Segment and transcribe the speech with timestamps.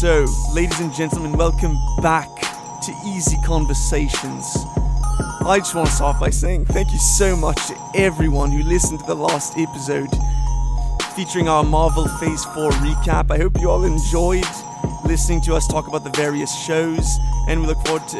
[0.00, 2.28] So, ladies and gentlemen, welcome back
[2.82, 4.54] to Easy Conversations.
[5.40, 9.00] I just want to start by saying thank you so much to everyone who listened
[9.00, 10.10] to the last episode
[11.14, 13.30] featuring our Marvel Phase 4 recap.
[13.30, 14.44] I hope you all enjoyed
[15.06, 17.16] listening to us talk about the various shows,
[17.48, 18.18] and we look forward to,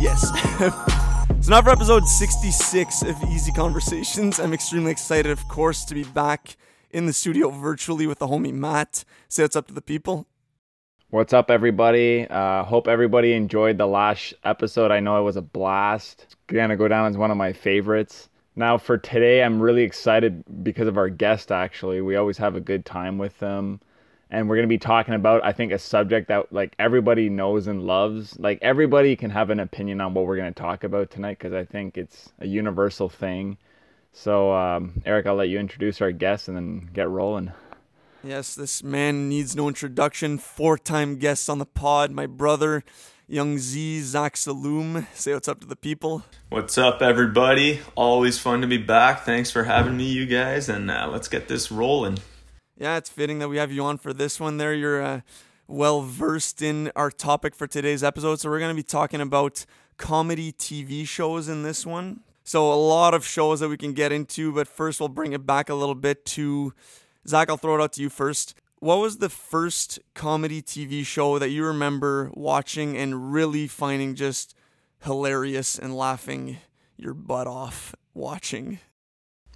[0.00, 0.22] yes.
[1.44, 6.04] so, now for episode 66 of Easy Conversations, I'm extremely excited, of course, to be
[6.04, 6.56] back
[6.90, 9.04] in the studio virtually with the homie Matt.
[9.28, 10.26] Say what's up to the people.
[11.10, 12.26] What's up, everybody?
[12.28, 14.90] Uh, hope everybody enjoyed the last episode.
[14.90, 16.36] I know it was a blast.
[16.48, 18.28] Gonna go down as one of my favorites.
[18.56, 21.50] Now, for today, I'm really excited because of our guest.
[21.50, 23.80] Actually, we always have a good time with them,
[24.30, 27.84] and we're gonna be talking about, I think, a subject that like everybody knows and
[27.84, 28.38] loves.
[28.38, 31.64] Like everybody can have an opinion on what we're gonna talk about tonight because I
[31.64, 33.56] think it's a universal thing.
[34.12, 37.52] So, um, Eric, I'll let you introduce our guest and then get rolling.
[38.24, 40.38] Yes, this man needs no introduction.
[40.38, 42.82] Four time guest on the pod, my brother,
[43.28, 45.06] Young Z, Zach Saloom.
[45.14, 46.24] Say what's up to the people.
[46.48, 47.78] What's up, everybody?
[47.94, 49.24] Always fun to be back.
[49.24, 52.18] Thanks for having me, you guys, and uh, let's get this rolling.
[52.76, 54.74] Yeah, it's fitting that we have you on for this one there.
[54.74, 55.20] You're uh,
[55.68, 58.40] well versed in our topic for today's episode.
[58.40, 59.64] So, we're going to be talking about
[59.96, 62.20] comedy TV shows in this one.
[62.42, 65.46] So, a lot of shows that we can get into, but first, we'll bring it
[65.46, 66.72] back a little bit to
[67.28, 68.54] Zach, I'll throw it out to you first.
[68.78, 74.54] What was the first comedy TV show that you remember watching and really finding just
[75.02, 76.56] hilarious and laughing
[76.96, 78.78] your butt off watching?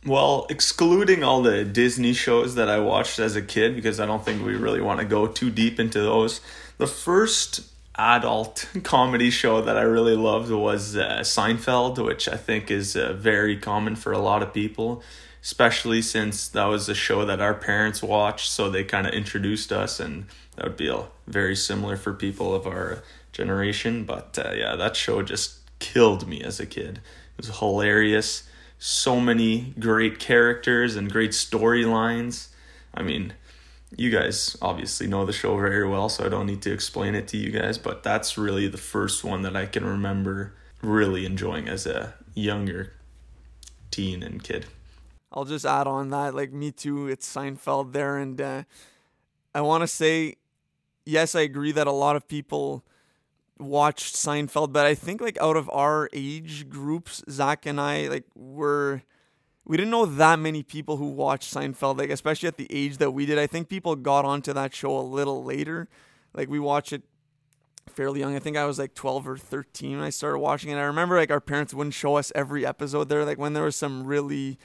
[0.05, 4.23] Well, excluding all the Disney shows that I watched as a kid, because I don't
[4.23, 6.43] think we really want to go too deep into those,
[6.77, 7.61] the first
[7.95, 13.15] adult comedy show that I really loved was uh, Seinfeld, which I think is uh,
[13.15, 15.03] very common for a lot of people
[15.43, 19.73] especially since that was a show that our parents watched, so they kind of introduced
[19.73, 20.27] us, and
[20.57, 24.05] that would be a, very similar for people of our generation.
[24.05, 26.99] But uh, yeah, that show just killed me as a kid.
[27.37, 28.45] It was hilarious.
[28.79, 32.49] So many great characters and great storylines.
[32.95, 33.35] I mean,
[33.97, 37.29] you guys obviously know the show very well, so I don't need to explain it
[37.29, 41.69] to you guys, but that's really the first one that I can remember really enjoying
[41.69, 42.93] as a younger
[43.91, 44.67] teen and kid.
[45.33, 47.09] I'll just add on that, like me too.
[47.09, 48.63] It's Seinfeld there, and uh,
[49.55, 50.37] I want to say,
[51.05, 52.85] yes, I agree that a lot of people
[53.59, 58.25] watched Seinfeld, but I think like out of our age groups, Zach and I like
[58.35, 59.03] were
[59.65, 63.13] we didn't know that many people who watched Seinfeld, like especially at the age that
[63.13, 63.39] we did.
[63.39, 65.89] I think people got onto that show a little later.
[66.35, 67.03] Like we watched it
[67.93, 68.35] fairly young.
[68.35, 70.77] I think I was like 12 or 13 when I started watching it.
[70.77, 73.25] I remember like our parents wouldn't show us every episode there.
[73.25, 74.59] Like when there was some really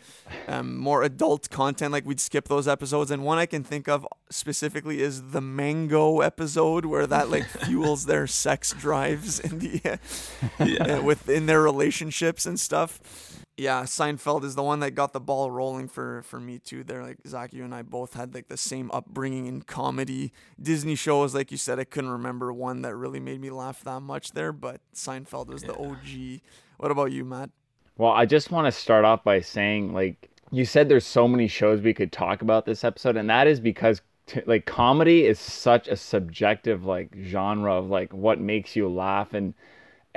[0.47, 3.11] um, more adult content, like we'd skip those episodes.
[3.11, 8.05] And one I can think of specifically is the mango episode where that like fuels
[8.05, 10.99] their sex drives in the uh, yeah.
[10.99, 15.87] within their relationships and stuff yeah, Seinfeld is the one that got the ball rolling
[15.87, 16.83] for for me too.
[16.83, 20.31] There, like Zach, you and I both had like the same upbringing in comedy.
[20.61, 24.01] Disney shows, like you said, I couldn't remember one that really made me laugh that
[24.01, 25.69] much there, but Seinfeld was yeah.
[25.69, 26.41] the OG.
[26.77, 27.49] What about you, Matt?
[27.97, 31.47] Well, I just want to start off by saying, like you said, there's so many
[31.47, 35.39] shows we could talk about this episode, and that is because t- like comedy is
[35.39, 39.55] such a subjective like genre of like what makes you laugh and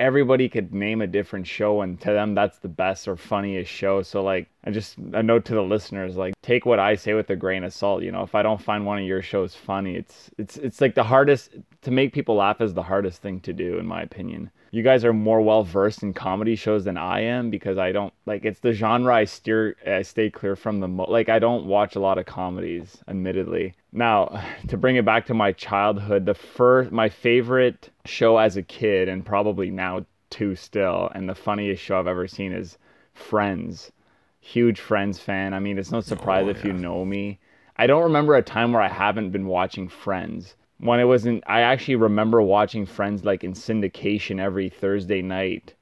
[0.01, 4.03] everybody could name a different show and to them that's the best or funniest show.
[4.03, 7.31] So like i just a note to the listeners like take what i say with
[7.31, 8.03] a grain of salt.
[8.03, 10.95] You know if i don't find one of your shows funny it's it's it's like
[10.95, 14.51] the hardest to make people laugh is the hardest thing to do in my opinion.
[14.73, 18.13] You guys are more well versed in comedy shows than I am because I don't
[18.25, 21.67] like it's the genre I steer I stay clear from the mo- like I don't
[21.67, 23.75] watch a lot of comedies admittedly.
[23.93, 28.63] Now, to bring it back to my childhood, the first my favorite show as a
[28.63, 32.79] kid and probably now too still and the funniest show I've ever seen is
[33.15, 33.93] Friends.
[34.41, 35.53] Huge Friends fan.
[35.55, 37.39] I mean, it's no surprise oh, if you know me.
[37.77, 41.61] I don't remember a time where I haven't been watching Friends when it wasn't i
[41.61, 45.75] actually remember watching friends like in syndication every thursday night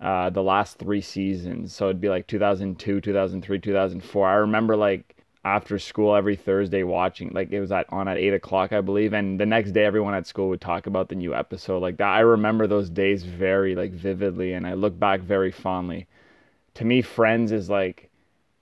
[0.00, 5.14] uh, the last three seasons so it'd be like 2002 2003 2004 i remember like
[5.44, 9.12] after school every thursday watching like it was at on at 8 o'clock i believe
[9.12, 12.08] and the next day everyone at school would talk about the new episode like that
[12.08, 16.06] i remember those days very like vividly and i look back very fondly
[16.74, 18.10] to me friends is like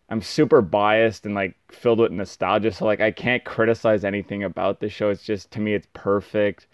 [0.09, 2.73] I'm super biased and like filled with nostalgia.
[2.73, 5.11] So like I can't criticize anything about the show.
[5.11, 6.67] It's just to me it's perfect.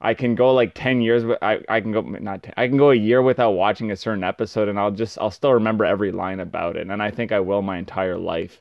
[0.00, 2.76] I can go like 10 years with, I, I can go not 10, I can
[2.76, 6.10] go a year without watching a certain episode and I'll just I'll still remember every
[6.10, 6.88] line about it.
[6.88, 8.60] And I think I will my entire life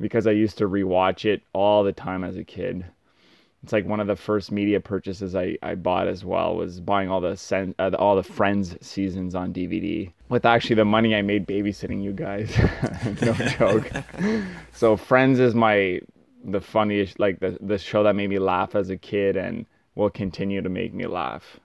[0.00, 2.84] because I used to rewatch it all the time as a kid.
[3.62, 7.10] it's like one of the first media purchases I, I bought as well was buying
[7.10, 11.22] all the sen- uh, all the Friends seasons on DVD with actually the money I
[11.22, 12.56] made babysitting you guys.
[13.22, 13.90] no joke.
[14.72, 16.00] so Friends is my
[16.44, 19.66] the funniest like the the show that made me laugh as a kid and
[19.96, 21.58] will continue to make me laugh.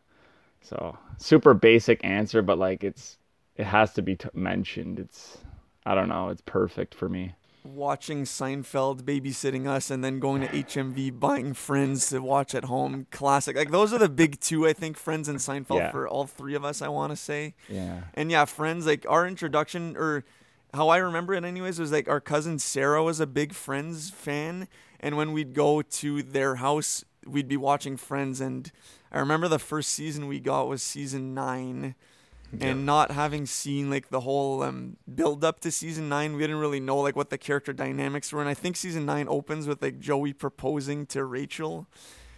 [0.62, 3.20] So super basic answer, but like it's
[3.56, 5.00] it has to be t- mentioned.
[5.00, 5.38] It's
[5.86, 6.30] I don't know.
[6.30, 12.10] It's perfect for me watching Seinfeld babysitting us and then going to HMV buying Friends
[12.10, 13.08] to watch at home.
[13.12, 13.56] Classic.
[13.56, 15.92] Like those are the big two I think Friends and Seinfeld yeah.
[15.92, 17.56] for all three of us I want to say.
[17.70, 18.02] Yeah.
[18.14, 20.26] And yeah, Friends like our introduction or
[20.74, 24.68] how I remember it anyways was like our cousin Sarah was a big Friends fan
[25.00, 28.72] and when we'd go to their house we'd be watching Friends and
[29.12, 31.96] I remember the first season we got was season 9
[32.62, 36.58] and not having seen like the whole um, build up to season nine, we didn't
[36.58, 38.42] really know like what the character dynamics were.
[38.42, 41.88] And I think season nine opens with like Joey proposing to Rachel.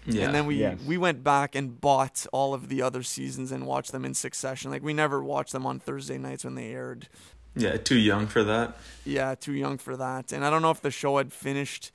[0.06, 0.26] Yeah.
[0.26, 0.80] And then we yes.
[0.86, 4.70] we went back and bought all of the other seasons and watched them in succession.
[4.70, 7.10] Like we never watched them on Thursday nights when they aired.
[7.56, 8.78] Yeah, too young for that.
[9.06, 10.32] Yeah, too young for that.
[10.32, 11.92] And I don't know if the show had finished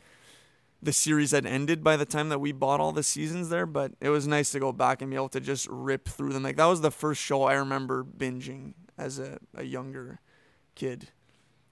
[0.82, 3.92] the series had ended by the time that we bought all the seasons there, but
[4.00, 6.42] it was nice to go back and be able to just rip through them.
[6.42, 10.20] Like that was the first show I remember binging as a, a younger
[10.74, 11.08] kid.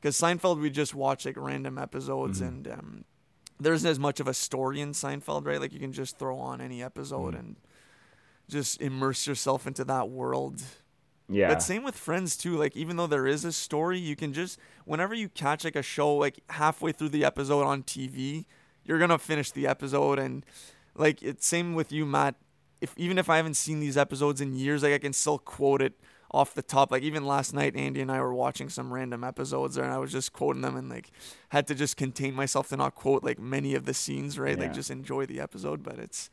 [0.00, 2.48] Because Seinfeld, we just watch like random episodes, mm-hmm.
[2.48, 3.04] and um,
[3.58, 5.60] there isn't as much of a story in Seinfeld, right?
[5.60, 7.38] Like you can just throw on any episode mm-hmm.
[7.38, 7.56] and
[8.48, 10.62] just immerse yourself into that world.
[11.28, 11.48] Yeah.
[11.48, 12.56] But same with Friends too.
[12.56, 15.82] Like even though there is a story, you can just whenever you catch like a
[15.82, 18.46] show like halfway through the episode on TV,
[18.88, 20.44] you're gonna finish the episode and
[20.96, 22.34] like it's same with you, Matt.
[22.80, 25.82] If even if I haven't seen these episodes in years, like I can still quote
[25.82, 25.92] it
[26.30, 26.90] off the top.
[26.90, 29.98] Like even last night, Andy and I were watching some random episodes there, and I
[29.98, 31.10] was just quoting them, and like
[31.50, 34.56] had to just contain myself to not quote like many of the scenes, right?
[34.56, 34.64] Yeah.
[34.64, 36.30] Like just enjoy the episode, but it's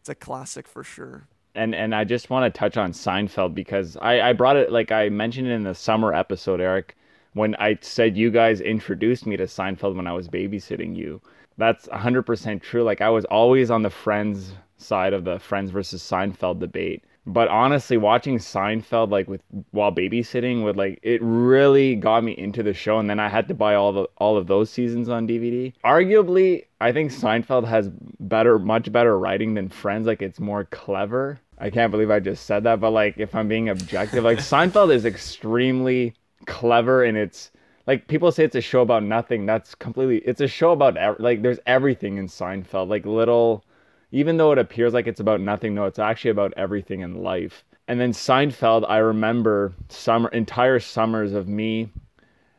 [0.00, 1.26] it's a classic for sure.
[1.54, 4.92] And and I just want to touch on Seinfeld because I I brought it like
[4.92, 6.96] I mentioned in the summer episode, Eric,
[7.32, 11.20] when I said you guys introduced me to Seinfeld when I was babysitting you
[11.58, 12.82] that's 100% true.
[12.82, 17.04] Like I was always on the Friends side of the Friends versus Seinfeld debate.
[17.26, 22.62] But honestly, watching Seinfeld like with while babysitting would like it really got me into
[22.62, 25.28] the show, and then I had to buy all the all of those seasons on
[25.28, 25.74] DVD.
[25.84, 30.06] Arguably, I think Seinfeld has better, much better writing than Friends.
[30.06, 31.38] Like it's more clever.
[31.58, 34.94] I can't believe I just said that, but like if I'm being objective, like Seinfeld
[34.94, 36.14] is extremely
[36.46, 37.50] clever in its
[37.88, 39.46] like people say it's a show about nothing.
[39.46, 40.18] That's completely.
[40.18, 42.88] It's a show about like there's everything in Seinfeld.
[42.88, 43.64] Like little,
[44.12, 47.64] even though it appears like it's about nothing, no, it's actually about everything in life.
[47.88, 51.90] And then Seinfeld, I remember summer entire summers of me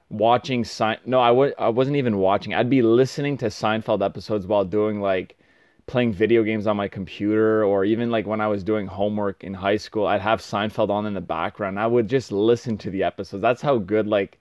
[0.09, 0.97] watching Sein.
[1.05, 2.55] No, I w- I wasn't even watching.
[2.55, 5.37] I'd be listening to Seinfeld episodes while doing like
[5.85, 9.53] playing video games on my computer or even like when I was doing homework in
[9.53, 11.79] high school, I'd have Seinfeld on in the background.
[11.79, 13.43] I would just listen to the episodes.
[13.43, 14.39] That's how good like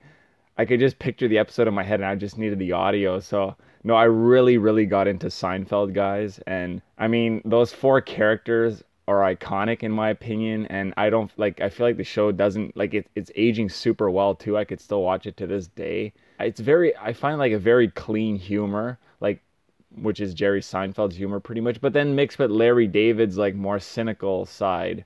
[0.59, 3.21] I could just picture the episode in my head and I just needed the audio.
[3.21, 6.41] So, no, I really, really got into Seinfeld, guys.
[6.49, 10.67] And I mean, those four characters are iconic in my opinion.
[10.67, 14.11] And I don't like, I feel like the show doesn't, like, it, it's aging super
[14.11, 14.59] well too.
[14.59, 16.13] I could still watch it to this day.
[16.41, 19.41] It's very, I find like a very clean humor, like,
[19.95, 23.79] which is Jerry Seinfeld's humor pretty much, but then mixed with Larry David's like more
[23.79, 25.05] cynical side,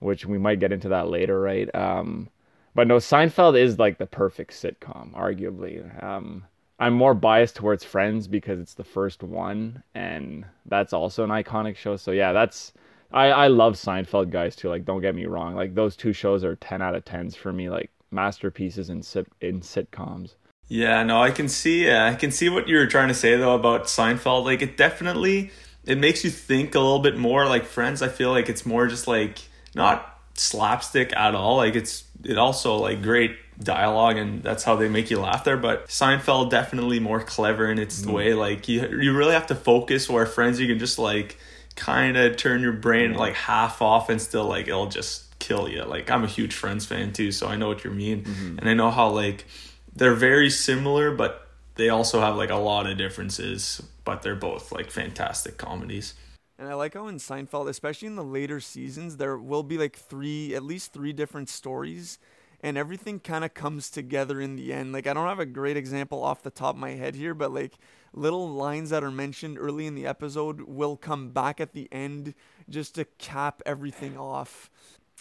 [0.00, 1.72] which we might get into that later, right?
[1.74, 2.30] Um,
[2.74, 6.02] but no, Seinfeld is like the perfect sitcom, arguably.
[6.02, 6.44] Um,
[6.78, 11.76] I'm more biased towards Friends because it's the first one, and that's also an iconic
[11.76, 11.96] show.
[11.96, 12.72] So yeah, that's
[13.12, 14.68] I I love Seinfeld guys too.
[14.68, 15.54] Like, don't get me wrong.
[15.54, 17.68] Like those two shows are ten out of tens for me.
[17.68, 20.34] Like masterpieces in sit in sitcoms.
[20.68, 21.90] Yeah, no, I can see.
[21.90, 24.44] Uh, I can see what you're trying to say though about Seinfeld.
[24.44, 25.50] Like, it definitely
[25.84, 27.46] it makes you think a little bit more.
[27.46, 29.40] Like Friends, I feel like it's more just like
[29.74, 31.56] not slapstick at all.
[31.56, 35.56] Like it's it also like great dialogue and that's how they make you laugh there.
[35.56, 38.12] But Seinfeld definitely more clever in its mm.
[38.12, 38.34] way.
[38.34, 40.08] Like you you really have to focus.
[40.08, 41.38] Where Friends you can just like
[41.76, 45.82] kind of turn your brain like half off and still like it'll just kill you.
[45.84, 48.58] Like I'm a huge Friends fan too, so I know what you mean, mm-hmm.
[48.58, 49.46] and I know how like
[49.94, 53.82] they're very similar, but they also have like a lot of differences.
[54.04, 56.14] But they're both like fantastic comedies.
[56.60, 59.96] And I like how in Seinfeld, especially in the later seasons, there will be like
[59.96, 62.18] three, at least three different stories,
[62.60, 64.92] and everything kind of comes together in the end.
[64.92, 67.50] Like, I don't have a great example off the top of my head here, but
[67.50, 67.78] like
[68.12, 72.34] little lines that are mentioned early in the episode will come back at the end
[72.68, 74.68] just to cap everything off.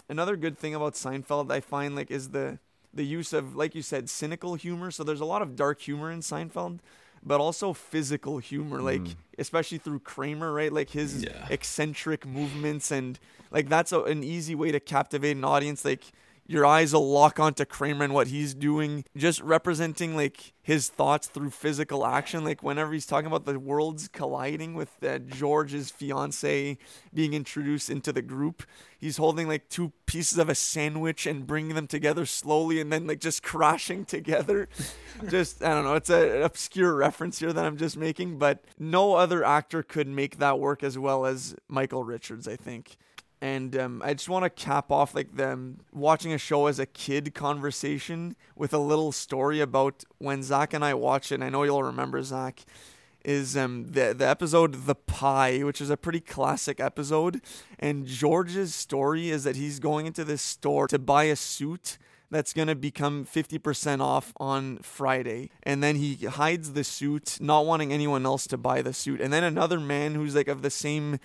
[0.10, 2.60] Another good thing about Seinfeld, I find, like, is the
[2.94, 4.92] the use of, like you said, cynical humor.
[4.92, 6.80] So there's a lot of dark humor in Seinfeld
[7.24, 9.16] but also physical humor, like mm.
[9.38, 10.72] especially through Kramer, right?
[10.72, 11.48] Like his Yeah.
[11.50, 13.20] eccentric movements and
[13.52, 15.84] like that's a, an easy way to captivate an audience.
[15.86, 16.04] Like
[16.50, 21.28] your eyes will lock onto Kramer and what he's doing, just representing like his thoughts
[21.28, 22.44] through physical action.
[22.44, 26.80] Like whenever he's talking about the worlds colliding with uh, George's fiance
[27.14, 28.64] being introduced into the group,
[28.98, 33.06] he's holding like two pieces of a sandwich and bringing them together slowly and then
[33.06, 34.68] like just crashing together.
[35.30, 38.64] just, I don't know, it's a- an obscure reference here that I'm just making, but
[38.80, 42.98] no other actor could make that work as well as Michael Richards, I think
[43.42, 46.86] and um, I just want to cap off like them watching a show as a
[46.86, 51.36] kid conversation with a little story about when Zach and I watched it.
[51.36, 52.66] And I know you'll remember Zach
[53.26, 57.42] is um the the episode The Pie, which is a pretty classic episode.
[57.78, 61.98] And George's story is that he's going into this store to buy a suit
[62.32, 65.50] that's going to become 50% off on Friday.
[65.64, 69.20] And then he hides the suit, not wanting anyone else to buy the suit.
[69.20, 71.20] And then another man who's like of the same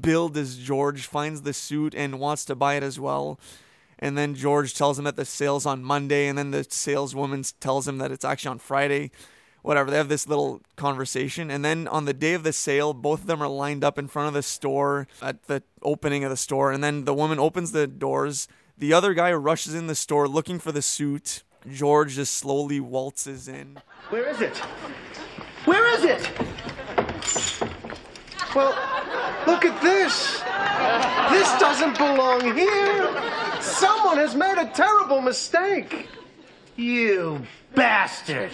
[0.00, 3.38] build as George finds the suit and wants to buy it as well.
[3.98, 7.86] And then George tells him that the sale's on Monday, and then the saleswoman tells
[7.88, 9.10] him that it's actually on Friday.
[9.62, 11.50] Whatever, they have this little conversation.
[11.50, 14.08] And then on the day of the sale, both of them are lined up in
[14.08, 16.70] front of the store at the opening of the store.
[16.70, 18.46] And then the woman opens the doors.
[18.76, 21.44] The other guy rushes in the store looking for the suit.
[21.70, 23.78] George just slowly waltzes in.
[24.10, 24.58] Where is it?
[25.64, 26.30] Where is it?
[28.54, 28.76] Well,
[29.46, 30.42] look at this.
[31.30, 33.08] This doesn't belong here.
[33.60, 36.08] Someone has made a terrible mistake.
[36.76, 37.42] You
[37.74, 38.50] bastard.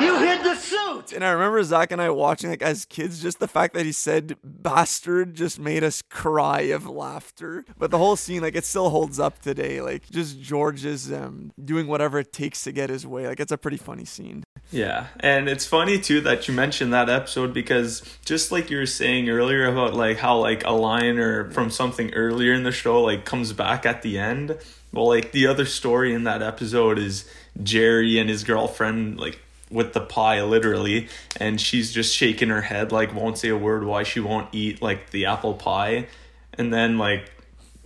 [0.00, 1.12] You hid the suit.
[1.12, 3.92] And I remember Zach and I watching like as kids, just the fact that he
[3.92, 7.64] said bastard just made us cry of laughter.
[7.78, 9.82] But the whole scene, like it still holds up today.
[9.82, 13.26] Like just George is um, doing whatever it takes to get his way.
[13.26, 14.42] Like it's a pretty funny scene.
[14.72, 18.86] Yeah, and it's funny too that you mentioned that episode because just like you were
[18.86, 23.02] saying earlier about like how like a line or from something earlier in the show
[23.02, 24.56] like comes back at the end.
[24.92, 27.30] Well, like the other story in that episode is
[27.62, 32.90] Jerry and his girlfriend like with the pie literally and she's just shaking her head
[32.90, 36.06] like won't say a word why she won't eat like the apple pie.
[36.54, 37.30] And then like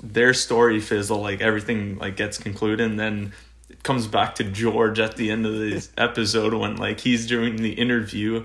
[0.02, 3.32] their story fizzle like everything like gets concluded and then
[3.68, 7.56] it comes back to George at the end of this episode when like he's doing
[7.56, 8.44] the interview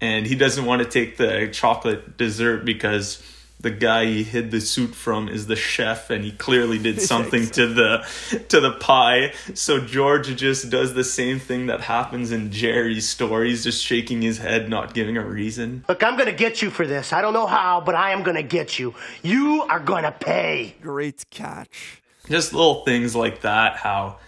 [0.00, 3.22] and he doesn't want to take the chocolate dessert because
[3.60, 7.46] the guy he hid the suit from is the chef and he clearly did something
[7.48, 8.06] to the
[8.48, 13.50] to the pie so George just does the same thing that happens in Jerry's story
[13.50, 16.86] he's just shaking his head not giving a reason Look, I'm gonna get you for
[16.86, 17.12] this.
[17.12, 18.94] I don't know how, but I am gonna get you.
[19.22, 20.74] You are gonna pay.
[20.80, 22.00] Great catch.
[22.28, 24.18] just little things like that how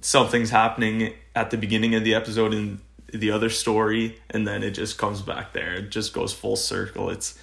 [0.00, 2.80] something's happening at the beginning of the episode in
[3.12, 7.10] the other story and then it just comes back there it just goes full circle
[7.10, 7.38] it's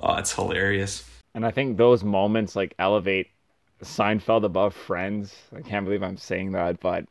[0.00, 3.28] uh, it's hilarious And I think those moments like elevate
[3.82, 5.34] Seinfeld above Friends.
[5.56, 7.06] I can't believe I'm saying that, but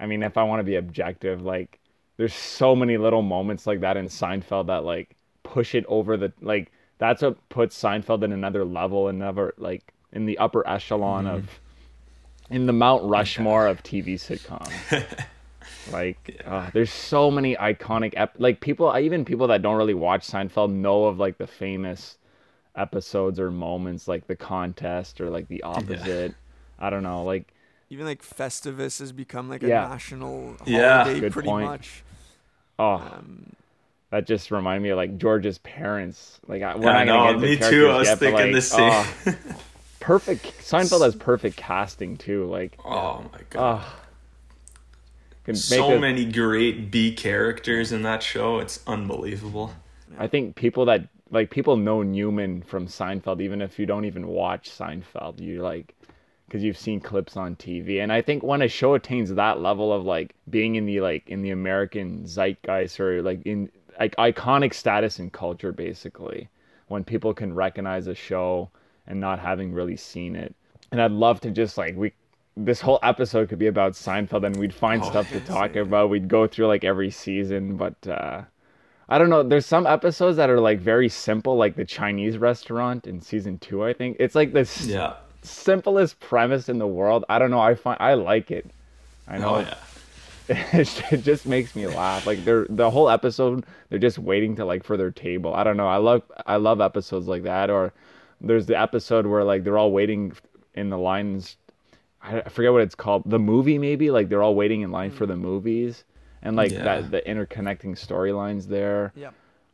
[0.00, 1.80] I mean, if I want to be objective, like
[2.16, 6.32] there's so many little moments like that in Seinfeld that like push it over the
[6.40, 11.60] like that's what puts Seinfeld in another level, another like in the upper echelon of
[12.50, 15.26] in the Mount Rushmore of TV sitcoms.
[15.92, 20.26] Like, uh, there's so many iconic ep- like people, even people that don't really watch
[20.26, 22.16] Seinfeld know of like the famous
[22.76, 26.36] episodes or moments, like the contest or like the opposite.
[26.78, 27.54] I don't know, like
[27.90, 29.80] Even like Festivus has become like a Yeah.
[29.80, 31.04] national Yeah.
[31.04, 31.62] holiday Good pretty point.
[31.62, 32.04] much.
[32.78, 33.52] oh, Um,
[34.10, 36.40] that just reminded me of like George's parents.
[36.46, 38.52] Like, I, we're I not gonna know, get me too, I was yet, thinking like,
[38.52, 38.92] the same.
[38.92, 39.14] oh,
[40.00, 40.54] perfect.
[40.60, 42.46] Seinfeld has perfect casting too.
[42.46, 44.00] Like, oh my god oh,
[45.44, 49.74] can make so a- many great B characters in that show it's unbelievable
[50.18, 54.28] I think people that like people know Newman from Seinfeld, even if you don't even
[54.28, 55.94] watch Seinfeld, you like
[56.46, 58.02] because you've seen clips on TV.
[58.02, 61.28] And I think when a show attains that level of like being in the like
[61.28, 66.48] in the American zeitgeist or like in like iconic status in culture, basically,
[66.88, 68.70] when people can recognize a show
[69.06, 70.54] and not having really seen it.
[70.92, 72.12] And I'd love to just like we
[72.56, 76.10] this whole episode could be about Seinfeld and we'd find Oh, stuff to talk about.
[76.10, 78.42] We'd go through like every season, but uh
[79.08, 79.42] I don't know.
[79.42, 83.84] There's some episodes that are like very simple, like the Chinese restaurant in season two.
[83.84, 87.24] I think it's like the yeah simplest premise in the world.
[87.28, 87.60] I don't know.
[87.60, 88.70] I find I like it.
[89.28, 89.74] I know oh yeah
[90.48, 92.26] it just makes me laugh.
[92.26, 95.54] Like they're the whole episode, they're just waiting to like for their table.
[95.54, 95.88] I don't know.
[95.88, 97.70] I love I love episodes like that.
[97.70, 97.94] Or
[98.42, 100.34] there's the episode where like they're all waiting
[100.74, 101.56] in the lines.
[102.22, 103.22] I I forget what it's called.
[103.24, 105.44] The movie maybe like they're all waiting in line for the mm-hmm.
[105.44, 106.04] movies,
[106.44, 106.84] and like Yeah.
[106.84, 109.12] that the interconnecting storylines there.
[109.16, 109.30] Yeah.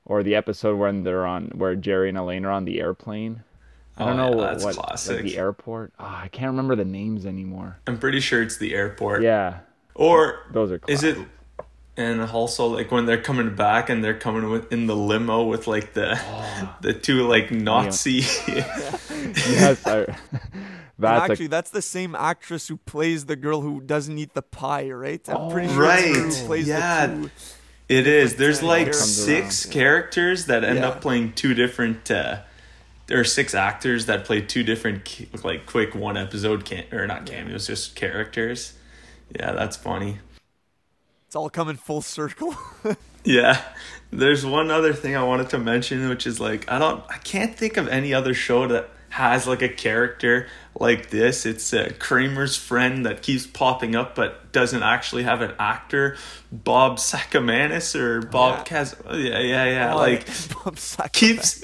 [0.07, 3.43] Or the episode when they're on where Jerry and Elaine are on the airplane.
[3.97, 5.17] I don't Oh, know yeah, what, that's what classic.
[5.17, 5.93] like the airport.
[5.99, 7.79] Ah, I can't remember the names anymore.
[7.87, 9.23] I'm pretty sure it's the airport.
[9.23, 9.59] Yeah,
[9.95, 10.79] Or those are.
[10.79, 10.95] Classic.
[10.95, 11.15] is it?
[11.17, 11.29] classic.
[11.97, 15.67] And also, like when they're coming back and they're coming with in the limo with
[15.67, 16.77] like the Oh.
[16.81, 18.21] the two like Nazi.
[18.49, 23.81] yes, I, And that's actually, a, that's the same actress who plays the girl who
[23.81, 25.21] doesn't eat the pie, right?
[25.29, 27.07] I'm pretty sure Right, who plays yeah.
[27.07, 27.31] the two.
[27.89, 28.37] It is.
[28.37, 30.89] There's like six around, characters that end Yeah.
[30.89, 32.09] up playing two different.
[32.11, 32.41] Uh,
[33.09, 37.27] there are six actors that play two different, like quick one episode can or not
[37.27, 38.75] cameos, just characters.
[39.35, 40.19] Yeah, that's funny.
[41.27, 42.55] It's all coming full circle.
[43.23, 43.61] Yeah.
[44.11, 47.55] There's one other thing I wanted to mention, which is like I don't, I can't
[47.55, 50.47] think of any other show that has like a character
[50.81, 51.47] like this.
[51.47, 56.17] It's uh, Kramer's friend that keeps popping up, but doesn't actually have an actor.
[56.51, 58.83] Bob Sacamano or Bob Yeah.
[58.83, 58.97] Kaz.
[59.13, 59.95] Yeah, yeah, yeah.
[59.95, 60.27] Oh, like
[60.65, 60.77] Bob
[61.13, 61.63] keeps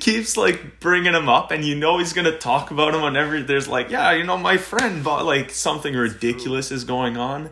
[0.00, 3.68] keeps like bringing him up and you know he's gonna talk about him whenever there's
[3.68, 7.48] like yeah you know my friend but like something ridiculous is going on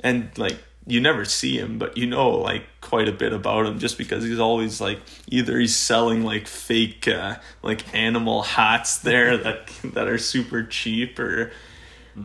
[0.00, 0.56] and like
[0.88, 4.24] you never see him but you know like quite a bit about him just because
[4.24, 10.08] he's always like either he's selling like fake uh, like animal hats there that that
[10.08, 11.52] are super cheap or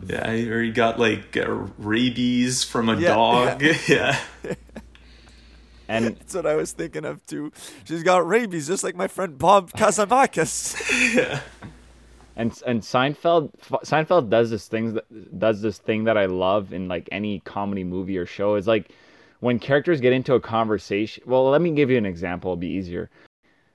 [0.08, 4.18] yeah or he got like uh, rabies from a Yeah, dog yeah
[5.88, 7.52] and That's what I was thinking of too.
[7.84, 11.42] She's got rabies, just like my friend Bob Sacamano.
[12.36, 13.50] And and Seinfeld
[13.84, 17.84] Seinfeld does this things that does this thing that I love in like any comedy
[17.84, 18.90] movie or show is like
[19.40, 21.22] when characters get into a conversation.
[21.26, 22.52] Well, let me give you an example.
[22.52, 23.10] It'll be easier.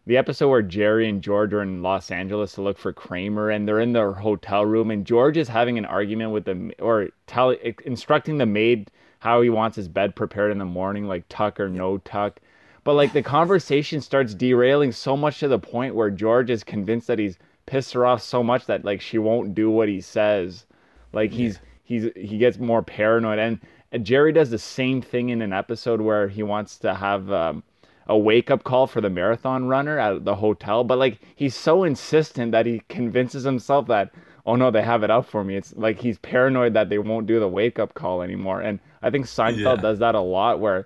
[0.07, 3.67] The episode where Jerry and George are in Los Angeles to look for Kramer, and
[3.67, 7.51] they're in their hotel room, and George is having an argument with the or tell
[7.85, 8.89] instructing the maid
[9.19, 12.39] how he wants his bed prepared in the morning, like tuck or no tuck.
[12.83, 17.05] But like the conversation starts derailing so much to the point where George is convinced
[17.07, 17.37] that he's
[17.69, 20.65] pissed her off so much that like she won't do what he says.
[21.13, 23.59] Like he's he's he gets more paranoid and,
[23.91, 27.63] and Jerry does the same thing in an episode where he wants to have um,
[28.07, 31.83] a wake up call for the marathon runner at the hotel, but like he's so
[31.83, 34.11] insistent that he convinces himself that
[34.45, 35.55] oh no they have it up for me.
[35.55, 38.61] It's like he's paranoid that they won't do the wake up call anymore.
[38.61, 39.81] And I think Seinfeld Yeah.
[39.87, 40.85] does that a lot where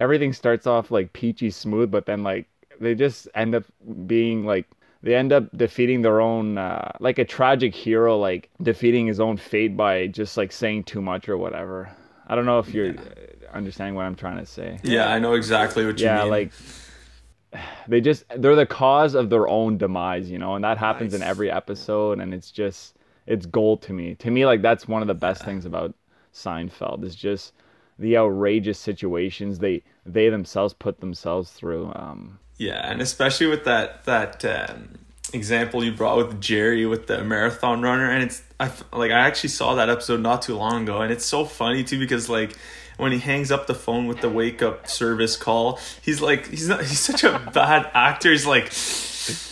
[0.00, 2.46] everything starts off like peachy smooth, but then like
[2.80, 3.64] they just end up
[4.06, 4.66] being like
[5.04, 9.36] they end up defeating their own uh, like a tragic hero like defeating his own
[9.36, 11.90] fate by just like saying too much or whatever.
[12.26, 13.14] I don't know if you're uh
[13.52, 14.80] understanding what I'm trying to say.
[14.82, 16.52] yeah i know exactly what you Yeah, mean like
[17.88, 21.22] they just they're the cause of their own demise, you know, and that happens in
[21.22, 24.14] every episode and it's just it's gold to me.
[24.16, 25.94] To me like that's one of the best things about
[26.32, 27.52] Seinfeld is just
[27.98, 31.92] the outrageous situations they they themselves put themselves through.
[31.94, 34.90] Um Yeah, and especially with that that um,
[35.32, 39.50] example you brought with Jerry with the marathon runner, and it's I like I actually
[39.50, 42.56] saw that episode not too long ago, and it's so funny too because like
[42.96, 46.68] when he hangs up the phone with the wake up service call, he's like he's
[46.68, 48.30] not he's such a bad actor.
[48.30, 48.72] He's like,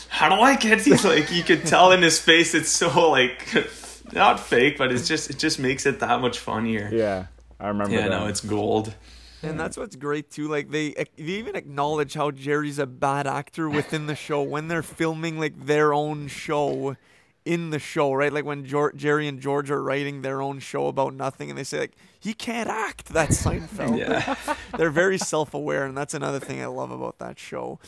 [0.08, 0.80] how do I get?
[0.82, 3.48] He's like you could tell in his face it's so like
[4.12, 6.88] not fake, but it's just it just makes it that much funnier.
[6.92, 7.26] yeah,
[7.58, 8.10] I remember Yeah, that.
[8.10, 8.94] no, it's gold.
[9.42, 10.48] And that's what's great too.
[10.48, 14.82] Like they, they even acknowledge how Jerry's a bad actor within the show when they're
[14.82, 16.96] filming like their own show
[17.44, 18.32] in the show, right?
[18.32, 21.64] Like when Jor- Jerry and George are writing their own show about nothing, and they
[21.64, 23.06] say like he can't act.
[23.06, 23.98] That's Seinfeld.
[23.98, 24.36] Yeah.
[24.76, 27.78] they're very self-aware, and that's another thing I love about that show.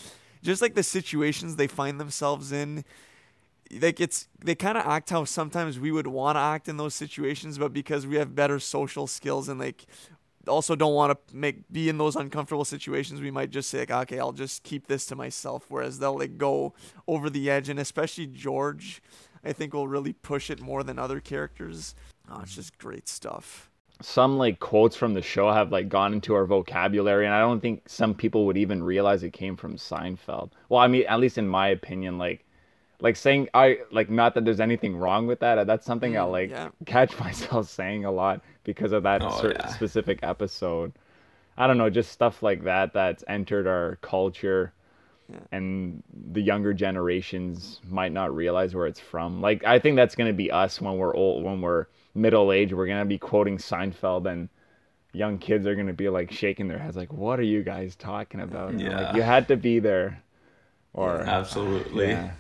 [0.43, 2.85] Just like the situations they find themselves in,
[3.81, 6.95] like it's they kind of act how sometimes we would want to act in those
[6.95, 9.87] situations, but because we have better social skills and like
[10.49, 13.91] also don't want to make be in those uncomfortable situations, we might just say like,
[13.91, 15.67] okay, I'll just keep this to myself.
[15.69, 16.75] Whereas they'll like go
[17.07, 19.03] over the edge, and especially George,
[19.45, 21.95] I think will really push it more than other characters.
[22.31, 23.71] Oh, it's just great stuff.
[24.01, 27.61] some like quotes from the show have like gone into our vocabulary and i don't
[27.61, 31.39] think some people would even realize it came from seinfeld well i mean at least
[31.39, 32.44] in my opinion like
[33.05, 36.29] like saying i like not that there's anything wrong with that uh, that's something i'll
[36.29, 36.71] mm, like yeah.
[36.87, 39.69] catch myself saying a lot because of that Oh, yeah.
[39.69, 40.93] specific episode
[41.57, 44.73] i don't know just stuff like that that's entered our culture
[45.31, 45.39] yeah.
[45.53, 49.41] and the younger generations might not realize where it's from.
[49.41, 52.73] Like I think that's going to be us when we're old, when we're middle age.
[52.73, 54.49] We're going to be quoting Seinfeld, and
[55.13, 57.97] young kids are going to be like shaking their heads, like, "What are you guys
[57.97, 59.01] talking about?" Yeah.
[59.01, 60.23] like you had to be there,
[60.93, 62.09] or Absolutely.
[62.09, 62.33] yeah.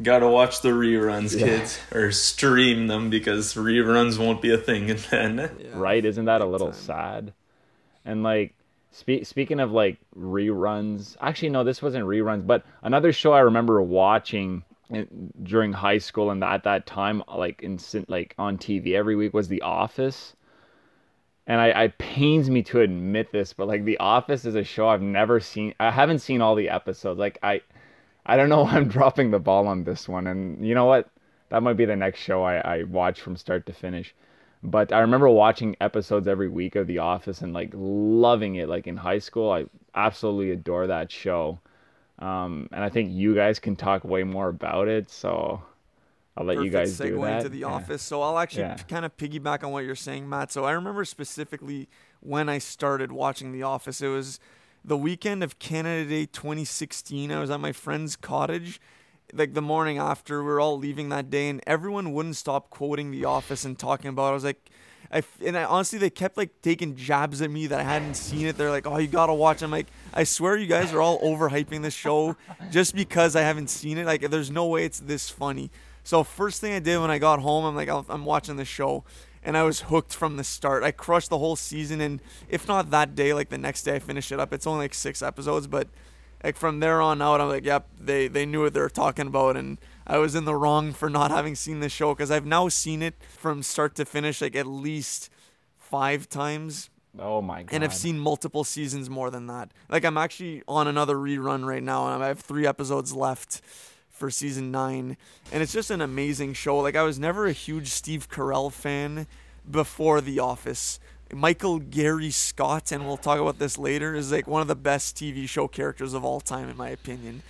[0.00, 5.38] Gotta watch the reruns, kids, or stream them because reruns won't be a thing then.
[5.58, 5.66] Yeah.
[5.74, 6.04] right?
[6.04, 6.76] Isn't that a little time.
[6.80, 7.32] sad?
[8.04, 8.54] And like
[8.92, 13.82] spe- speaking of like reruns, actually no, this wasn't reruns, but another show I remember
[13.82, 14.62] watching
[14.94, 15.04] eh,
[15.42, 19.48] during high school and at that time, like in like on TV every week was
[19.48, 20.34] The Office.
[21.46, 24.88] And I, I pains me to admit this, but like The Office is a show
[24.88, 25.74] I've never seen.
[25.80, 27.18] I haven't seen all the episodes.
[27.18, 27.62] Like I,
[28.28, 28.64] I don't know.
[28.66, 31.08] I'm dropping the ball on this one, and you know what?
[31.48, 34.14] That might be the next show I, I watch from start to finish.
[34.62, 38.68] But I remember watching episodes every week of The Office and like loving it.
[38.68, 41.58] Like in high school, I absolutely adore that show.
[42.18, 45.10] Um, and I think you guys can talk way more about it.
[45.10, 45.62] So
[46.36, 47.36] I'll let Perfect you guys segue do that.
[47.38, 47.66] into the Yeah.
[47.66, 48.02] office.
[48.02, 48.76] So I'll actually Yeah.
[48.88, 50.50] kind of piggyback on what you're saying, Matt.
[50.52, 51.88] So I remember specifically
[52.20, 54.00] when I started watching The Office.
[54.00, 54.40] It was
[54.88, 57.30] the weekend of Canada Day 2016.
[57.30, 58.80] I was at my friend's cottage.
[59.34, 63.10] Like the morning after, we were all leaving that day, and everyone wouldn't stop quoting
[63.10, 64.28] The Office and talking about.
[64.28, 64.30] it.
[64.30, 64.70] I was like,
[65.12, 68.14] I f- and I honestly they kept like taking jabs at me that I hadn't
[68.14, 68.56] seen it.
[68.56, 71.82] They're like, "Oh, you gotta watch." I'm like, I swear you guys are all overhyping
[71.82, 72.36] this show
[72.70, 74.06] just because I haven't seen it.
[74.06, 75.70] Like, there's no way it's this funny.
[76.02, 79.04] So first thing I did when I got home, I'm like, I'm watching the show,
[79.44, 80.82] and I was hooked from the start.
[80.82, 83.98] I crushed the whole season, and if not that day, like the next day I
[83.98, 84.52] finished it up.
[84.52, 85.88] It's only like six episodes, but
[86.44, 89.26] like from there on out, I'm like, yep, they they knew what they were talking
[89.26, 92.46] about, and I was in the wrong for not having seen the show because I've
[92.46, 95.30] now seen it from start to finish, like at least
[95.76, 97.74] five times Oh my god.
[97.74, 99.70] and I've seen multiple seasons more than that.
[99.88, 103.60] Like I'm actually on another rerun right now, and I have three episodes left
[104.18, 105.16] for season nine,
[105.52, 106.78] and it's just an amazing show.
[106.78, 109.26] Like I was never a huge Steve Carell fan
[109.70, 110.98] before The Office.
[111.32, 115.16] Michael Gary Scott, and we'll talk about this later, is like one of the best
[115.16, 117.42] TV show characters of all time, in my opinion.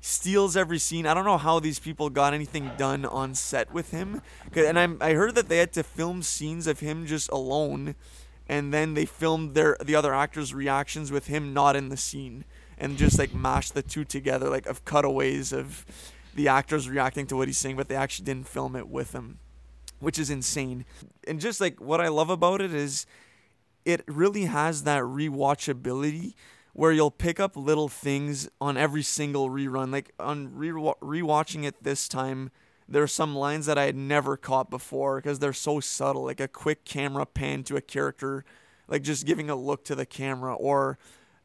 [0.00, 1.06] Steals every scene.
[1.06, 4.20] I don't know how these people got anything done on set with him.
[4.54, 7.94] and I'm, I heard that they had to film scenes of him just alone
[8.48, 12.44] and then they filmed their the other actors' reactions with him not in the scene,
[12.78, 15.84] and just like mash the two together, like of cutaways of
[16.34, 19.38] the actors reacting to what he's saying, but they actually didn't film it with him,
[20.00, 20.84] which is insane.
[21.26, 23.06] And just like what I love about it is,
[23.84, 26.34] it really has that rewatchability
[26.72, 29.92] where you'll pick up little things on every single rerun.
[29.92, 32.50] Like on re rewatching it this time,
[32.88, 36.24] there are some lines that I had never caught before because they're so subtle.
[36.24, 38.44] Like a quick camera pan to a character,
[38.88, 40.98] like just giving a look to the camera or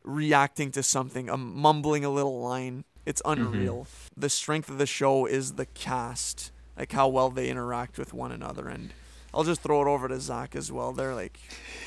[0.04, 2.84] reacting to something, um, mumbling a little line.
[3.06, 3.88] It's unreal.
[4.16, 8.32] The strength of the show is the cast, like how well they interact with one
[8.32, 8.68] another.
[8.68, 8.94] And
[9.34, 10.92] I'll just throw it over to Zach as well.
[10.92, 11.40] They're like,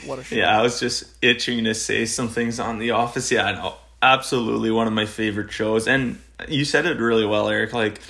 [0.05, 0.37] what a show.
[0.37, 3.31] Yeah, I was just itching to say some things on The Office.
[3.31, 5.87] Yeah, no, absolutely one of my favorite shows.
[5.87, 7.73] And you said it really well, Eric.
[7.73, 8.01] Like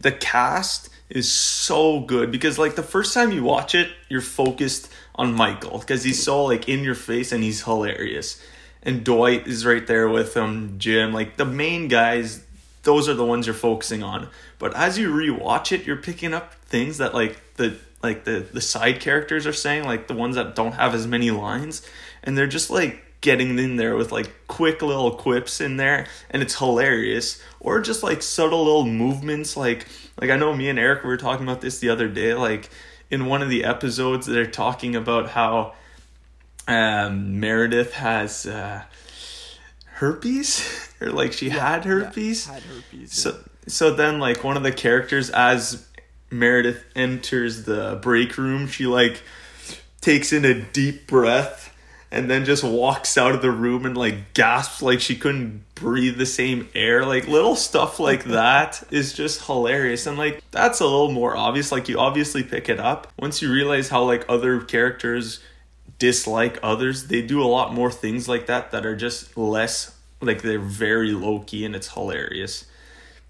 [0.00, 4.90] the cast is so good because like the first time you watch it, you're focused
[5.14, 8.42] on Michael because he's so like in your face and he's hilarious.
[8.82, 12.44] And Dwight is right there with him, Jim, like the main guys,
[12.84, 14.28] those are the ones you're focusing on.
[14.58, 18.60] But as you rewatch it, you're picking up things that like the like the the
[18.60, 21.86] side characters are saying, like the ones that don't have as many lines,
[22.22, 26.06] and they're just like getting in there with like quick little quips in there.
[26.30, 27.42] And it's hilarious.
[27.60, 29.56] Or just like subtle little movements.
[29.56, 29.86] Like
[30.20, 32.34] like I know me and Eric were talking about this the other day.
[32.34, 32.70] Like
[33.10, 35.74] in one of the episodes they're talking about how
[36.68, 38.82] um Meredith has uh
[39.94, 43.12] herpes or like she had herpes Had herpes.
[43.12, 45.86] so so then like one of the characters as
[46.30, 49.22] Meredith enters the break room, she like
[50.00, 51.74] takes in a deep breath
[52.10, 56.16] and then just walks out of the room and like gasps like she couldn't breathe
[56.16, 57.04] the same air.
[57.04, 60.06] Like little stuff like that is just hilarious.
[60.06, 61.72] And like that's a little more obvious.
[61.72, 63.12] Like you obviously pick it up.
[63.18, 65.40] Once you realize how like other characters
[65.98, 70.42] dislike others, they do a lot more things like that that are just less like
[70.42, 72.66] they're very low key and it's hilarious.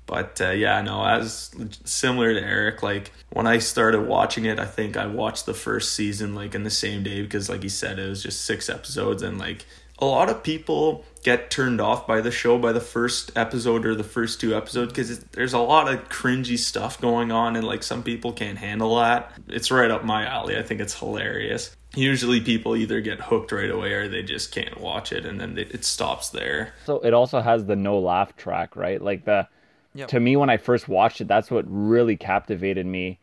[0.07, 1.50] But uh, yeah, no, as
[1.85, 5.94] similar to Eric, like when I started watching it, I think I watched the first
[5.94, 9.22] season like in the same day because, like he said, it was just six episodes,
[9.22, 9.66] and like
[10.00, 13.94] a lot of people get turned off by the show by the first episode or
[13.94, 17.82] the first two episodes because there's a lot of cringy stuff going on, and like
[17.82, 19.32] some people can't handle that.
[19.48, 20.56] It's right up my alley.
[20.56, 21.74] I think it's hilarious.
[21.94, 25.54] Usually, people either get hooked right away or they just can't watch it, and then
[25.54, 26.74] they, it stops there.
[26.84, 29.02] So it also has the no laugh track, right?
[29.02, 29.48] Like the
[29.94, 30.08] Yep.
[30.11, 33.18] to me when I first watched it, that's what really captivated me,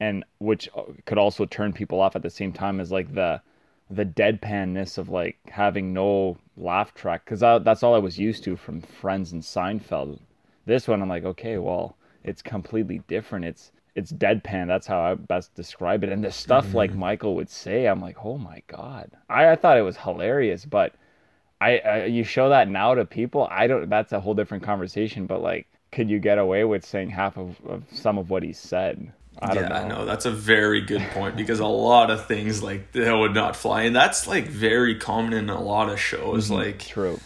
[0.00, 3.42] and which uh, could also turn people off at the same time is like the
[3.90, 8.56] the deadpanness of like having no laugh track because that's all I was used to
[8.56, 10.18] from Friends and Seinfeld.
[10.66, 13.44] This one, I'm like, okay, well, it's completely different.
[13.44, 14.66] It's it's deadpan.
[14.66, 16.10] That's how I best describe it.
[16.10, 17.00] And the stuff like mm-hmm.
[17.00, 19.10] Michael would say, I'm like, oh my god.
[19.28, 20.94] I, I thought it was hilarious, but
[21.60, 23.88] I, I you show that now to people, I don't.
[23.88, 25.26] That's a whole different conversation.
[25.26, 28.52] But like, could you get away with saying half of, of some of what he
[28.52, 29.12] said?
[29.40, 29.98] I don't yeah, know.
[29.98, 33.56] no, that's a very good point because a lot of things like that would not
[33.56, 36.50] fly, and that's like very common in a lot of shows.
[36.50, 37.18] Like, True.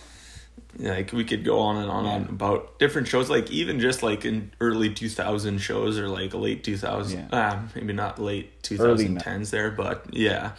[0.78, 3.28] like we could go on and on and about different shows.
[3.28, 7.28] Like even just like in early two thousand shows or like late two thousand, Yeah.
[7.32, 9.06] ah, maybe not late two Early
[9.50, 10.52] there, but yeah,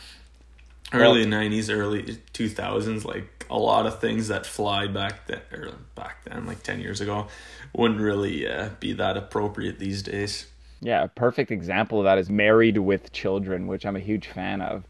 [0.93, 3.05] early nineties, early two thousands.
[3.05, 7.01] Like a lot of things that fly back then, or back then, like ten years
[7.01, 7.27] ago,
[7.73, 10.45] wouldn't really uh, be that appropriate these days.
[10.81, 14.61] Yeah, a perfect example of that is Married with Children, which I'm a huge fan
[14.61, 14.83] of.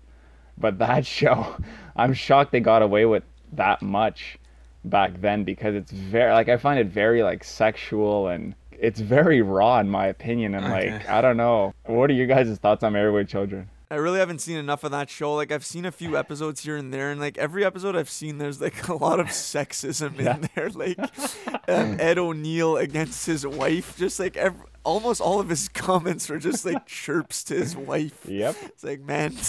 [0.58, 1.56] But that show,
[1.96, 3.24] I'm shocked they got away with
[3.54, 4.38] that much
[4.86, 9.42] back then because it's very like I find it very like sexual and it's very
[9.42, 11.74] raw in my opinion and like I don't know.
[11.86, 13.70] What are you guys' thoughts on Married with Children?
[13.92, 15.34] I really haven't seen enough of that show.
[15.34, 18.38] Like I've seen a few episodes here and there, and like every episode I've seen,
[18.38, 20.70] there's like a lot of sexism in there.
[20.70, 21.00] Like
[21.68, 26.40] um, Ed O'Neill against his wife, just like ev almost all of his comments were
[26.40, 28.26] just like chirps to his wife.
[28.28, 28.56] Yep.
[28.64, 29.34] It's like man.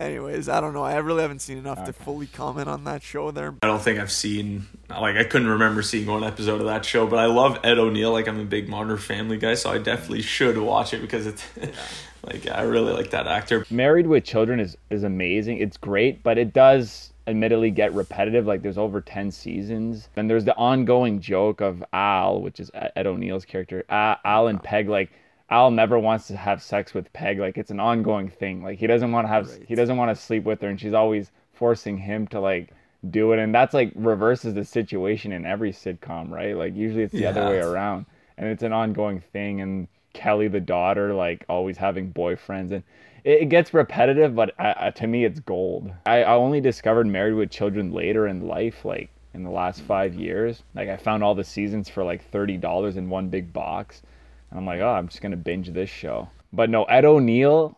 [0.00, 0.82] Anyways, I don't know.
[0.82, 3.54] I really haven't seen enough to fully comment on that show there.
[3.62, 7.06] I don't think I've seen like I couldn't remember seeing one episode of that show,
[7.06, 8.10] but I love Ed O'Neill.
[8.10, 11.44] Like I'm a big Modern Family guy, so I definitely should watch it because it's
[12.24, 13.64] like I really like that actor.
[13.70, 15.58] Married with Children is is amazing.
[15.58, 18.46] It's great, but it does admittedly get repetitive.
[18.46, 20.08] Like there's over 10 seasons.
[20.16, 23.84] And there's the ongoing joke of Al, which is Ed O'Neill's character.
[23.88, 25.12] Al and Peg like
[25.50, 27.38] Al never wants to have sex with Peg.
[27.38, 28.62] Like it's an ongoing thing.
[28.62, 30.94] Like he doesn't want to have he doesn't want to sleep with her and she's
[30.94, 32.70] always forcing him to like
[33.10, 36.56] do it and that's like reverses the situation in every sitcom, right?
[36.56, 38.06] Like usually it's the other way around
[38.38, 42.82] and it's an ongoing thing and Kelly the daughter like always having boyfriends and
[43.24, 45.92] it, gets repetitive but uh, uh, to me it's gold.
[46.06, 50.14] I, I only discovered married with children later in life like in the last five
[50.14, 50.62] years.
[50.74, 54.02] Like i found all the seasons for like $30 in one big box.
[54.50, 56.28] And i'm like oh i'm just gonna binge this show.
[56.52, 57.76] But no ed o'neill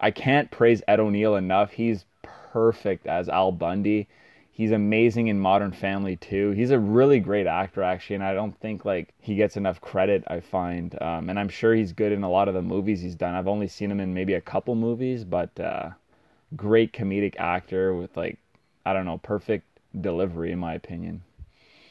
[0.00, 1.72] i can't praise ed o'neill enough.
[1.72, 4.08] He's perfect as al bundy
[4.54, 6.52] he's amazing in modern family too.
[6.52, 10.24] He's a really great actor actually and i don't think like he gets enough credit
[10.28, 10.96] i find.
[11.02, 13.34] Um, and i'm sure he's good in a lot of the movies he's done.
[13.34, 15.90] I've only seen him in maybe a couple movies but uh,
[16.56, 18.38] great comedic actor with like
[18.86, 19.66] i don't know perfect
[20.00, 21.23] delivery in my opinion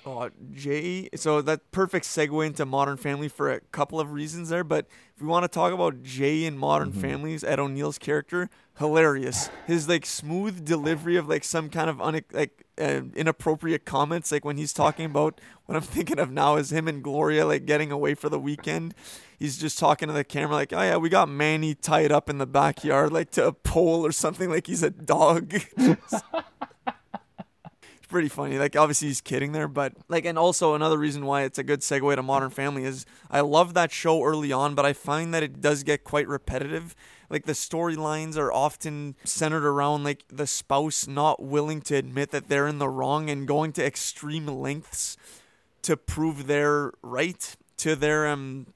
[0.06, 1.08] Oh, Jay.
[1.16, 4.66] So that perfect segue into Modern Family for a couple of reasons there.
[4.66, 9.50] But if we want to talk about Jay in Modern Families, Ed O'Neill's character, hilarious.
[9.66, 14.44] His like smooth delivery of like some kind of un- like uh, inappropriate comments, like
[14.44, 17.92] when he's talking about what I'm thinking of now is him and Gloria like getting
[17.92, 18.94] away for the weekend.
[19.40, 22.40] He's just talking to the camera like, "Oh yeah, we got Manny tied up in
[22.40, 25.54] the backyard like to a pole or something like he's a dog."
[28.14, 28.60] pretty funny.
[28.60, 31.80] Like obviously he's kidding there, but like and also another reason why it's a good
[31.80, 35.42] segue to Modern Family is I love that show early on, but I find that
[35.42, 36.96] it does get quite repetitive.
[37.32, 42.50] Like the storylines are often centered around like the spouse not willing to admit that
[42.50, 45.18] they're in the wrong and going to extreme lengths
[45.82, 48.68] to prove they're right to their um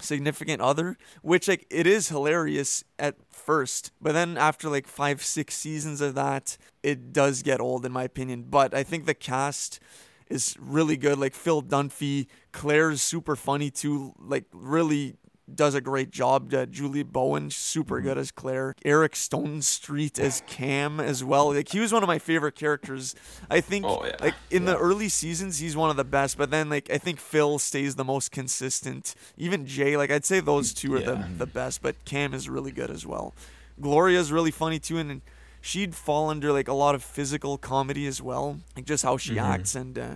[0.00, 5.54] significant other, which like it is hilarious at first, but then after like five, six
[5.54, 8.46] seasons of that, it does get old in my opinion.
[8.48, 9.80] But I think the cast
[10.28, 11.18] is really good.
[11.18, 14.14] Like Phil Dunphy, Claire's super funny too.
[14.18, 15.16] Like really
[15.52, 16.52] does a great job.
[16.54, 18.74] Uh, Julie Bowen, super good as Claire.
[18.84, 21.52] Eric Stonestreet as Cam as well.
[21.52, 23.14] Like he was one of my favorite characters.
[23.50, 24.16] I think Oh, yeah.
[24.20, 27.20] like in the early seasons he's one of the best, but then like I think
[27.20, 29.14] Phil stays the most consistent.
[29.36, 31.28] Even Jay, like I'd say those two are the, Yeah.
[31.36, 33.34] the best, but Cam is really good as well.
[33.80, 35.20] Gloria is really funny too, and
[35.60, 39.38] she'd fall under like a lot of physical comedy as well, like just how she
[39.38, 40.14] acts and uh,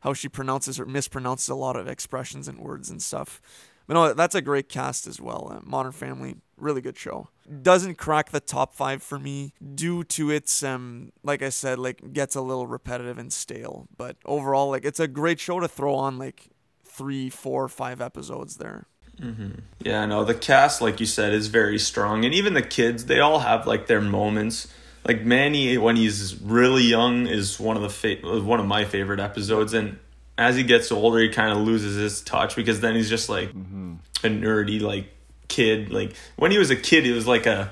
[0.00, 3.40] how she pronounces or mispronounces a lot of expressions and words and stuff.
[3.88, 5.50] But no, that's a great cast as well.
[5.50, 7.28] Uh, Modern Family, really good show.
[7.62, 12.12] Doesn't crack the top five for me due to its um, like I said, like
[12.12, 13.88] gets a little repetitive and stale.
[13.96, 16.50] But overall, like it's a great show to throw on like
[16.84, 18.86] three, four, five episodes there.
[19.18, 19.60] Mm-hmm.
[19.80, 23.20] Yeah, no, the cast, like you said, is very strong, and even the kids, they
[23.20, 24.68] all have like their moments.
[25.04, 29.20] Like Manny, when he's really young, is one of the fa- one of my favorite
[29.20, 29.98] episodes, and
[30.38, 33.50] as he gets older, he kind of loses his touch because then he's just like
[33.50, 33.94] mm-hmm.
[34.24, 35.12] a nerdy like
[35.48, 35.92] kid.
[35.92, 37.70] Like when he was a kid, he was like a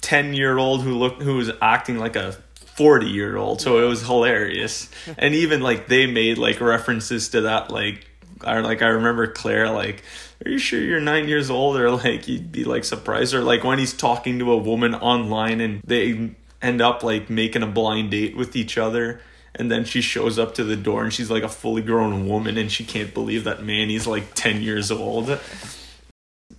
[0.00, 2.36] ten year old who looked who was acting like a
[2.76, 7.42] 40 year old so it was hilarious and even like they made like references to
[7.42, 8.04] that like
[8.46, 10.02] I like I remember Claire like,
[10.44, 13.64] "Are you sure you're nine years old?" Or like he'd be like surprised, or like
[13.64, 16.30] when he's talking to a woman online and they
[16.62, 19.20] end up like making a blind date with each other.
[19.54, 22.58] And then she shows up to the door and she's like a fully grown woman
[22.58, 25.38] and she can't believe that Manny's like 10 years old.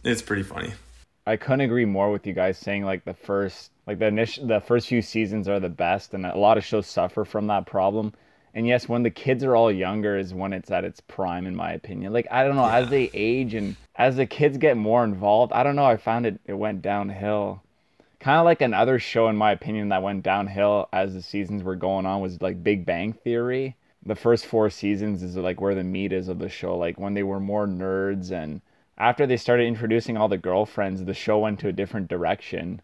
[0.04, 0.74] It's pretty funny.
[1.28, 4.60] I couldn't agree more with you guys saying like the first like the initial the
[4.60, 8.14] first few seasons are the best and a lot of shows suffer from that problem.
[8.54, 11.56] And yes, when the kids are all younger is when it's at its prime in
[11.56, 12.14] my opinion.
[12.14, 12.78] Like I don't know, yeah.
[12.78, 16.28] as they age and as the kids get more involved, I don't know, I found
[16.28, 17.64] it it went downhill
[18.26, 21.76] kind of like another show in my opinion that went downhill as the seasons were
[21.76, 23.76] going on was like Big Bang Theory.
[24.04, 27.14] The first four seasons is like where the meat is of the show, like when
[27.14, 28.62] they were more nerds and
[28.98, 32.82] after they started introducing all the girlfriends, the show went to a different direction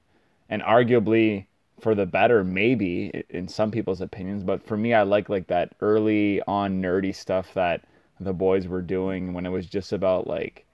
[0.47, 1.47] and arguably
[1.79, 5.73] for the better maybe in some people's opinions, but for me I like like that
[5.81, 7.81] early on nerdy stuff that
[8.19, 10.67] the boys were doing when it was just about like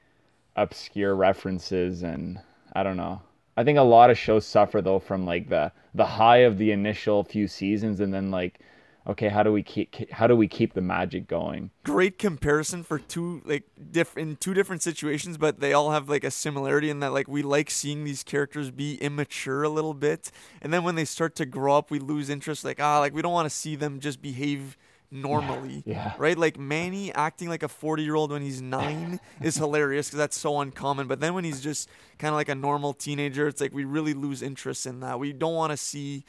[0.58, 2.42] obscure references and
[2.74, 3.22] I don't know.
[3.58, 6.72] I think a lot of shows suffer though from like the the high of the
[6.72, 8.60] initial few seasons and then like
[9.08, 11.72] okay how do we keep how do we keep the magic going?
[11.84, 16.24] Great comparison for two like diff in two different situations but they all have like
[16.24, 20.30] a similarity in that like we like seeing these characters be immature a little bit
[20.62, 23.24] and then when they start to grow up we lose interest like ah like we
[23.24, 24.78] don't want to see them just behave
[25.12, 25.84] normally.
[25.86, 26.14] Yeah, yeah.
[26.18, 26.38] Right?
[26.38, 30.38] Like Manny acting like a 40 year old when he's nine is hilarious because that's
[30.38, 31.08] so uncommon.
[31.08, 34.14] But then when he's just kind of like a normal teenager, it's like we really
[34.14, 35.20] lose interest in that.
[35.20, 36.24] We don't want to see.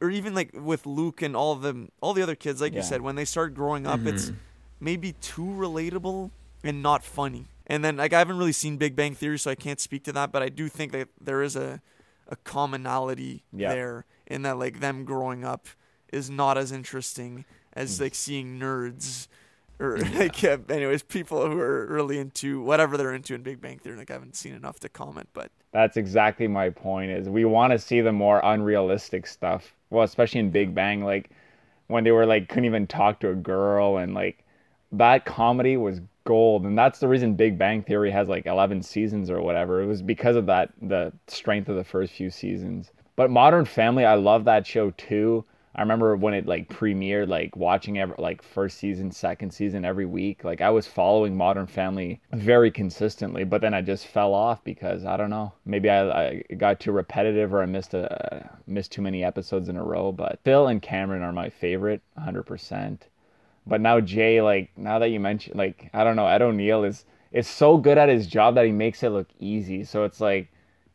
[0.00, 2.80] Or even like with Luke and all of them, all the other kids, like yeah.
[2.80, 4.08] you said, when they start growing up, mm-hmm.
[4.08, 4.32] it's
[4.80, 6.32] maybe too relatable
[6.64, 7.46] and not funny.
[7.68, 10.12] And then like I haven't really seen Big Bang Theory, so I can't speak to
[10.12, 10.32] that.
[10.32, 11.80] But I do think that there is a
[12.28, 13.72] a commonality yeah.
[13.72, 15.68] there in that like them growing up
[16.12, 17.44] is not as interesting
[17.74, 18.04] as hmm.
[18.04, 19.28] like seeing nerds
[19.78, 23.78] or like yeah, anyways people who are really into whatever they're into in Big Bang
[23.78, 23.96] Theory.
[23.96, 27.10] Like I haven't seen enough to comment, but that's exactly my point.
[27.10, 29.74] Is we want to see the more unrealistic stuff.
[29.90, 31.30] Well, especially in Big Bang, like
[31.92, 34.44] when they were like couldn't even talk to a girl and like
[34.90, 39.30] that comedy was gold and that's the reason big bang theory has like 11 seasons
[39.30, 43.30] or whatever it was because of that the strength of the first few seasons but
[43.30, 47.98] modern family i love that show too I remember when it like premiered, like watching
[47.98, 50.44] every like first season, second season every week.
[50.44, 55.06] Like I was following Modern Family very consistently, but then I just fell off because
[55.06, 55.52] I don't know.
[55.64, 59.76] Maybe I, I got too repetitive or I missed a missed too many episodes in
[59.76, 60.12] a row.
[60.12, 62.98] But Phil and Cameron are my favorite, 100%.
[63.66, 67.06] But now Jay, like now that you mentioned, like I don't know, Ed O'Neill is
[67.30, 69.84] is so good at his job that he makes it look easy.
[69.84, 70.48] So it's like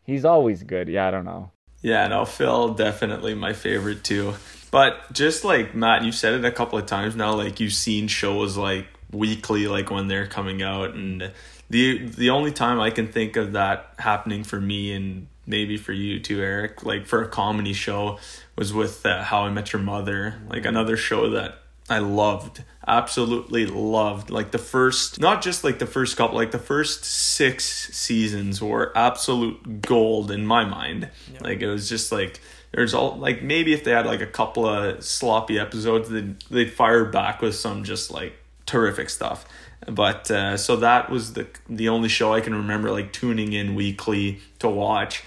[0.04, 0.88] he's always good.
[0.88, 1.50] Yeah, I don't know.
[1.82, 4.36] Yeah, no, Phil definitely my favorite too.
[4.72, 7.34] But just like Matt, you said it a couple of times now.
[7.34, 11.32] Like you've seen shows like weekly, like when they're coming out, and
[11.70, 15.94] the the only time I can think of that happening for me and maybe for
[15.94, 18.20] you too, Eric, like for a comedy show,
[18.58, 23.66] was with uh, How I Met Your Mother, like another show that I loved, absolutely
[23.66, 24.30] loved.
[24.30, 28.92] Like the first, not just like the first couple, like the first six seasons were
[28.96, 31.10] absolute gold in my mind.
[31.32, 31.40] Yeah.
[31.42, 34.68] Like it was just like there's all like maybe if they had like a couple
[34.68, 38.34] of sloppy episodes, they'd they'd fire back with some just like
[38.66, 39.46] terrific stuff.
[39.88, 43.76] But uh, so that was the the only show I can remember like tuning in
[43.76, 45.24] weekly to watch.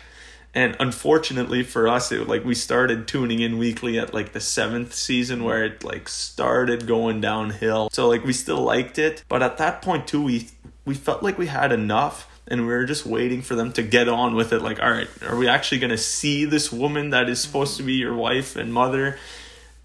[0.52, 4.94] And unfortunately for us, it like we started tuning in weekly at like the seventh
[4.94, 7.88] season where it like started going downhill.
[7.92, 10.48] So like we still liked it, but at that point too, we
[10.84, 14.08] we felt like we had enough and we were just waiting for them to get
[14.08, 14.60] on with it.
[14.60, 17.82] Like all right are we actually going to see this woman that is supposed to
[17.82, 19.18] be your wife and mother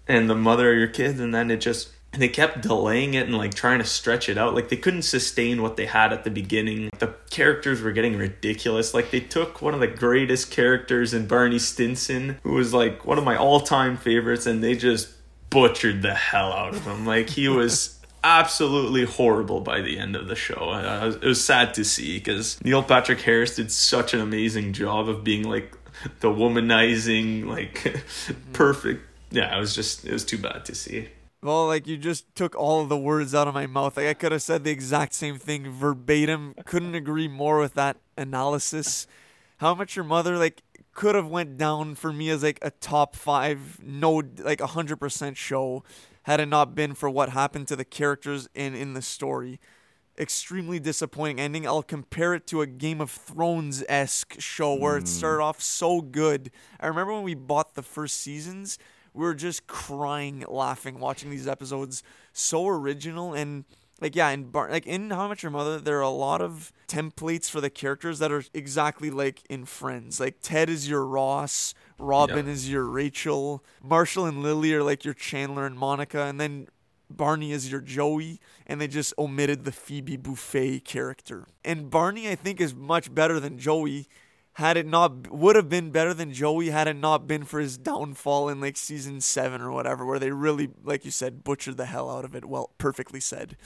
[0.06, 1.20] and the mother of your kids?
[1.20, 4.38] And then it just and they kept delaying it and like trying to stretch it
[4.38, 4.54] out.
[4.54, 6.88] Like they couldn't sustain what they had at the beginning.
[6.98, 8.94] The characters were getting ridiculous.
[8.94, 13.18] Like they took one of the greatest characters in barney stinson who was like one
[13.18, 15.10] of my all-time favorites and they just
[15.50, 17.04] butchered the hell out of him.
[17.04, 17.95] Like he was
[18.26, 20.70] absolutely horrible by the end of the show.
[20.70, 25.08] Uh, it was sad to see because Neil Patrick Harris did such an amazing job
[25.08, 25.76] of being like
[26.20, 28.02] the womanizing, like
[28.52, 29.04] perfect.
[29.30, 31.08] Yeah, it was just it was too bad to see.
[31.42, 33.96] Well, like you just took all the words out of my mouth.
[33.96, 36.54] Like I could have said the exact same thing verbatim.
[36.64, 39.06] Couldn't agree more with that analysis.
[39.58, 43.14] How much your mother like could have went down for me as like a top
[43.14, 45.84] five, no, like a hundred percent show
[46.26, 49.60] had it not been for what happened to the characters in in the story.
[50.18, 51.66] Extremely disappointing ending.
[51.66, 55.02] I'll compare it to a Game of Thrones esque show where mm.
[55.02, 56.50] it started off so good.
[56.80, 58.76] I remember when we bought the first seasons,
[59.14, 62.02] we were just crying, laughing, watching these episodes.
[62.32, 63.64] So original and
[64.00, 66.72] like yeah, in Bar- like in How Met Your Mother, there are a lot of
[66.88, 70.18] templates for the characters that are exactly like in Friends.
[70.18, 72.54] Like Ted is your Ross, Robin Yep.
[72.54, 76.68] is your Rachel, Marshall and Lily are like your Chandler and Monica, and then
[77.08, 81.46] Barney is your Joey, and they just omitted the Phoebe Buffay character.
[81.64, 84.08] And Barney, I think, is much better than Joey.
[84.54, 87.76] Had it not would have been better than Joey had it not been for his
[87.76, 91.84] downfall in like season seven or whatever, where they really, like you said, butchered the
[91.84, 92.46] hell out of it.
[92.46, 93.58] Well, perfectly said.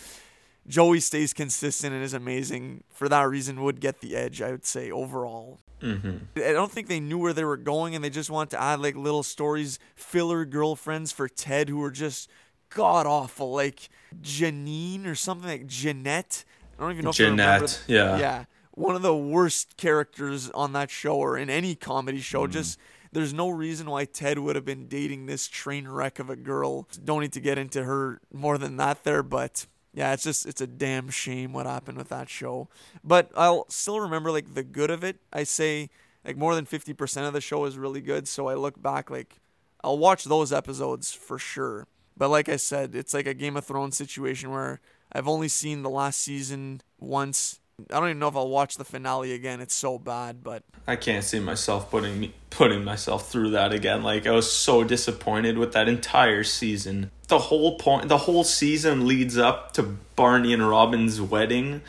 [0.70, 2.84] Joey stays consistent and is amazing.
[2.90, 5.58] For that reason, would get the edge, I would say overall.
[5.82, 6.38] Mm-hmm.
[6.38, 8.80] I don't think they knew where they were going, and they just wanted to add
[8.80, 12.30] like little stories, filler girlfriends for Ted who were just
[12.70, 13.88] god awful, like
[14.22, 16.44] Janine or something like Jeanette.
[16.78, 17.66] I don't even know if I remember.
[17.66, 18.18] Jeanette, yeah.
[18.18, 22.46] yeah, one of the worst characters on that show or in any comedy show.
[22.46, 22.52] Mm.
[22.52, 22.78] Just
[23.12, 26.86] there's no reason why Ted would have been dating this train wreck of a girl.
[27.02, 30.60] Don't need to get into her more than that there, but yeah, it's just it's
[30.60, 32.68] a damn shame what happened with that show.
[33.02, 35.18] But I'll still remember like the good of it.
[35.32, 35.90] I say
[36.24, 39.36] like more than 50% of the show is really good, so I look back like
[39.82, 41.86] I'll watch those episodes for sure.
[42.16, 44.80] But like I said, it's like a Game of Thrones situation where
[45.12, 47.59] I've only seen the last season once.
[47.90, 49.60] I don't even know if I'll watch the finale again.
[49.60, 54.02] It's so bad, but I can't see myself putting putting myself through that again.
[54.02, 57.10] Like I was so disappointed with that entire season.
[57.28, 59.82] The whole point, the whole season leads up to
[60.16, 61.82] Barney and Robin's wedding,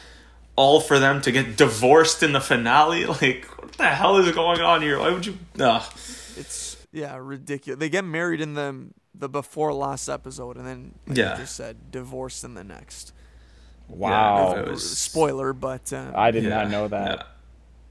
[0.55, 3.05] all for them to get divorced in the finale.
[3.21, 4.99] Like what the hell is going on here?
[4.99, 5.37] Why would you?
[5.59, 5.83] Ugh.
[6.37, 7.79] it's yeah ridiculous.
[7.79, 11.31] They get married in the the before last episode, and then like Yeah.
[11.33, 13.13] you just said divorced in the next.
[13.91, 14.55] Wow.
[14.55, 17.27] it was- Spoiler, but uh, I did Yeah, not know that.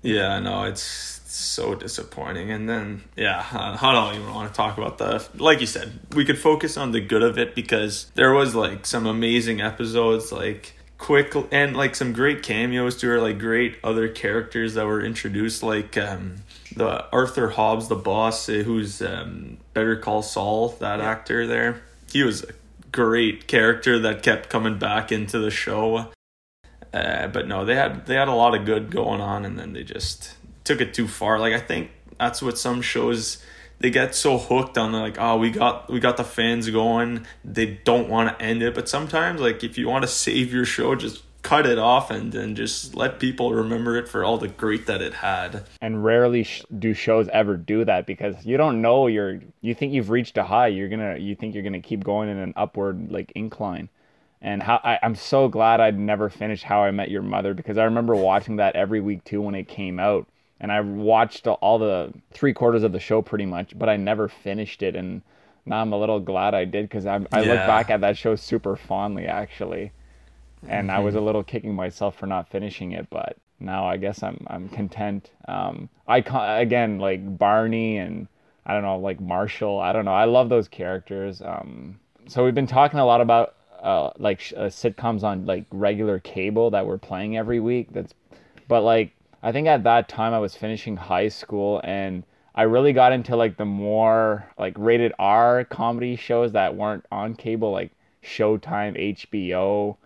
[0.02, 0.82] Yeah, yeah no, it's
[1.26, 2.50] so disappointing.
[2.50, 5.26] And then, yeah, I I don't even want to talk about the.
[5.36, 8.86] Like you said, we could focus on the good of it because there was like
[8.86, 14.08] some amazing episodes, like quick and like some great cameos to her, like great other
[14.08, 16.36] characters that were introduced, like um
[16.76, 21.82] the Arthur Hobbs, the boss, who's um Better Call Saul, that actor there.
[22.12, 22.52] He was a
[22.92, 26.10] great character that kept coming back into the show.
[26.92, 29.72] Uh, but no, they had they had a lot of good going on, and then
[29.72, 30.34] they just
[30.64, 31.38] took it too far.
[31.38, 33.42] Like I think that's what some shows
[33.78, 34.92] they get so hooked on.
[34.92, 37.26] Like oh, we got we got the fans going.
[37.44, 40.64] They don't want to end it, but sometimes like if you want to save your
[40.64, 44.48] show, just cut it off and then just let people remember it for all the
[44.48, 45.64] great that it had.
[45.80, 49.92] and rarely sh- do shows ever do that because you don't know you're you think
[49.92, 53.10] you've reached a high you're gonna you think you're gonna keep going in an upward
[53.10, 53.88] like incline.
[54.42, 57.76] And how I, i'm so glad i'd never finished how i met your mother because
[57.78, 60.26] i remember watching that every week too when it came out.
[60.60, 64.28] And i watched all the three quarters of the show pretty much but i never
[64.28, 64.94] finished it.
[64.96, 65.22] And
[65.66, 68.34] now i'm a little glad i did because i i look back at that show
[68.36, 69.92] super fondly actually
[70.68, 74.22] and I was a little kicking myself for not finishing it, but now I guess
[74.22, 75.30] I'm I'm content.
[75.48, 76.18] Um, I
[76.60, 78.28] again like Barney and
[78.66, 79.80] I don't know like Marshall.
[79.80, 80.14] I don't know.
[80.14, 81.42] I love those characters.
[81.42, 85.64] Um, so we've been talking a lot about uh, like sh- uh, sitcoms on like
[85.70, 87.88] regular cable that we're playing every week.
[87.92, 88.14] That's
[88.68, 92.92] but like I think at that time I was finishing high school and I really
[92.92, 97.92] got into like the more like rated R comedy shows that weren't on cable like
[98.22, 99.96] Showtime, HBO,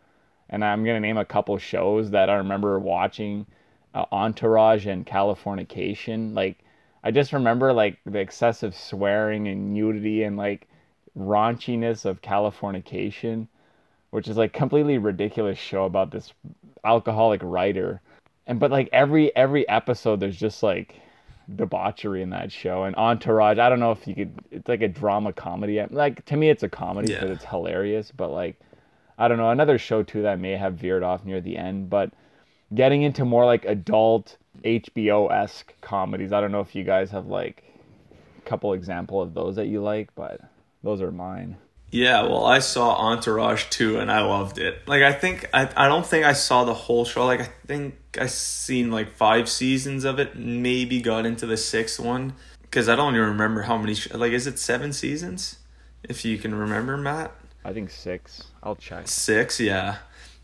[0.50, 3.46] and I'm gonna name a couple shows that I remember watching,
[3.94, 6.34] uh, Entourage and Californication.
[6.34, 6.58] Like,
[7.02, 10.68] I just remember like the excessive swearing and nudity and like
[11.18, 13.46] raunchiness of Californication,
[14.10, 16.32] which is like completely ridiculous show about this
[16.84, 18.00] alcoholic writer.
[18.46, 21.00] And but like every every episode, there's just like
[21.56, 24.88] debauchery in that show and entourage i don't know if you could it's like a
[24.88, 27.34] drama comedy like to me it's a comedy because Yeah.
[27.34, 28.58] it's hilarious but like
[29.18, 32.10] I don't know, another show too that may have veered off near the end, but
[32.74, 36.32] getting into more like adult HBO esque comedies.
[36.32, 37.62] I don't know if you guys have like
[38.38, 40.40] a couple example of those that you like, but
[40.82, 41.56] those are mine.
[41.90, 44.88] Yeah, well, I saw Entourage too, and I loved it.
[44.88, 47.24] Like, I think I I don't think I saw the whole show.
[47.24, 50.36] Like, I think I seen like five seasons of it.
[50.36, 53.94] Maybe got into the sixth one because I don't even remember how many.
[54.12, 55.58] Like, is it seven seasons?
[56.02, 57.32] If you can remember, Matt.
[57.64, 58.44] I think six.
[58.62, 59.08] I'll check.
[59.08, 59.96] Six, yeah.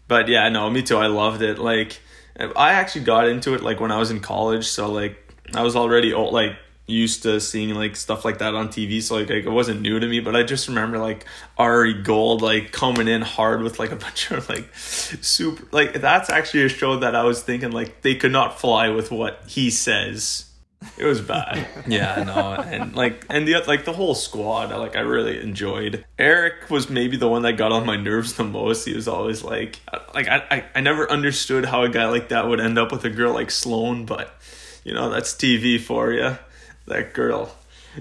[0.08, 0.96] But yeah, no, me too.
[0.96, 1.58] I loved it.
[1.58, 2.00] Like,
[2.38, 4.66] I actually got into it like when I was in college.
[4.66, 5.18] So like,
[5.54, 6.56] I was already old, like
[6.90, 9.02] used to seeing like stuff like that on TV.
[9.02, 10.20] So like, like it wasn't new to me.
[10.20, 11.26] But I just remember like
[11.58, 16.30] Ari Gold like coming in hard with like a bunch of like super like that's
[16.30, 19.70] actually a show that I was thinking like they could not fly with what he
[19.70, 20.49] says
[20.96, 21.66] It was bad.
[21.86, 26.04] yeah, no, and like and the like the whole squad, like I really enjoyed.
[26.18, 28.86] Eric was maybe the one that got on my nerves the most.
[28.86, 29.78] He was always like,
[30.14, 33.04] like I I, I never understood how a guy like that would end up with
[33.04, 34.34] a girl like Sloane, but
[34.82, 36.38] you know that's TV for you.
[36.86, 37.54] That girl,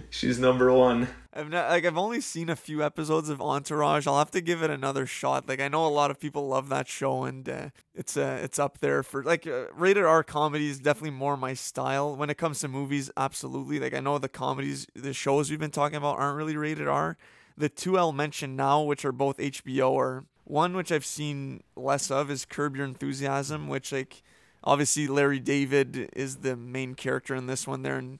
[0.09, 1.09] she's number one.
[1.39, 4.05] I've not, like I've only seen a few episodes of Entourage.
[4.05, 5.47] I'll have to give it another shot.
[5.47, 8.59] Like I know a lot of people love that show, and uh, it's uh, it's
[8.59, 12.37] up there for like uh, rated R comedy is definitely more my style when it
[12.37, 13.09] comes to movies.
[13.15, 13.79] Absolutely.
[13.79, 17.17] Like I know the comedies, the shows we've been talking about aren't really rated R.
[17.57, 22.11] The two I'll mention now, which are both HBO, are one which I've seen less
[22.11, 24.23] of is Curb Your Enthusiasm, which like
[24.61, 28.19] obviously Larry David is the main character in this one there, and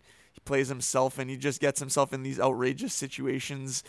[0.50, 3.84] plays himself and he just gets himself in these outrageous situations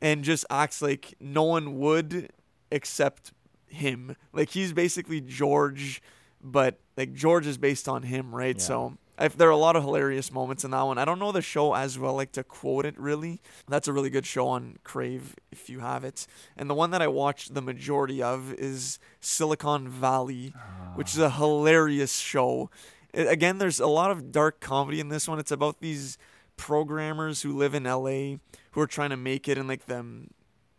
[0.00, 2.30] and just acts like no one would
[2.70, 3.32] except
[3.66, 4.14] him.
[4.32, 6.00] Like he's basically George,
[6.40, 8.56] but like George is based on him, right?
[8.56, 8.62] Yeah.
[8.62, 10.96] So if there are a lot of hilarious moments in that one.
[10.96, 13.42] I don't know the show as well, like to quote it really.
[13.66, 16.28] That's a really good show on Crave if you have it.
[16.56, 20.54] And the one that I watched the majority of is Silicon Valley,
[20.94, 21.30] which is a ah.
[21.30, 22.70] hilarious show
[23.14, 25.38] again, there's a lot of dark comedy in this one.
[25.38, 26.18] It's about these
[26.56, 28.36] programmers who live in LA
[28.72, 30.26] who are trying to make it in like the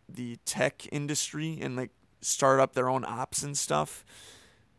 [0.08, 4.04] the tech industry and like start up their own apps and stuff.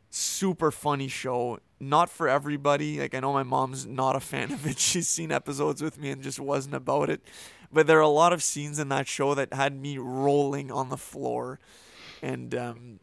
[0.09, 1.59] Super funny show.
[1.79, 2.99] Not for everybody.
[2.99, 4.79] Like I know my mom's not a fan of it.
[4.79, 7.21] She's seen episodes with me and just wasn't about it.
[7.71, 10.89] But there are a lot of scenes in that show that had me rolling on
[10.89, 11.59] the floor.
[12.21, 12.99] And um,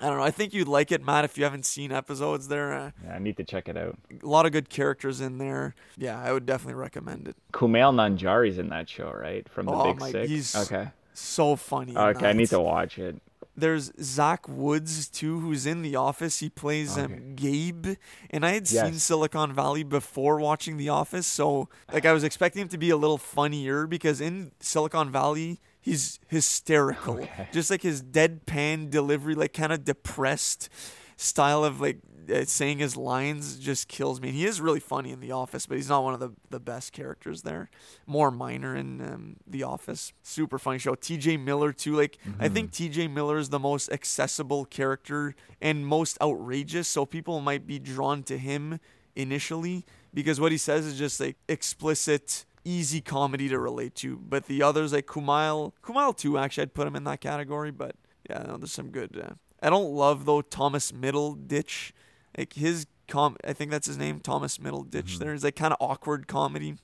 [0.00, 0.22] I don't know.
[0.24, 2.72] I think you'd like it, Matt, if you haven't seen episodes there.
[2.72, 3.98] Uh, Yeah, I need to check it out.
[4.22, 5.74] a lot of good characters in there.
[5.96, 7.36] Yeah, I would definitely recommend it.
[7.52, 9.48] Kumail Nanjiani's in that show, right?
[9.48, 10.28] From the Oh Big my- Six.
[10.30, 10.88] he's okay.
[11.14, 11.96] So funny.
[11.96, 13.20] Okay, I need to watch it.
[13.56, 16.38] There's Zach Woods too, who's in The Office.
[16.38, 17.12] He plays Okay.
[17.12, 17.96] um, Gabe,
[18.30, 22.62] and I had seen Silicon Valley before watching The Office, so like I was expecting
[22.62, 25.58] him to be a little funnier because in Silicon Valley
[25.88, 27.48] he's hysterical, Okay.
[27.52, 30.68] just like his deadpan delivery, like kind of depressed
[31.16, 31.98] style of like
[32.32, 34.28] uh, saying his lines just kills me.
[34.28, 36.60] And he is really funny in The Office, but he's not one of the, the
[36.60, 37.70] best characters there.
[38.06, 40.12] More minor in um, The Office.
[40.22, 40.94] Super funny show.
[40.94, 41.38] T.J.
[41.38, 41.96] Miller too.
[41.96, 43.08] Like I think T.J.
[43.08, 48.36] Miller is the most accessible character and most outrageous, so people might be drawn to
[48.36, 48.78] him
[49.16, 49.84] initially
[50.14, 52.44] because what he says is just like explicit.
[52.68, 56.36] Easy comedy to relate to, but the others like Kumail, Kumail too.
[56.36, 57.70] Actually, I'd put him in that category.
[57.70, 57.96] But
[58.28, 59.18] yeah, no, there's some good.
[59.18, 61.92] Uh, I don't love though Thomas Middleditch
[62.36, 65.18] like his com I think that's his name, Thomas Middleditch.
[65.18, 66.76] There is like kind of awkward comedy,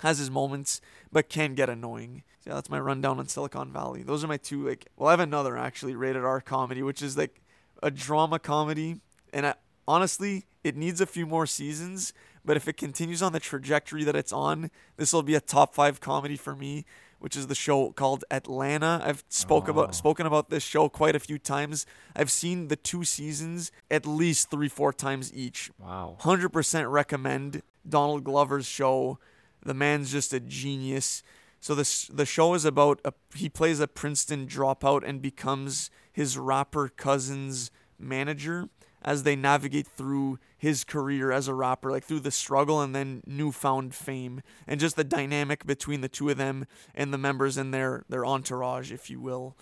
[0.00, 0.80] has his moments,
[1.12, 2.22] but can get annoying.
[2.40, 4.02] So yeah, that's my rundown on Silicon Valley.
[4.02, 4.86] Those are my two like.
[4.96, 7.42] Well, I have another actually rated R comedy, which is like
[7.82, 9.00] a drama comedy,
[9.32, 9.54] and I,
[9.86, 12.12] honestly, it needs a few more seasons.
[12.48, 15.74] But if it continues on the trajectory that it's on, this will be a top
[15.74, 16.86] five comedy for me
[17.18, 19.02] which is the show called Atlanta.
[19.04, 19.92] I've spoke about oh.
[19.92, 21.84] spoken about this show quite a few times.
[22.14, 25.70] I've seen the two seasons at least three, four times each.
[25.78, 26.16] Wow.
[26.20, 29.18] Hundred percent recommend Donald Glover's show.
[29.62, 31.22] The man's just a genius.
[31.60, 36.38] So this the show is about a he plays a Princeton dropout and becomes his
[36.38, 38.68] rapper cousin's manager
[39.02, 43.22] as they navigate through his career as a rapper, like through the struggle and then
[43.24, 47.70] newfound fame, and just the dynamic between the two of them and the members in
[47.70, 49.56] their their entourage, if you will.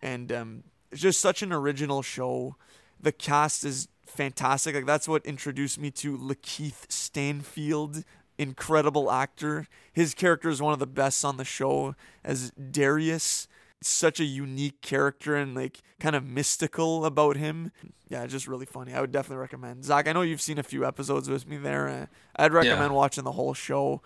[0.00, 2.56] And um, it's just such an original show.
[2.98, 4.74] The cast is fantastic.
[4.74, 8.04] Like that's what introduced me to Lakeith Stanfield,
[8.38, 9.68] incredible actor.
[9.92, 11.94] His character is one of the best on the show
[12.24, 13.48] as Darius.
[13.80, 17.70] Such a unique character and like kind of mystical about him.
[18.08, 18.92] Yeah, just really funny.
[18.94, 19.84] I would definitely recommend.
[19.84, 21.88] Zach, I know you've seen a few episodes with me there.
[21.88, 22.06] Uh,
[22.36, 24.02] I'd recommend watching the whole show.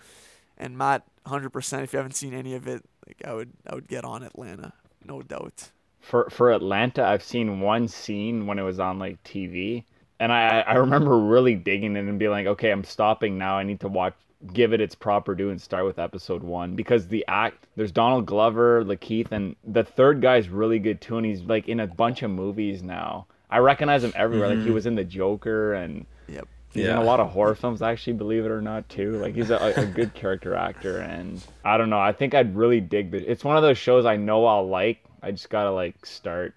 [0.59, 1.85] And Matt, hundred percent.
[1.85, 4.75] If you haven't seen any of it, like I would, I would get on Atlanta,
[5.05, 5.71] no doubt.
[6.01, 9.85] For for Atlanta, I've seen one scene when it was on like TV,
[10.21, 13.57] and I I remember really digging it and being like, okay, I'm stopping now.
[13.57, 14.15] I need to watch,
[14.53, 17.67] give it its proper due, and start with episode one because the act.
[17.77, 21.81] There's Donald Glover, Lakeith, and the third guy's really good too, and he's like in
[21.81, 23.27] a bunch of movies now.
[23.51, 24.55] I recognize him everywhere.
[24.55, 26.07] Like he was in the Joker and.
[26.29, 26.49] Yep.
[26.73, 29.19] He's in a lot of horror films, actually, believe it or not, too.
[29.19, 31.99] Like he's a, a good character actor, and I don't know.
[32.01, 33.19] I think I'd really dig the.
[33.31, 35.05] It's one of those shows I know I'll like.
[35.23, 36.55] I just gotta like start.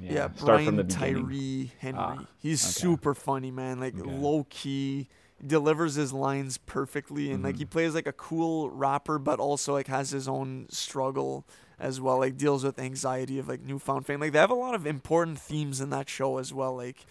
[0.00, 1.14] Yeah, Yeah, start Brian from the beginning.
[1.24, 1.98] Tyree Henry.
[2.00, 2.70] Ah, He's okay.
[2.86, 3.80] super funny, man.
[3.80, 5.08] Like low key,
[5.44, 7.46] delivers his lines perfectly, and Mm-hmm.
[7.46, 11.44] like he plays like a cool rapper, but also like has his own struggle
[11.78, 12.18] as well.
[12.18, 14.20] Like deals with anxiety of like newfound fame.
[14.20, 16.74] Like they have a lot of important themes in that show as well.
[16.76, 17.04] Like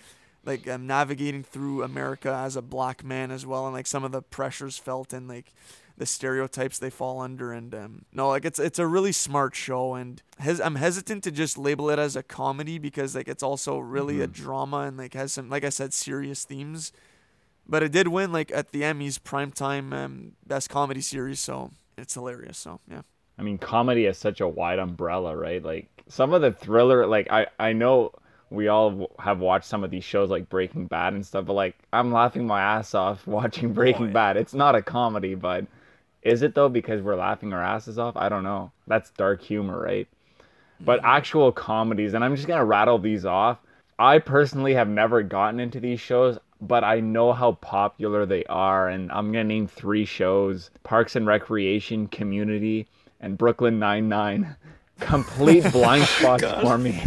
[0.43, 4.11] like um, navigating through America as a black man as well, and like some of
[4.11, 5.53] the pressures felt and like
[5.97, 7.51] the stereotypes they fall under.
[7.53, 11.31] And um, no, like it's it's a really smart show, and hes- I'm hesitant to
[11.31, 15.13] just label it as a comedy because like it's also really a drama and like
[15.13, 16.91] has some like I said serious themes.
[17.67, 22.13] But it did win like at the Emmys primetime um, best comedy series, so it's
[22.13, 22.57] hilarious.
[22.57, 23.01] So yeah.
[23.37, 25.63] I mean, comedy is such a wide umbrella, right?
[25.63, 28.11] Like some of the thriller, like I I know
[28.49, 31.75] we all have watched some of these shows like Breaking Bad and stuff, but like
[31.91, 34.13] I'm laughing my ass off watching Breaking yeah.
[34.13, 34.37] Bad.
[34.37, 35.65] It's not a comedy, but
[36.21, 38.15] is it though because we're laughing our asses off?
[38.15, 38.71] I don't know.
[38.87, 40.07] That's dark humor, right?
[40.79, 43.59] But actual comedies, and I'm just gonna rattle these off.
[43.97, 48.87] I personally have never gotten into these shows, but I know how popular they are,
[48.87, 52.87] and I'm gonna name three shows: Parks and Recreation, Community,
[53.19, 54.55] and Brooklyn Nine Nine.
[54.99, 57.03] Complete blind spots for me.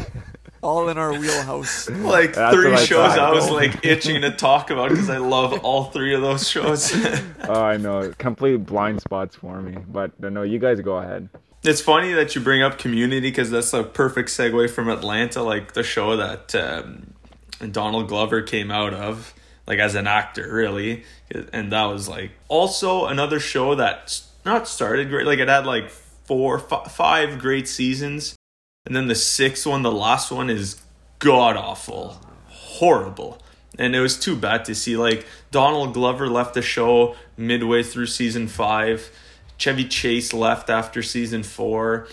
[0.63, 1.89] All in our wheelhouse.
[1.99, 3.17] Like That's three what I shows.
[3.17, 6.93] I was like itching to talk about because I love all three of those shows.
[7.45, 9.79] Oh, I know, complete blind spots for me.
[9.89, 11.29] But no, you guys go ahead.
[11.65, 15.73] It's funny that you bring up Community because that's a perfect segue from Atlanta, like
[15.73, 17.15] the show that um,
[17.73, 19.35] Donald Glover came out of,
[19.69, 21.05] like as an actor, really.
[21.53, 25.91] And that was like also another show that not started great, like it had like
[25.91, 28.35] four, f- five great seasons,
[28.87, 30.81] and then the sixth one, the last one, is
[31.19, 33.41] god awful, horrible.
[33.79, 34.97] And it was too bad to see.
[34.97, 39.11] Like Donald Glover left the show midway through season five.
[39.59, 42.09] Chevy Chase left after season four,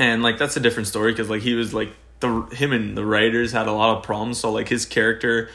[0.00, 1.90] and like that's a different story because like he was like
[2.20, 4.40] the him and the writers had a lot of problems.
[4.40, 5.48] So like his character,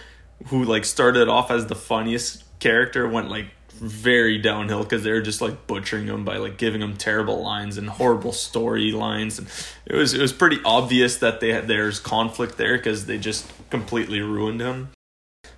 [0.47, 3.47] who like started off as the funniest character, went like
[3.81, 7.77] very downhill because they were just like butchering him by like giving him terrible lines
[7.77, 9.47] and horrible storylines, and
[9.85, 13.51] it was it was pretty obvious that they had there's conflict there because they just
[13.69, 14.89] completely ruined him.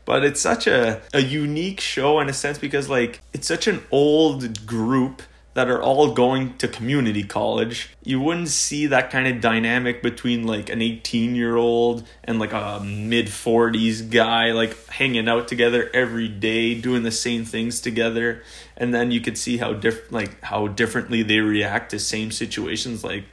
[0.06, 3.84] But it's such a, a unique show in a sense because like it's such an
[3.92, 5.22] old group
[5.54, 10.46] that are all going to community college you wouldn't see that kind of dynamic between
[10.46, 15.90] like an 18 year old and like a mid 40s guy like hanging out together
[15.94, 18.44] every day doing the same things together.
[18.76, 23.04] And then you could see how diff- like how differently they react to same situations.
[23.04, 23.24] Like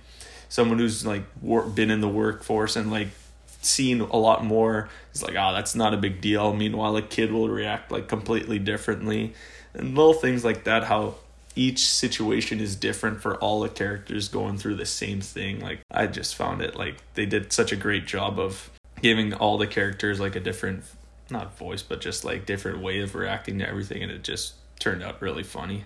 [0.49, 3.09] someone who's like wor- been in the workforce and like
[3.63, 6.53] seen a lot more is like oh that's not a big deal.
[6.53, 9.35] Meanwhile a kid will react like completely differently.
[9.75, 11.17] And little things like that how
[11.57, 15.61] each situation is different for all the characters going through the same thing.
[15.61, 18.71] Like i just found it like they did such a great job of
[19.03, 20.85] giving all the characters like a different
[21.31, 25.03] not voice but just like different way of reacting to everything and it just turned
[25.03, 25.85] out really funny.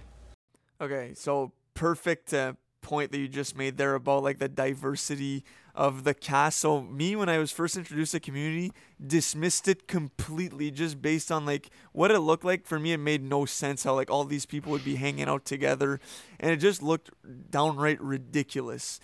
[0.80, 5.44] Okay, so perfect uh, point that you just made there about like the diversity
[5.74, 6.60] of the cast.
[6.60, 8.72] So me, when I was first introduced to Community,
[9.04, 12.66] dismissed it completely just based on like what it looked like.
[12.66, 15.44] For me, it made no sense how like all these people would be hanging out
[15.44, 16.00] together,
[16.38, 17.10] and it just looked
[17.50, 19.00] downright ridiculous.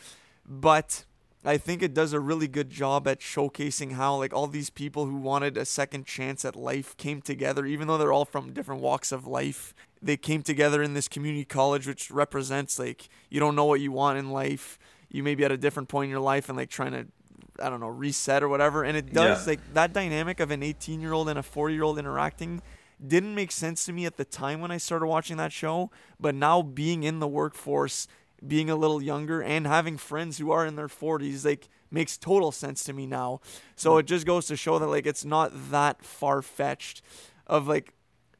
[0.47, 1.05] But
[1.45, 5.07] I think it does a really good job at showcasing how like all these people
[5.07, 8.83] who wanted a second chance at life came together even though they're all from different
[8.83, 9.75] walks of life.
[10.03, 13.91] They came together in this community college which represents like you don't know what you
[13.91, 14.79] want in life.
[15.11, 17.07] You may be at a different point in your life and like trying to
[17.63, 18.85] I don't know, reset or whatever.
[18.85, 19.53] And it does Yeah.
[19.53, 22.63] like that dynamic of an 18 year old and a 40 year old interacting
[23.05, 25.91] didn't make sense to me at the time when I started watching that show.
[26.19, 28.09] But now being in the workforce,
[28.47, 32.53] being a little younger, and having friends who are in their 40s, like makes total
[32.53, 33.41] sense to me now.
[33.77, 34.01] So hmm.
[34.01, 37.03] it just goes to show that like it's not that far fetched
[37.47, 37.95] of like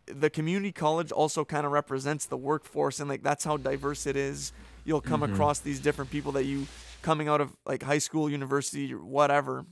[0.07, 4.17] the community college also kind of represents the workforce and like that's how diverse it
[4.17, 4.53] is
[4.85, 6.67] you'll come across these different people that you
[7.03, 9.65] coming out of like high school university whatever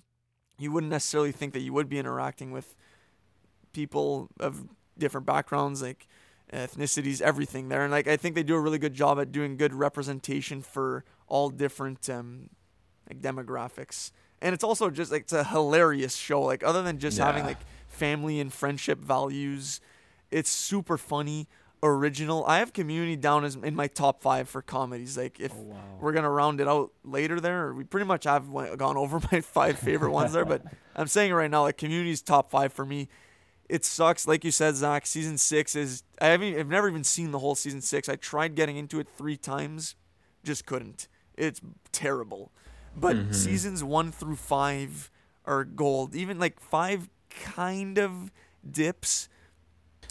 [0.59, 2.77] you wouldn't necessarily think that you would be interacting with
[3.73, 6.09] people of different backgrounds like
[6.53, 7.83] ethnicities everything there.
[7.83, 11.05] And like i think they do a really good job at doing good representation for
[11.27, 12.49] all different um
[13.09, 14.11] like demographics.
[14.41, 16.43] And it's also just like it's a hilarious show.
[16.43, 19.81] Like other than just having like family and friendship values
[20.31, 21.49] it's super funny
[21.83, 22.45] original.
[22.47, 25.17] I have community down as in my top five for comedies.
[25.17, 28.77] Like if oh, we're gonna round it out later there we pretty much have went,
[28.79, 30.63] gone over my five favorite ones there but
[30.97, 33.09] i'm saying it right now like community's top five for me.
[33.69, 34.27] It sucks.
[34.27, 37.55] Like you said zach season six is i haven't i've never even seen the whole
[37.55, 38.09] season six.
[38.09, 39.95] I tried getting into it three times
[40.45, 41.09] just couldn't.
[41.37, 41.61] It's
[41.93, 42.51] terrible.
[42.97, 43.33] But mm-hmm.
[43.33, 45.11] seasons one through five
[45.45, 46.15] are gold.
[46.15, 48.33] Even like five kind of
[48.69, 49.29] dips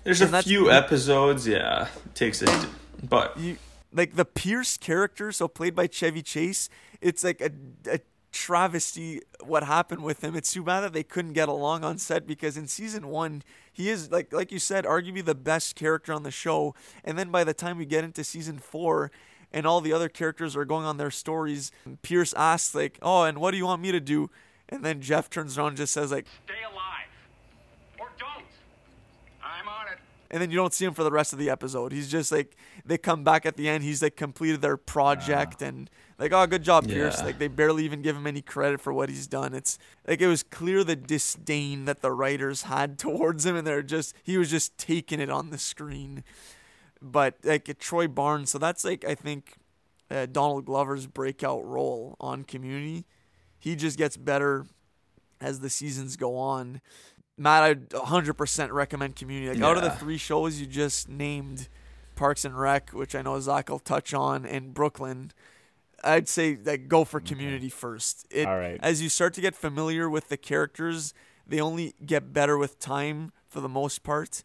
[0.04, 2.68] there's And a few episodes yeah it takes it
[3.04, 3.58] but you
[3.94, 6.70] like the Pierce character, so played by Chevy Chase.
[7.02, 7.52] It's like a,
[7.90, 8.00] a
[8.32, 10.36] travesty what happened with him.
[10.36, 13.90] It's too bad that they couldn't get along on set because in season one, he
[13.90, 16.76] is like like you said, arguably the best character on the show.
[17.04, 19.12] And then by the time we get into season four,
[19.52, 21.72] and all the other characters are going on their stories,
[22.02, 24.30] Pierce asks like, "Oh, and what do you want me to do?"
[24.70, 27.08] And then Jeff turns around and just says like, Stay alive.
[27.98, 28.44] Or don't.
[29.42, 30.00] I'm on it.
[30.30, 31.92] And then you don't see him for the rest of the episode.
[31.92, 32.56] He's just like
[32.86, 33.84] they come back at the end.
[33.84, 37.22] He's like completed their project and like oh good job Pierce.
[37.22, 39.54] Like they barely even give him any credit for what he's done.
[39.54, 43.84] It's like it was clear the disdain that the writers had towards him, and they're
[43.84, 46.24] just he was just taking it on the screen.
[47.02, 49.54] But like Troy Barnes, so that's like I think
[50.10, 53.06] uh, Donald Glover's breakout role on Community.
[53.60, 54.66] He just gets better
[55.42, 56.82] as the seasons go on.
[57.38, 59.60] Matt, I'd 100% recommend Community.
[59.60, 61.68] Like out of the three shows you just named,
[62.16, 65.32] Parks and Rec, which I know Zach will touch on, and Brooklyn,
[66.04, 68.26] I'd say like go for Community first.
[68.32, 68.80] It, All right.
[68.82, 71.14] As you start to get familiar with the characters,
[71.46, 74.42] they only get better with time for the most part.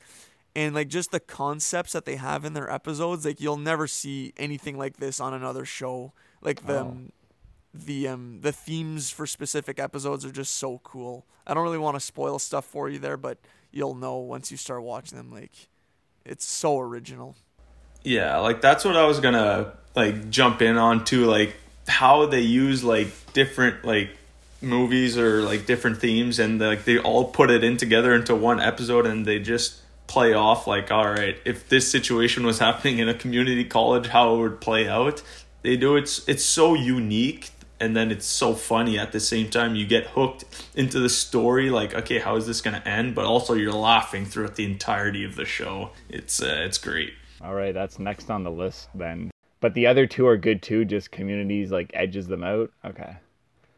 [0.54, 4.34] And like just the concepts that they have in their episodes, like you'll never see
[4.36, 6.12] anything like this on another show.
[6.42, 6.96] Like the Oh.
[7.74, 11.24] The um the themes for specific episodes are just so cool.
[11.46, 13.38] I don't really want to spoil stuff for you there, but
[13.70, 15.30] you'll know once you start watching them.
[15.30, 15.52] Like
[16.24, 17.36] it's so original.
[18.02, 21.56] Yeah, like that's what I was gonna like jump in on too, like
[21.88, 24.10] how they use like different like
[24.60, 28.60] movies or like different themes and like they all put it in together into one
[28.60, 33.08] episode and they just play off like all right if this situation was happening in
[33.08, 35.20] a community college how it would play out
[35.62, 37.50] they do it's it's so unique
[37.82, 41.68] and then it's so funny at the same time you get hooked into the story
[41.68, 45.24] like okay how is this going to end but also you're laughing throughout the entirety
[45.24, 47.12] of the show it's uh, it's great
[47.42, 49.30] All right, that's next on the list then.
[49.60, 50.84] But the other two are good too.
[50.84, 52.70] Just communities like edges them out.
[52.84, 53.16] Okay.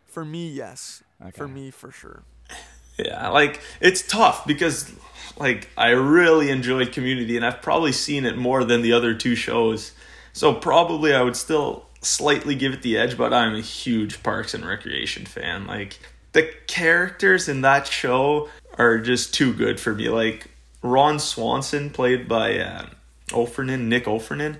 [0.05, 1.03] For me, yes.
[1.33, 2.23] For me, for sure.
[2.97, 4.93] Yeah, like it's tough because
[5.37, 9.35] like I really enjoyed Community and I've probably seen it more than the other two
[9.35, 9.91] shows.
[10.33, 14.55] So probably I would still slightly give it the edge, but I'm a huge Parks
[14.55, 15.67] and Recreation fan.
[15.67, 15.99] Like
[16.33, 18.49] the characters in that show
[18.79, 20.09] are just too good for me.
[20.09, 20.51] Like
[20.83, 22.87] Ron Swanson played by uh,
[23.29, 24.59] Offerman, Nick Offerman,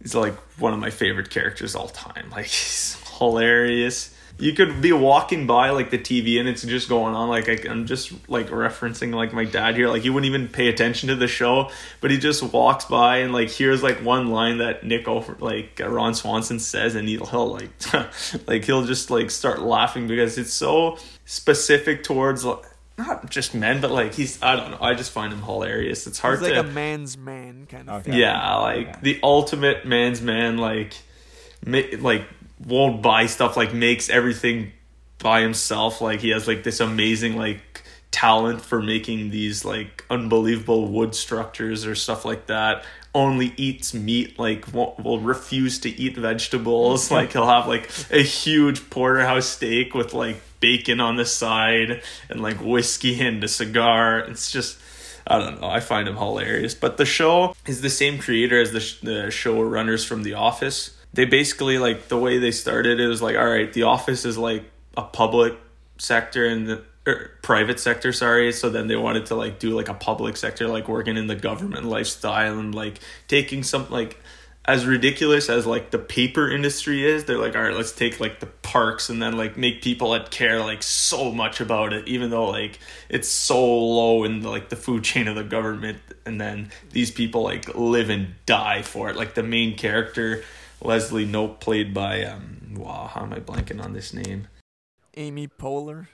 [0.00, 2.30] is like one of my favorite characters all time.
[2.30, 4.14] Like he's hilarious.
[4.40, 7.28] You could be walking by like the TV and it's just going on.
[7.28, 9.88] Like I, I'm just like referencing like my dad here.
[9.88, 11.70] Like he wouldn't even pay attention to the show,
[12.00, 15.80] but he just walks by and like hears like one line that Nick over like
[15.80, 17.70] uh, Ron Swanson says, and he'll, he'll like
[18.46, 22.62] like he'll just like start laughing because it's so specific towards like,
[22.96, 24.78] not just men, but like he's I don't know.
[24.80, 26.06] I just find him hilarious.
[26.06, 28.10] It's hard He's like to a man's man kind of Okay.
[28.12, 28.20] thing.
[28.20, 30.94] yeah, like the ultimate man's man, like,
[31.64, 32.24] ma- like
[32.64, 34.72] won't buy stuff, like makes everything
[35.18, 36.00] by himself.
[36.00, 41.86] Like he has like this amazing like talent for making these like unbelievable wood structures
[41.86, 42.84] or stuff like that.
[43.14, 47.10] Only eats meat, like won't, will refuse to eat vegetables.
[47.10, 52.40] like he'll have like a huge porterhouse steak with like bacon on the side and
[52.40, 54.20] like whiskey and a cigar.
[54.20, 54.78] It's just
[55.26, 55.68] I don't know.
[55.68, 56.74] I find him hilarious.
[56.74, 60.96] But the show is the same creator as the, sh- the showrunners from The Office.
[61.12, 64.36] They basically, like, the way they started, it was like, all right, The Office is
[64.38, 64.64] like
[64.96, 65.54] a public
[65.98, 68.52] sector and the er, private sector, sorry.
[68.52, 71.36] So then they wanted to, like, do like a public sector, like working in the
[71.36, 74.18] government lifestyle and like taking some, like,
[74.68, 78.38] as ridiculous as like the paper industry is, they're like, all right, let's take like
[78.38, 82.28] the parks and then like make people that care like so much about it, even
[82.28, 82.78] though like
[83.08, 85.96] it's so low in like the food chain of the government,
[86.26, 89.16] and then these people like live and die for it.
[89.16, 90.44] Like the main character,
[90.80, 94.48] Leslie Knope, played by um, wow, how am I blanking on this name?
[95.16, 96.06] Amy Poehler.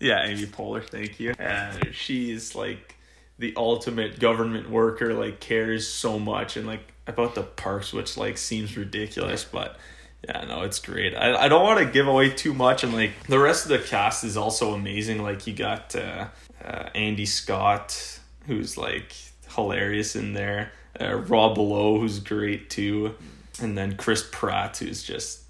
[0.00, 1.32] Yeah, Amy Poehler, thank you.
[1.32, 2.96] Uh, she's like
[3.38, 8.38] the ultimate government worker, like cares so much and like about the parks, which like
[8.38, 9.78] seems ridiculous, but
[10.24, 11.14] yeah, no, it's great.
[11.14, 13.78] I, I don't want to give away too much, and like the rest of the
[13.78, 15.22] cast is also amazing.
[15.22, 16.28] Like you got uh,
[16.64, 19.14] uh, Andy Scott, who's like
[19.54, 20.72] hilarious in there.
[21.00, 23.14] Uh, Rob Lowe, who's great too,
[23.60, 25.42] and then Chris Pratt, who's just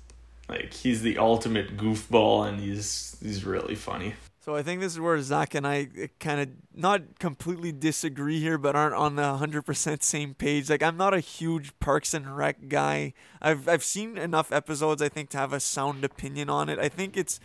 [0.49, 4.15] like he's the ultimate goofball, and he's he's really funny.
[4.43, 8.41] So I think this is where Zach and I eh, kind of not completely disagree
[8.41, 10.71] here, but aren't on the 100% same page.
[10.71, 13.13] Like I'm not a huge Parks and Rec guy.
[13.43, 16.79] I've I've seen enough episodes I think to have a sound opinion on it.
[16.79, 17.39] I think it's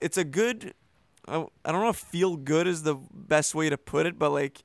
[0.00, 0.72] it's a good
[1.26, 4.30] I, I don't know if feel good is the best way to put it, but
[4.30, 4.62] like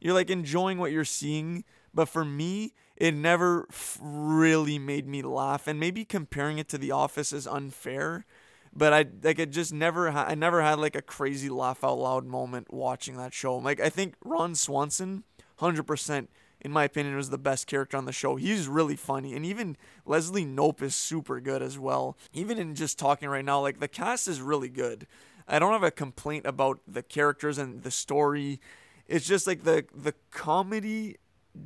[0.00, 3.68] you're like enjoying what you're seeing, but for me it never
[4.00, 8.26] really made me laugh and maybe comparing it to The Office is unfair
[8.72, 11.98] but I like it just never ha- I never had like a crazy laugh out
[11.98, 13.56] loud moment watching that show.
[13.56, 15.24] Like I think Ron Swanson,
[15.56, 16.30] hundred percent
[16.60, 18.36] in my opinion, was the best character on the show.
[18.36, 22.16] He's really funny, and even Leslie Knope is super good as well.
[22.32, 25.06] Even in just talking right now, like the cast is really good.
[25.46, 28.60] I don't have a complaint about the characters and the story.
[29.06, 31.16] It's just like the the comedy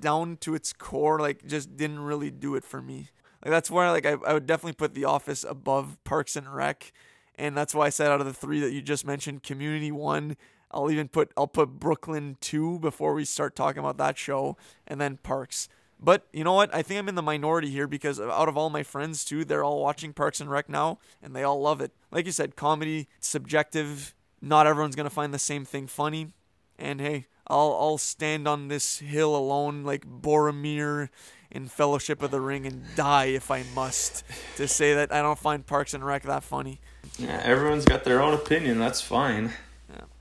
[0.00, 3.08] down to its core, like just didn't really do it for me.
[3.44, 6.92] Like that's where like I, I would definitely put The Office above Parks and Rec,
[7.36, 10.36] and that's why I said out of the three that you just mentioned, Community one.
[10.70, 15.00] I'll even put I'll put Brooklyn two before we start talking about that show, and
[15.00, 15.68] then Parks.
[16.00, 16.74] But you know what?
[16.74, 19.62] I think I'm in the minority here because out of all my friends too, they're
[19.62, 21.92] all watching Parks and Rec now, and they all love it.
[22.10, 24.14] Like you said, comedy, subjective.
[24.40, 26.32] Not everyone's gonna find the same thing funny,
[26.78, 31.08] and hey, I'll I'll stand on this hill alone like Boromir
[31.50, 34.24] in Fellowship of the Ring and die if I must
[34.56, 36.80] to say that I don't find Parks and Rec that funny.
[37.18, 38.78] Yeah, everyone's got their own opinion.
[38.78, 39.52] That's fine.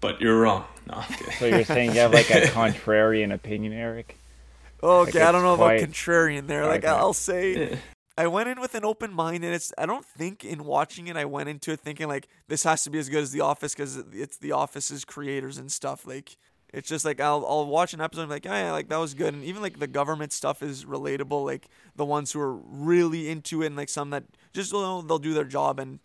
[0.02, 0.66] But you're wrong.
[0.88, 1.16] No, I'm.
[1.40, 4.18] So you're saying you have like a contrarian opinion, Eric?
[4.84, 6.66] Okay, I don't know about contrarian there.
[6.66, 6.88] Like Okay.
[6.88, 7.76] I'll say Yeah.
[8.18, 9.72] I went in with an open mind, and it's.
[9.78, 12.90] I don't think in watching it, I went into it thinking like this has to
[12.90, 16.06] be as good as The Office because it's The Office's creators and stuff.
[16.06, 16.36] Like
[16.74, 18.98] it's just like I'll I'll watch an episode and be like, oh, yeah, like that
[18.98, 21.46] was good, and even like the government stuff is relatable.
[21.46, 25.02] Like the ones who are really into it, and like some that just you know,
[25.02, 26.00] they'll do their job and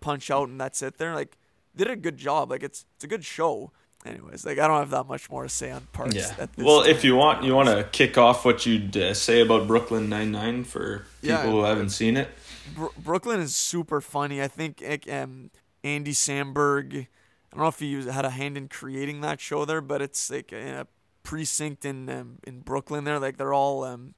[0.00, 0.98] punch out, and that's it.
[0.98, 1.36] They're like
[1.74, 2.50] they did a good job.
[2.50, 3.72] Like it's it's a good show.
[4.04, 6.14] Anyways, like I don't have that much more to say on Parks.
[6.14, 6.32] Yeah.
[6.38, 6.90] at this Well, time.
[6.90, 10.30] if you want, you want to kick off what you'd uh, say about Brooklyn Nine
[10.30, 11.42] Nine for people Yeah.
[11.42, 12.28] who haven't seen it.
[12.74, 14.40] Bro- Brooklyn is super funny.
[14.40, 15.50] I think um,
[15.82, 17.08] Andy Samberg.
[17.52, 20.30] I don't know if he had a hand in creating that show there, but it's
[20.30, 20.86] like a
[21.22, 23.04] precinct in um, in Brooklyn.
[23.04, 24.14] There, like they're all um,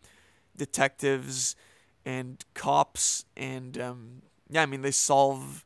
[0.57, 1.57] detectives
[2.05, 5.65] and cops, and um, yeah, I mean they solve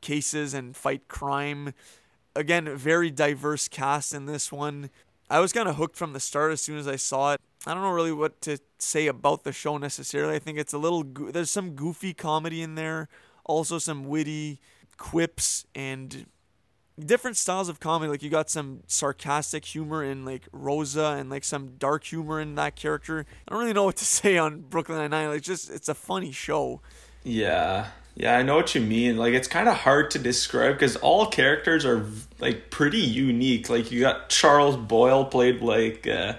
[0.00, 1.74] cases and fight crime.
[2.34, 4.90] Again, very diverse cast in this one.
[5.30, 7.40] I was kind of hooked from the start as soon as I saw it.
[7.66, 10.36] I don't know really what to say about the show necessarily.
[10.36, 13.08] I think it's a little go- there's some goofy comedy in there,
[13.44, 14.60] also some witty
[14.96, 16.26] quips and
[16.98, 18.10] different styles of comedy.
[18.10, 22.54] Like you got some sarcastic humor in like Rosa and like some dark humor in
[22.56, 23.26] that character.
[23.46, 25.28] I don't really know what to say on Brooklyn Nine Nine.
[25.28, 26.80] Like just it's a funny show.
[27.24, 27.88] Yeah.
[28.14, 29.16] Yeah, I know what you mean.
[29.16, 32.04] Like it's kind of hard to describe because all characters are
[32.40, 33.70] like pretty unique.
[33.70, 36.34] Like you got Charles Boyle played like uh,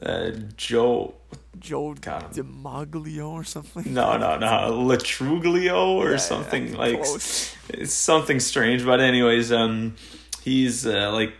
[0.00, 1.14] uh, Joe.
[1.60, 2.32] Joe God.
[2.32, 3.92] DiMaglio or something.
[3.94, 4.46] No, no, no,
[4.86, 7.54] Latruglio or Yeah, something yeah, like close.
[7.68, 8.84] it's something strange.
[8.84, 9.96] But anyways, um,
[10.42, 11.32] he's uh, like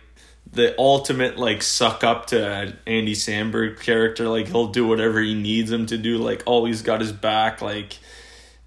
[0.51, 4.27] the ultimate like suck up to Andy Samberg character.
[4.27, 6.17] Like he'll do whatever he needs him to do.
[6.17, 7.61] Like always got his back.
[7.61, 7.97] Like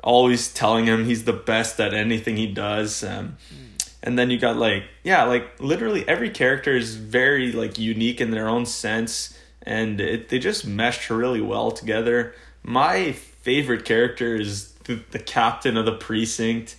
[0.02, 3.02] always telling him he's the best at anything he does.
[3.04, 3.36] Um,
[4.02, 8.30] and then you got like yeah, like literally every character is very like unique in
[8.32, 12.34] their own sense, and it, they just meshed really well together.
[12.62, 16.76] My favorite character is the, the captain of the precinct.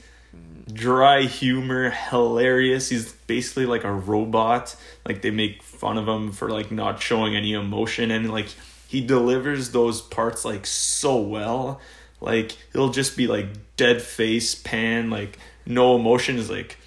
[0.72, 2.90] Dry humor, hilarious.
[2.90, 4.76] He's basically like a robot.
[5.06, 8.48] Like they make fun of him for like not showing any emotion, and like
[8.88, 11.82] he delivers those parts like so well.
[12.22, 16.38] Like he'll just be like dead face pan, like no emotion.
[16.38, 16.78] Is like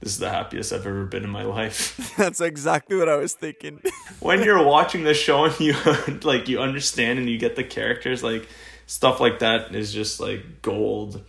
[0.00, 2.14] this is the happiest I've ever been in my life.
[2.16, 3.80] That's exactly what I was thinking.
[4.20, 5.74] when you're watching the show and you
[6.22, 8.48] like you understand and you get the characters, like
[8.86, 11.24] stuff like that is just like gold.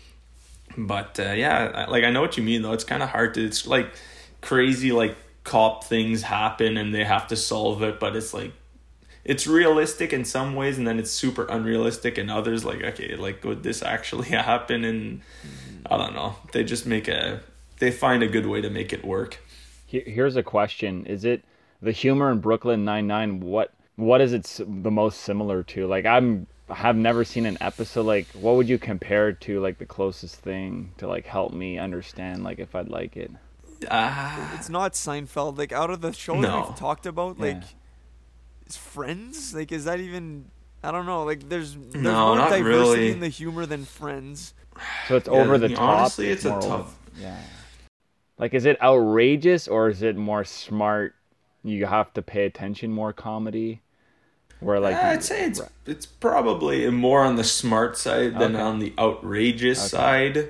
[0.77, 2.73] But uh, yeah, like I know what you mean though.
[2.73, 3.45] It's kind of hard to.
[3.45, 3.91] It's like
[4.41, 8.53] crazy like cop things happen and they have to solve it, but it's like
[9.25, 13.43] it's realistic in some ways and then it's super unrealistic in others like okay like
[13.43, 15.21] would this actually happen and
[15.85, 17.41] i don't know they just make a
[17.79, 19.39] they find a good way to make it work
[19.87, 21.43] Here's a question: Is it
[21.81, 23.39] the humor in Brooklyn Nine Nine?
[23.39, 24.43] What what is it
[24.83, 25.87] the most similar to?
[25.87, 28.05] Like I'm have never seen an episode.
[28.05, 29.59] Like what would you compare it to?
[29.59, 33.31] Like the closest thing to like help me understand like if I'd like it.
[33.89, 35.57] ah it's not Seinfeld.
[35.57, 36.65] Like out of the shows No.
[36.67, 38.67] we've talked about, like Yeah.
[38.67, 39.55] is Friends.
[39.55, 40.51] Like is that even?
[40.83, 41.23] I don't know.
[41.23, 43.11] Like there's there's No, more not diversity really.
[43.11, 44.53] in the humor than Friends.
[45.07, 45.81] So it's Yeah, over the top.
[45.81, 47.35] honestly, it's a more over- tough- Yeah.
[48.39, 51.13] Like is it outrageous or is it more smart?
[51.63, 53.81] You have to pay attention more comedy.
[54.61, 58.63] Where like I'd say it's it's probably more on the smart side than Okay.
[58.63, 60.49] on the outrageous side.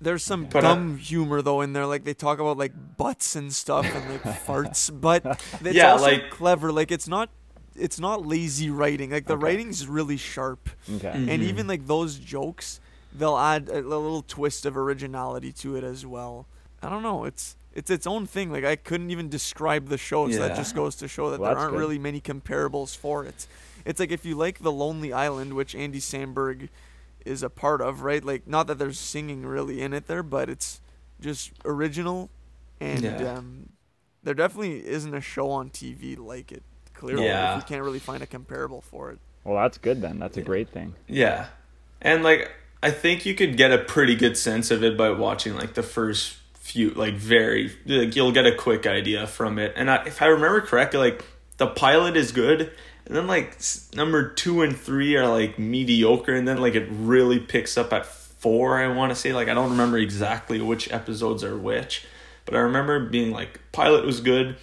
[0.00, 1.86] There's some But, uh, dumb humor though in there.
[1.86, 5.24] Like they talk about like butts and stuff and like farts, but
[5.64, 6.70] it's Yeah, also like- clever.
[6.72, 7.30] Like it's not
[7.74, 9.10] it's not lazy writing.
[9.10, 9.44] Like the Okay.
[9.44, 10.68] writing's really sharp.
[10.96, 11.08] okay.
[11.08, 11.28] Mm.
[11.30, 12.80] and even like those jokes
[13.14, 16.46] they'll add a little twist of originality to it as well.
[16.86, 17.24] I don't know.
[17.24, 18.50] It's it's its own thing.
[18.52, 21.50] Like I couldn't even describe the show, so that just goes to show that Well,
[21.50, 21.78] there aren't good.
[21.80, 23.46] really many comparables for it.
[23.84, 26.68] It's like if you like The Lonely Island, which Andy Samberg
[27.24, 28.24] is a part of, right?
[28.24, 30.80] Like not that there's singing really in it there, but it's
[31.20, 32.30] just original
[32.80, 33.34] and Yeah.
[33.34, 33.70] um
[34.22, 36.62] there definitely isn't a show on TV like it.
[36.94, 37.56] Clearly, Yeah.
[37.56, 39.18] if you can't really find a comparable for it.
[39.44, 40.18] Well, that's good then.
[40.18, 40.94] That's a great thing.
[41.08, 41.48] Yeah.
[42.00, 42.50] And like
[42.82, 45.82] I think you could get a pretty good sense of it by watching like the
[45.82, 46.36] first
[46.66, 49.72] few like very like you'll get a quick idea from it.
[49.76, 51.24] And I, if I remember correctly like
[51.58, 52.72] the pilot is good
[53.06, 56.88] and then like s- number 2 and 3 are like mediocre and then like it
[56.90, 60.90] really picks up at 4 I want to say like I don't remember exactly which
[60.92, 62.04] episodes are which.
[62.44, 64.56] But I remember being like pilot was good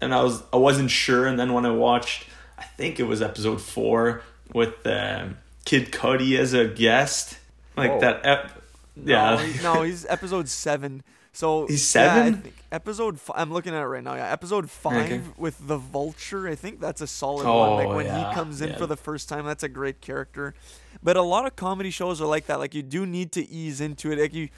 [0.00, 2.26] and I was I wasn't sure and then when I watched
[2.58, 4.22] I think it was episode 4
[4.54, 7.36] with um, Kid Cudi as a guest
[7.76, 8.00] like Whoa.
[8.00, 8.62] that ep-
[8.96, 11.02] yeah No, no, he's episode seven.
[11.34, 12.34] So He's yeah, I seven?
[12.42, 13.14] think episode.
[13.16, 14.14] F- I'm looking at it right now.
[14.14, 15.20] Yeah, episode five Okay.
[15.38, 16.46] with the vulture.
[16.46, 17.86] I think that's a solid Oh, one.
[17.86, 18.76] Like when yeah, he comes in yeah.
[18.76, 20.54] for the first time, that's a great character.
[21.02, 22.58] But a lot of comedy shows are like that.
[22.58, 24.18] Like you do need to ease into it.
[24.18, 24.48] Like you.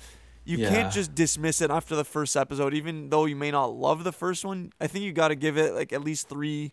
[0.47, 0.69] You Yeah.
[0.69, 4.13] can't just dismiss it after the first episode, even though you may not love the
[4.13, 4.75] first one.
[4.79, 6.73] I think you got to give it like at least three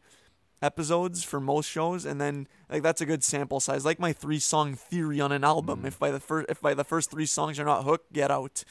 [0.62, 4.38] episodes for most shows and then like that's a good sample size like my three
[4.38, 5.88] song theory on an album mm.
[5.88, 8.64] if by the first if by the first three songs you're not hooked get out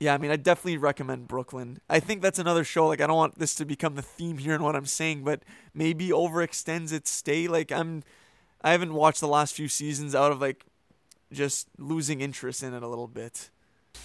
[0.00, 3.16] yeah i mean i definitely recommend brooklyn i think that's another show like i don't
[3.16, 5.42] want this to become the theme here in what i'm saying but
[5.74, 8.02] maybe overextends its stay like i'm
[8.62, 10.64] i haven't watched the last few seasons out of like
[11.32, 13.50] just losing interest in it a little bit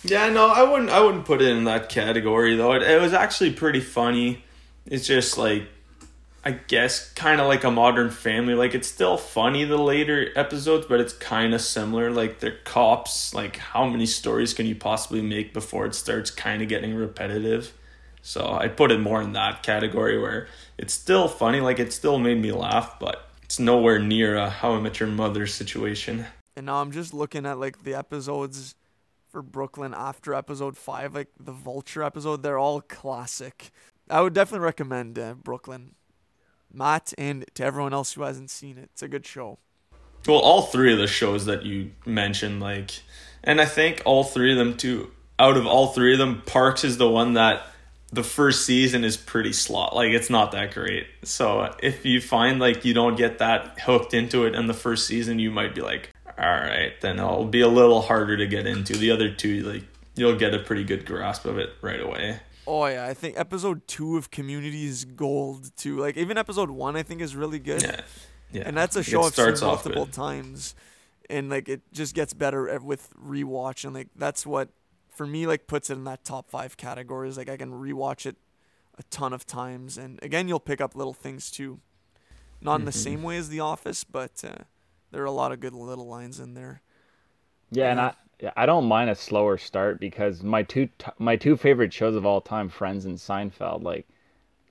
[0.03, 0.89] Yeah, no, I wouldn't.
[0.89, 2.73] I wouldn't put it in that category though.
[2.73, 4.43] It, it was actually pretty funny.
[4.85, 5.67] It's just like,
[6.45, 8.53] I guess, kind of like a Modern Family.
[8.53, 12.11] Like it's still funny the later episodes, but it's kind of similar.
[12.11, 13.33] Like they're cops.
[13.33, 17.73] Like how many stories can you possibly make before it starts kind of getting repetitive?
[18.21, 21.61] So I put it more in that category where it's still funny.
[21.61, 25.09] Like it still made me laugh, but it's nowhere near a How I Met Your
[25.09, 26.25] Mother situation.
[26.55, 28.75] And now I'm just looking at like the episodes
[29.29, 32.43] for Brooklyn after episode five, like the Vulture episode.
[32.43, 33.71] They're all classic.
[34.09, 35.95] I would definitely recommend uh, Brooklyn,
[36.73, 38.89] Matt, and to everyone else who hasn't seen it.
[38.93, 39.59] It's a good show.
[40.27, 42.91] Well, all three of the shows that you mentioned, like,
[43.43, 45.11] and I think all three of them too.
[45.37, 47.63] Out of all three of them, Parks is the one that
[48.11, 49.95] the first season is pretty slot.
[49.95, 51.07] Like, it's not that great.
[51.23, 55.07] So if you find like you don't get that hooked into it in the first
[55.07, 58.65] season, you might be like, all right, then it'll be a little harder to get
[58.65, 58.95] into.
[58.95, 59.83] The other two, like,
[60.15, 62.39] you'll get a pretty good grasp of it right away.
[62.65, 65.97] Oh yeah, I think episode two of Community is gold too.
[65.97, 67.81] Like even episode one, I think is really good.
[67.83, 68.01] Yeah,
[68.51, 68.63] yeah.
[68.65, 70.13] and that's a show I've seen multiple good.
[70.13, 70.75] times,
[71.29, 74.69] and like it just gets better with rewatch, and like that's what
[75.09, 77.37] for me like puts it in that top five categories.
[77.37, 78.37] Like I can rewatch it
[78.97, 81.79] a ton of times, and again you'll pick up little things too,
[82.61, 82.99] not in the Mm-hmm.
[82.99, 84.63] same way as The Office, but uh,
[85.11, 86.81] there are a lot of good little lines in there.
[87.71, 88.05] Yeah, and Yeah.
[88.05, 88.13] I yeah,
[88.55, 92.25] I don't mind a slower start because my two t- my two favorite shows of
[92.25, 94.07] all time, Friends and Seinfeld, like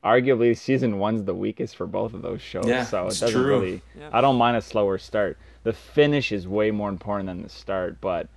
[0.05, 2.67] arguably season one's the weakest for both of those shows.
[2.67, 3.49] Yeah, so it it's doesn't true.
[3.49, 3.83] really.
[3.99, 4.11] Yeah.
[4.13, 5.39] I don't mind a slower start.
[5.63, 8.29] The finish is way more important than the start, but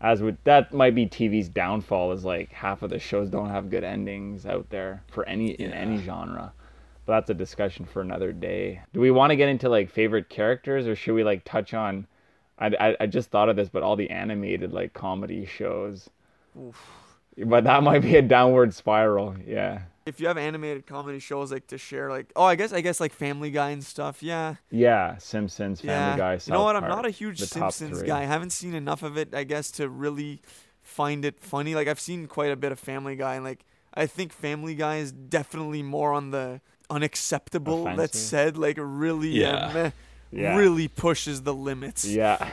[0.00, 3.70] as with that might be TV's downfall is like half of the shows don't have
[3.70, 6.52] good endings out there for any in any genre.
[7.04, 8.82] But that's a discussion for another day.
[8.92, 12.06] Do we want to get into like favorite characters or should we like touch on
[12.58, 16.10] I, I, I just thought of this, but all the animated like comedy shows.
[17.36, 19.36] But that might be a downward spiral.
[19.46, 19.82] Yeah.
[20.06, 22.98] If you have animated comedy shows like to share, like oh I guess I guess
[22.98, 24.56] like Family Guy and stuff, yeah.
[24.70, 25.18] Yeah.
[25.18, 26.16] Simpsons, Family yeah.
[26.16, 26.40] Guy.
[26.44, 26.76] you know what?
[26.76, 28.22] I'm Park, not a huge Simpsons guy.
[28.22, 30.40] I haven't seen enough of it, I guess, to really
[30.82, 31.74] find it funny.
[31.74, 34.96] Like I've seen quite a bit of Family Guy, and like I think Family Guy
[34.96, 37.84] is definitely more on the unacceptable.
[37.84, 38.20] That's Offensive.
[38.20, 39.66] said, like really, Yeah.
[39.68, 39.90] Uh, meh,
[40.30, 40.56] Yeah.
[40.56, 42.04] really pushes the limits.
[42.04, 42.50] Yeah.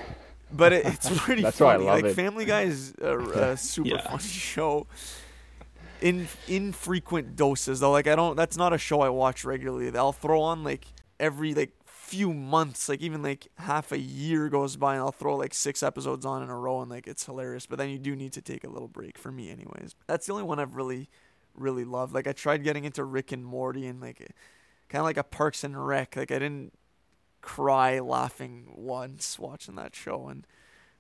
[0.51, 1.85] But it, it's pretty That's why I funny.
[1.85, 2.15] love like it.
[2.15, 3.17] Family Guy is a,
[3.53, 4.07] a super Yeah.
[4.07, 4.87] funny show.
[6.01, 8.35] In infrequent doses though, like I don't.
[8.35, 9.95] That's not a show I watch regularly.
[9.97, 10.85] I'll throw on like
[11.19, 15.35] every like few months, like even like half a year goes by, and I'll throw
[15.37, 17.65] like six episodes on in a row, and like it's hilarious.
[17.65, 19.95] But then you do need to take a little break for me, anyways.
[20.05, 21.09] That's the only one I've really,
[21.55, 22.13] really loved.
[22.13, 24.19] Like I tried getting into Rick and Morty, and like
[24.89, 26.17] kind of like a Parks and Rec.
[26.17, 26.73] Like I didn't
[27.45, 30.45] cry laughing once watching that show, and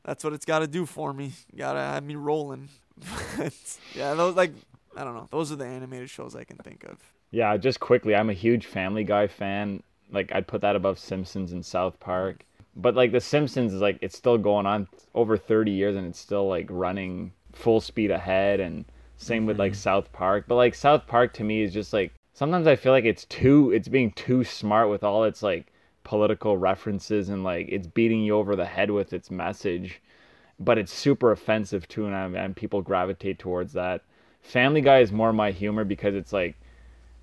[0.03, 1.33] that's what it's got to do for me.
[1.57, 2.69] Got to have me rolling.
[3.37, 3.53] But,
[3.93, 4.53] yeah, those like
[4.95, 5.27] I don't know.
[5.29, 6.97] Those are the animated shows I can think of.
[7.31, 9.83] Yeah, just quickly, I'm a huge Family Guy fan.
[10.09, 12.45] Like I'd put that above Simpsons and South Park.
[12.77, 16.19] But like The Simpsons is like it's still going on over 30 years and it's
[16.19, 18.85] still like running full speed ahead and
[19.17, 19.79] same with like mm-hmm.
[19.79, 20.45] South Park.
[20.47, 23.71] But like South Park to me is just like sometimes I feel like it's too
[23.71, 25.73] it's being too smart with all its like
[26.05, 30.01] political references and like it's beating you over the head with its message.
[30.57, 34.01] But it's super offensive too and, and people gravitate towards that.
[34.41, 36.55] Family Guy is more my humor because it's like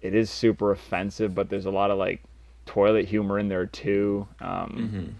[0.02, 2.22] it is super offensive, but there's a lot of like
[2.66, 4.26] toilet humor in there too.
[4.40, 5.14] Um,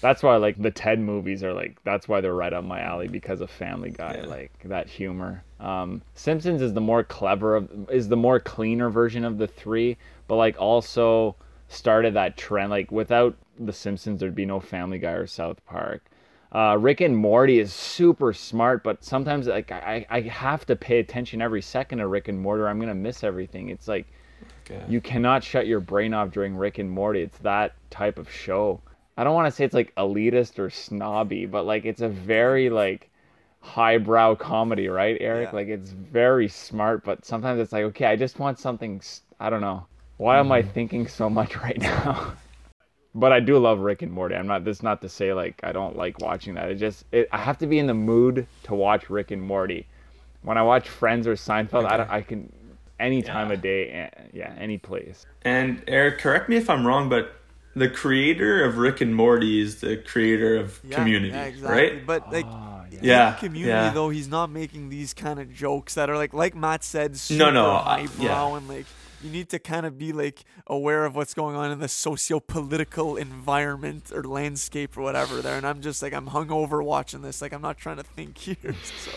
[0.00, 3.08] That's why like the Ted movies are like that's why they're right up my alley
[3.08, 4.26] because of Family Guy, Yeah.
[4.26, 5.42] like that humor.
[5.60, 9.96] Um, Simpsons is the more clever of is the more cleaner version of the three,
[10.28, 11.36] but like also
[11.74, 12.70] started that trend.
[12.70, 16.04] Like without the Simpsons, there'd be no Family Guy or South Park.
[16.52, 21.00] Uh, Rick and Morty is super smart, but sometimes like I, I have to pay
[21.00, 23.68] attention every second of Rick and Morty, or I'm gonna miss everything.
[23.70, 24.06] It's like
[24.70, 24.82] Okay.
[24.88, 27.20] you cannot shut your brain off during Rick and Morty.
[27.22, 28.80] It's that type of show.
[29.16, 32.70] I don't want to say it's like elitist or snobby, but like it's a very
[32.70, 33.10] like
[33.60, 35.48] highbrow comedy, right, Eric?
[35.50, 35.54] Yeah.
[35.56, 39.00] Like it's very smart, but sometimes it's like, okay, I just want something.
[39.40, 39.86] I don't know.
[40.16, 42.34] Why am I thinking so much right now?
[43.14, 44.34] but I do love Rick and Morty.
[44.34, 44.64] I'm not.
[44.64, 46.70] This not to say like I don't like watching that.
[46.70, 49.86] It just it, I have to be in the mood to watch Rick and Morty.
[50.42, 52.52] When I watch Friends or Seinfeld, I, I can
[53.00, 53.54] any time Yeah.
[53.54, 55.26] of day, yeah, any place.
[55.42, 57.34] And Eric, correct me if I'm wrong, but
[57.76, 61.76] the creator of Rick and Morty is the creator of Yeah, Community, yeah, exactly.
[61.98, 62.06] right?
[62.06, 62.98] But like Ah, yeah.
[63.02, 63.90] Yeah, in community yeah.
[63.92, 67.38] though, he's not making these kind of jokes that are like like Matt said, super
[67.38, 68.56] No, no, uh, highbrow yeah.
[68.56, 68.86] and like
[69.24, 73.16] you need to kind of be like aware of what's going on in the socio-political
[73.16, 75.56] environment or landscape or whatever there.
[75.56, 77.40] And I'm just like I'm hungover watching this.
[77.42, 78.56] Like I'm not trying to think here.
[79.04, 79.10] So.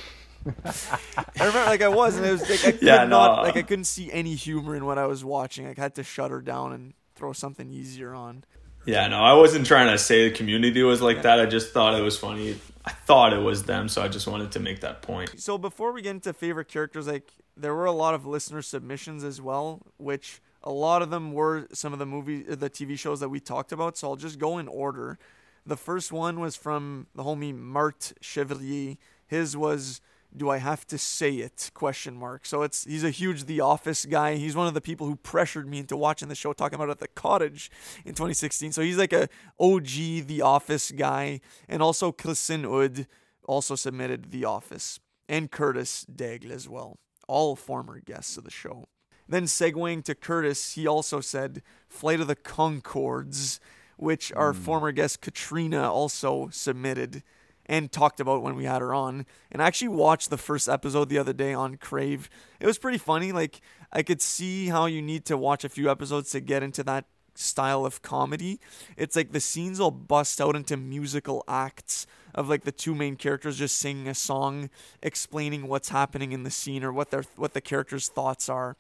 [0.66, 3.42] I remember like I was and it was like I could Yeah, not no.
[3.44, 5.68] like I couldn't see any humor in what I was watching.
[5.68, 8.44] I had to shut her down and throw something easier on.
[8.86, 11.42] Yeah, no, I wasn't trying to say the community was like that.
[11.42, 12.58] I just thought it was funny.
[12.88, 15.42] I thought it was them, so I just wanted to make that point.
[15.42, 19.26] So before we get into favorite characters, like there were a lot of listener submissions
[19.26, 23.20] as well, which a lot of them were some of the movie, the TV shows
[23.20, 23.98] that we talked about.
[23.98, 25.20] So I'll just go in order.
[25.66, 28.96] The first one was from the homie Mart Chevalier.
[29.28, 30.00] His was
[30.36, 32.46] "Do I have to say it?" question mark.
[32.46, 34.36] So it's he's a huge The Office guy.
[34.36, 36.92] He's one of the people who pressured me into watching the show, talking about it
[36.92, 37.72] at the cottage
[38.06, 38.72] in 2016.
[38.72, 43.08] So he's like a OG The Office guy, and also Kristen Ud
[43.44, 45.00] also submitted The Office,
[45.30, 48.86] and Curtis Daigle as well, all former guests of the show.
[49.30, 53.60] Then segueing to Curtis, he also said Flight of the Conchords,
[53.98, 54.58] which our mm.
[54.58, 57.24] former guest Katrina also submitted
[57.68, 59.26] and talked about when we had her on.
[59.52, 62.30] And I actually watched the first episode the other day on Crave.
[62.60, 63.32] It was pretty funny.
[63.32, 63.62] Like
[63.92, 67.06] I could see how you need to watch a few episodes to get into that
[67.36, 68.60] style of comedy.
[68.96, 73.16] It's like the scenes will bust out into musical acts of like the two main
[73.16, 74.70] characters just singing a song
[75.02, 78.76] explaining what's happening in the scene or what their what the characters' thoughts are.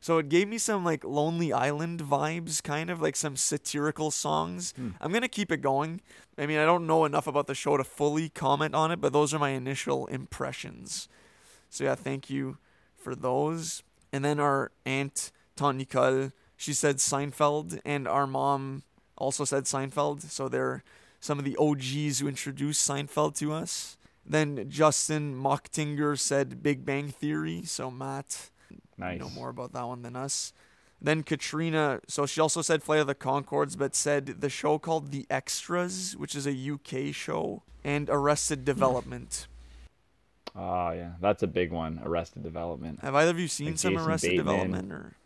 [0.00, 4.72] So it gave me some like Lonely Island vibes, kind of like some satirical songs.
[4.76, 4.90] Hmm.
[5.00, 6.00] I'm gonna keep it going.
[6.36, 9.12] I mean, I don't know enough about the show to fully comment on it, but
[9.12, 11.08] those are my initial impressions.
[11.68, 12.58] So yeah, thank you
[12.96, 13.82] for those.
[14.12, 18.84] And then our aunt Nicole, she said Seinfeld, and our mom
[19.16, 20.22] also said Seinfeld.
[20.30, 20.82] So they're
[21.20, 23.96] some of the OGs who introduced Seinfeld to us.
[24.24, 27.62] Then Justin Mochtinger said Big Bang Theory.
[27.64, 28.50] So Matt,
[28.98, 29.20] Nice.
[29.20, 30.52] know more about that one than us.
[31.00, 35.12] Then Katrina, so she also said Flight of the Conchords, but said the show called
[35.12, 39.46] The Extras, which is a UK show, and Arrested Development.
[40.56, 42.00] Oh yeah, that's a big one.
[42.04, 42.98] Arrested Development.
[43.00, 44.46] Have either of you seen Like some Jason Arrested Bateman.
[44.46, 44.92] Development?
[44.92, 45.16] Or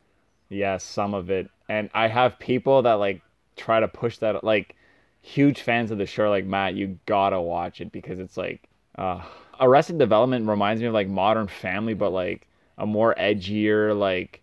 [0.51, 1.51] Yeah, some of it.
[1.71, 3.23] And I have people that like
[3.57, 4.77] try to push that like
[5.23, 8.69] huge fans of the show like Matt, you gotta watch it because it's like
[8.99, 9.23] uh
[9.59, 12.47] Arrested Development reminds me of like Modern Family but like
[12.83, 14.43] a more edgier like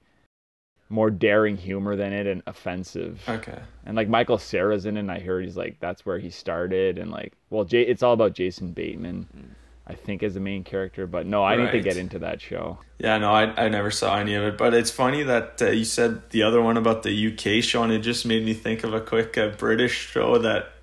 [0.87, 3.21] more daring humor than it and offensive.
[3.29, 3.59] Okay.
[3.85, 6.97] And like Michael Cera's in it and I heard he's like that's where he started
[6.97, 9.55] and like well Jay it's all about Jason Bateman.
[9.85, 12.77] I think as the main character, but no, I need to get into that show.
[12.99, 15.83] Yeah, no, I, I never saw any of it, but it's funny that uh, you
[15.83, 18.93] said the other one about the UK show, and it just made me think of
[18.93, 20.73] a quick uh, British show that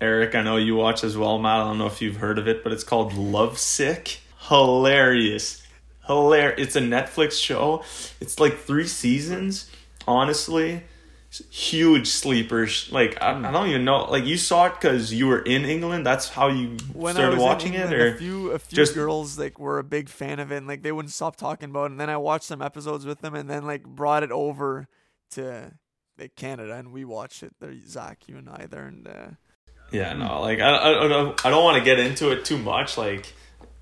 [0.00, 1.60] Eric, I know you watch as well, Matt.
[1.60, 4.20] I don't know if you've heard of it, but it's called Lovesick.
[4.48, 5.62] Hilarious,
[6.08, 6.58] hilarious.
[6.58, 7.84] It's a Netflix show.
[8.20, 9.70] It's like three seasons.
[10.08, 10.82] Honestly,
[11.50, 12.90] huge sleepers.
[12.90, 14.04] Like I, I don't even know.
[14.10, 16.04] Like you saw it because you were in England.
[16.06, 19.38] That's how you when started watching in it, or a few a few just- girls
[19.38, 21.90] like were a big fan of it, and like they wouldn't stop talking about it.
[21.92, 24.88] And then I watched some episodes with them, and then like brought it over
[25.32, 25.72] to
[26.18, 27.52] like Canada, and we watched it.
[27.60, 29.26] There, Zach, you and I there, and uh,
[29.92, 32.58] Yeah, no, like I, I, I don't, I don't want to get into it too
[32.58, 32.96] much.
[32.98, 33.32] Like,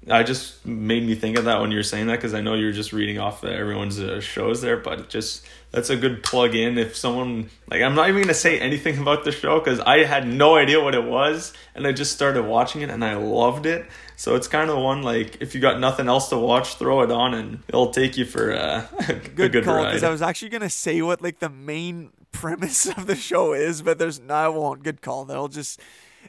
[0.09, 2.55] I just made me think of that when you were saying that because I know
[2.55, 6.55] you're just reading off the, everyone's uh, shows there, but just that's a good plug
[6.55, 6.79] in.
[6.79, 10.29] If someone like, I'm not even gonna say anything about the show because I had
[10.29, 13.87] no idea what it was, and I just started watching it and I loved it.
[14.17, 17.11] So it's kind of one like if you got nothing else to watch, throw it
[17.11, 19.87] on and it'll take you for uh, a Good, good call ride.
[19.87, 23.83] because I was actually gonna say what like the main premise of the show is,
[23.83, 24.83] but there's no, I won't.
[24.85, 25.25] Good call.
[25.25, 25.81] They'll just.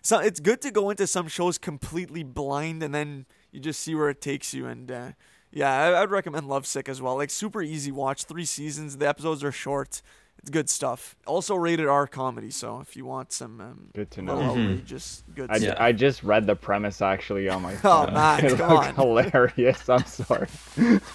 [0.01, 3.95] So it's good to go into some shows completely blind and then you just see
[3.95, 4.65] where it takes you.
[4.67, 5.11] And uh,
[5.51, 7.15] yeah, I, I'd recommend Lovesick as well.
[7.15, 8.97] Like super easy watch, three seasons.
[8.97, 10.01] The episodes are short.
[10.39, 11.15] It's good stuff.
[11.25, 12.51] Also rated R comedy.
[12.51, 14.75] So if you want some um, Good to little know.
[14.85, 15.77] just good I, stuff.
[15.79, 18.13] I just read the premise actually on my Oh, phone.
[18.13, 18.95] Matt, it come looked on.
[18.95, 19.89] hilarious.
[19.89, 20.47] I'm sorry.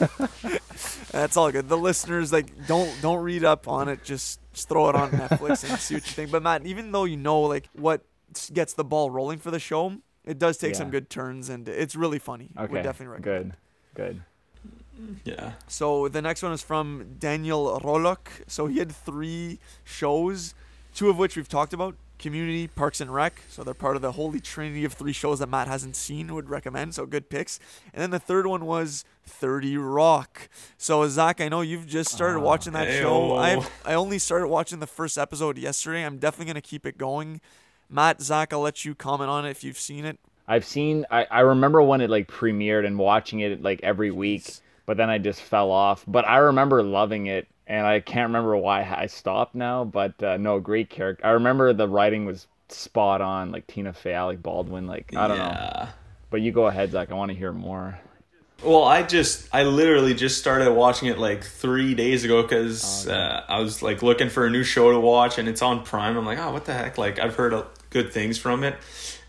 [1.12, 1.68] That's all good.
[1.68, 4.02] The listeners like don't don't read up on it.
[4.02, 6.30] Just, just throw it on Netflix and see what you think.
[6.30, 8.02] But Matt, even though you know like what
[8.52, 11.96] gets the ball rolling for the show, it does take some good turns and it's
[11.96, 12.50] really funny.
[12.56, 12.72] Okay.
[12.72, 13.56] Would definitely recommend.
[13.94, 14.22] Good.
[14.94, 15.20] Good.
[15.24, 15.52] yeah.
[15.66, 18.28] So the next one is from Daniel Rolok.
[18.46, 20.54] So he had three shows,
[20.94, 21.96] two of which we've talked about.
[22.18, 23.42] Community, Parks and Rec.
[23.48, 26.48] So they're part of the holy trinity of three shows that Matt hasn't seen, would
[26.48, 26.94] recommend.
[26.94, 27.58] So good picks.
[27.92, 30.48] And then the third one was 30 Rock.
[30.76, 33.34] So Zach, I know you've just started ah, watching that show.
[33.34, 36.04] I I only started watching the first episode yesterday.
[36.04, 37.40] I'm definitely gonna keep it going.
[37.92, 40.18] Matt, Zach, I'll let you comment on it if you've seen it.
[40.48, 41.06] I've seen.
[41.10, 44.50] I, I remember when it like premiered and watching it like every week,
[44.86, 46.04] but then I just fell off.
[46.08, 49.84] But I remember loving it, and I can't remember why I stopped now.
[49.84, 51.24] But uh, no, great character.
[51.24, 54.86] I remember the writing was spot on, like Tina Fey, Alec Baldwin.
[54.86, 55.44] Like I don't know.
[55.44, 55.88] yeah.
[56.30, 57.12] But you go ahead, Zach.
[57.12, 58.00] I want to hear more.
[58.64, 63.44] Well, I just I literally just started watching it like three days ago because uh,
[63.48, 66.16] I was like looking for a new show to watch and it's on Prime.
[66.16, 66.96] I'm like, oh, what the heck?
[66.96, 67.52] Like I've heard
[67.92, 68.76] good things from it,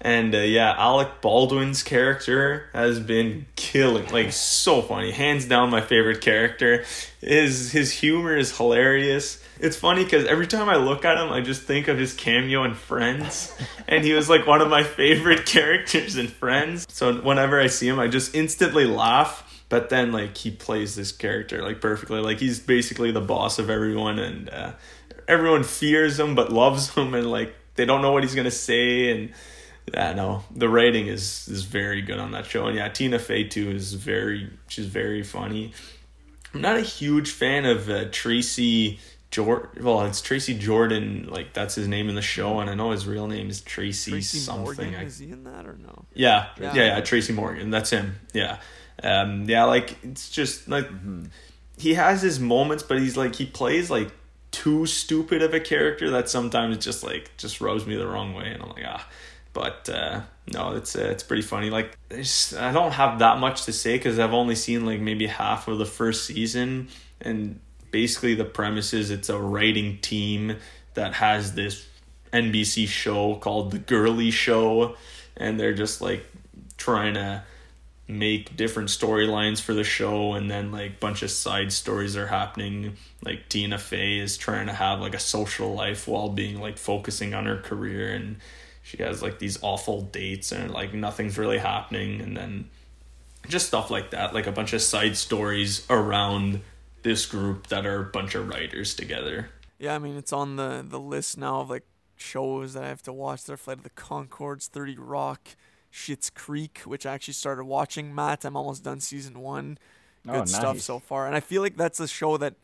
[0.04, 5.80] and uh, yeah, Alec Baldwin's character has been killing, like so funny, hands down my
[5.80, 6.84] favorite character.
[7.22, 9.42] His his humor is hilarious.
[9.60, 12.66] It's funny because every time I look at him, I just think of his cameo
[12.66, 13.56] in Friends,
[13.88, 16.86] and he was like one of my favorite characters in Friends.
[16.90, 19.50] So whenever I see him, I just instantly laugh.
[19.70, 22.20] But then, like, he plays this character like perfectly.
[22.20, 24.74] Like, he's basically the boss of everyone, and uh,
[25.28, 29.12] everyone fears him but loves him, and like they don't know what he's gonna say.
[29.12, 29.32] And
[29.94, 32.68] yeah, no, the writing is is very good on that show.
[32.68, 35.74] And yeah, Tina Fey too is very she's very funny.
[36.54, 39.00] I'm not a huge fan of uh, Tracy
[39.32, 39.84] Jordan.
[39.84, 41.28] Well, it's Tracy Jordan.
[41.30, 44.12] Like that's his name in the show, and I know his real name is Tracy,
[44.12, 44.64] Tracy something.
[44.64, 46.06] Morgan, I- is he in that or no?
[46.14, 46.74] yeah, Yeah.
[46.76, 47.72] yeah, yeah, Tracy Morgan.
[47.72, 48.16] That's him.
[48.34, 48.60] Yeah,
[49.02, 49.64] um, yeah.
[49.64, 50.88] Like it's just like
[51.78, 54.12] he has his moments, but he's like he plays like
[54.54, 58.52] too stupid of a character that sometimes just like just rubs me the wrong way,
[58.54, 59.06] and I'm like ah.
[59.52, 60.22] But uh,
[60.52, 61.70] no, it's uh, it's pretty funny.
[61.70, 65.28] Like there's, I don't have that much to say because I've only seen like maybe
[65.28, 66.88] half of the first season,
[67.22, 67.60] and
[67.92, 70.58] basically the premise is it's a writing team
[70.94, 71.88] that has this
[72.32, 74.96] NBC show called The Girlie Show,
[75.38, 76.26] and they're just like
[76.78, 77.44] trying to
[78.08, 82.98] make different storylines for the show and then like bunch of side stories are happening
[83.24, 87.34] like Tina Fey is trying to have like a social life while being like focusing
[87.34, 88.38] on her career and
[88.82, 92.70] she has like these awful dates and like nothing's really happening and then
[93.48, 96.60] just stuff like that like a bunch of side stories around
[97.04, 99.50] this group that are a bunch of writers together
[99.80, 101.86] Yeah, I mean it's on the the list now of like
[102.16, 103.44] shows that I have to watch.
[103.44, 105.50] Their Flight of the Conchords, Thirty Rock,
[105.94, 108.16] Schitt's Creek, which I actually started watching.
[108.16, 109.78] Matt, I'm almost done season one.
[110.28, 112.56] Oh, Good Oh, stuff so far, and I feel like that's a show that.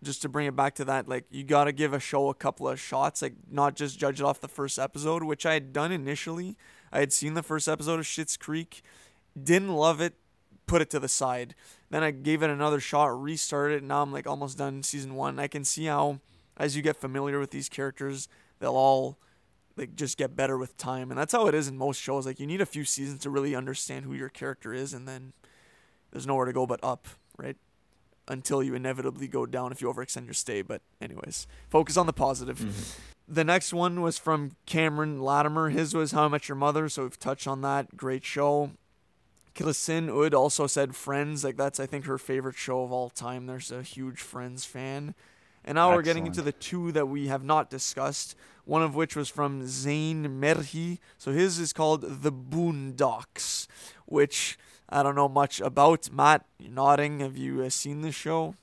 [0.00, 2.68] Just to bring it back to that, like you gotta give a show a couple
[2.68, 5.90] of shots, like not just judge it off the first episode, which I had done
[5.90, 6.56] initially.
[6.92, 8.80] I had seen the first episode of Schitt's Creek,
[9.36, 10.14] didn't love it,
[10.68, 11.56] put it to the side.
[11.90, 13.86] Then I gave it another shot, restarted it.
[13.88, 15.40] Now I'm like almost done season one.
[15.40, 16.20] I can see how,
[16.56, 18.28] as you get familiar with these characters,
[18.60, 19.18] they'll all
[19.78, 22.26] like just get better with time, and that's how it is in most shows.
[22.26, 25.32] Like you need a few seasons to really understand who your character is, and then
[26.10, 27.56] there's nowhere to go but up, right?
[28.26, 30.62] Until you inevitably go down if you overextend your stay.
[30.62, 32.58] But anyways, focus on the positive.
[32.58, 33.34] Mm-hmm.
[33.34, 35.68] The next one was from Cameron Latimer.
[35.68, 37.96] His was How I Met Your Mother, so we've touched on that.
[37.96, 38.70] Great show.
[39.54, 41.44] Killasin Ud also said Friends.
[41.44, 43.46] Like that's I think her favorite show of all time.
[43.46, 45.14] There's a huge Friends fan.
[45.64, 48.34] And now we're getting into the two that we have not discussed.
[48.64, 50.98] One of which was from Zain Merhi.
[51.16, 53.66] So his is called The Boondocks,
[54.06, 54.58] which
[54.88, 56.10] I don't know much about.
[56.12, 57.20] Matt, you're nodding.
[57.20, 58.54] Have you uh, seen this show?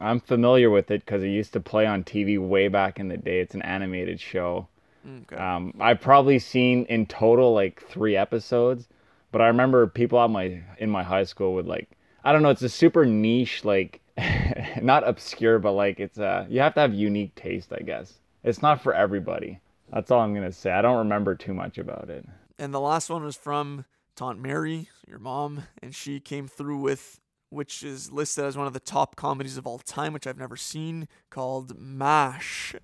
[0.00, 3.16] I'm familiar with it because it used to play on TV way back in the
[3.16, 3.40] day.
[3.40, 4.68] It's an animated show.
[5.06, 5.36] Okay.
[5.36, 8.88] Um, I've probably seen in total like three episodes,
[9.30, 11.88] but I remember people at my in my high school would like
[12.24, 12.50] I don't know.
[12.50, 14.00] It's a super niche, like
[14.82, 18.14] not obscure, but like it's a you have to have unique taste, I guess.
[18.44, 19.60] It's not for everybody.
[19.92, 20.72] That's all I'm gonna say.
[20.72, 22.26] I don't remember too much about it.
[22.58, 23.84] And the last one was from
[24.16, 27.20] Taunt Mary, your mom, and she came through with
[27.50, 30.56] which is listed as one of the top comedies of all time, which I've never
[30.56, 32.74] seen, called MASH.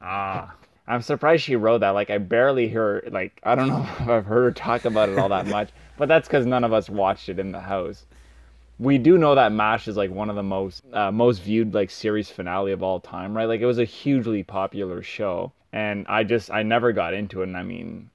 [0.00, 0.54] Ah.
[0.86, 1.90] I'm surprised she wrote that.
[1.90, 5.18] Like I barely hear like I don't know if I've heard her talk about it
[5.18, 8.06] all that much, but that's because none of us watched it in the house.
[8.78, 11.90] We do know that MASH is like one of the most uh, most viewed like
[11.90, 13.46] series finale of all time, right?
[13.46, 17.44] Like it was a hugely popular show, and I just I never got into it.
[17.44, 18.10] And I mean,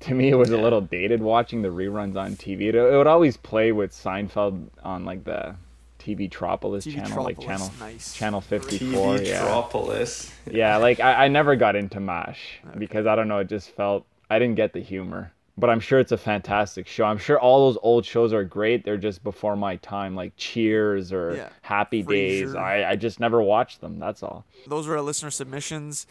[0.00, 2.62] to me, it was a little dated watching the reruns on TV.
[2.62, 5.54] It, it would always play with Seinfeld on like the
[6.00, 8.14] TV Tropolis TV channel, like channel nice.
[8.14, 9.16] channel 54.
[9.18, 10.32] TV yeah Tropolis.
[10.50, 14.06] yeah, like I, I never got into MASH because I don't know, it just felt
[14.28, 15.32] I didn't get the humor.
[15.58, 17.04] But I'm sure it's a fantastic show.
[17.04, 18.84] I'm sure all those old shows are great.
[18.84, 21.48] They're just before my time, like Cheers or Yeah.
[21.62, 22.50] Happy Days.
[22.50, 22.56] Frasier.
[22.56, 23.98] I, I just never watched them.
[23.98, 24.44] That's all.
[24.66, 26.06] Those were our listener submissions.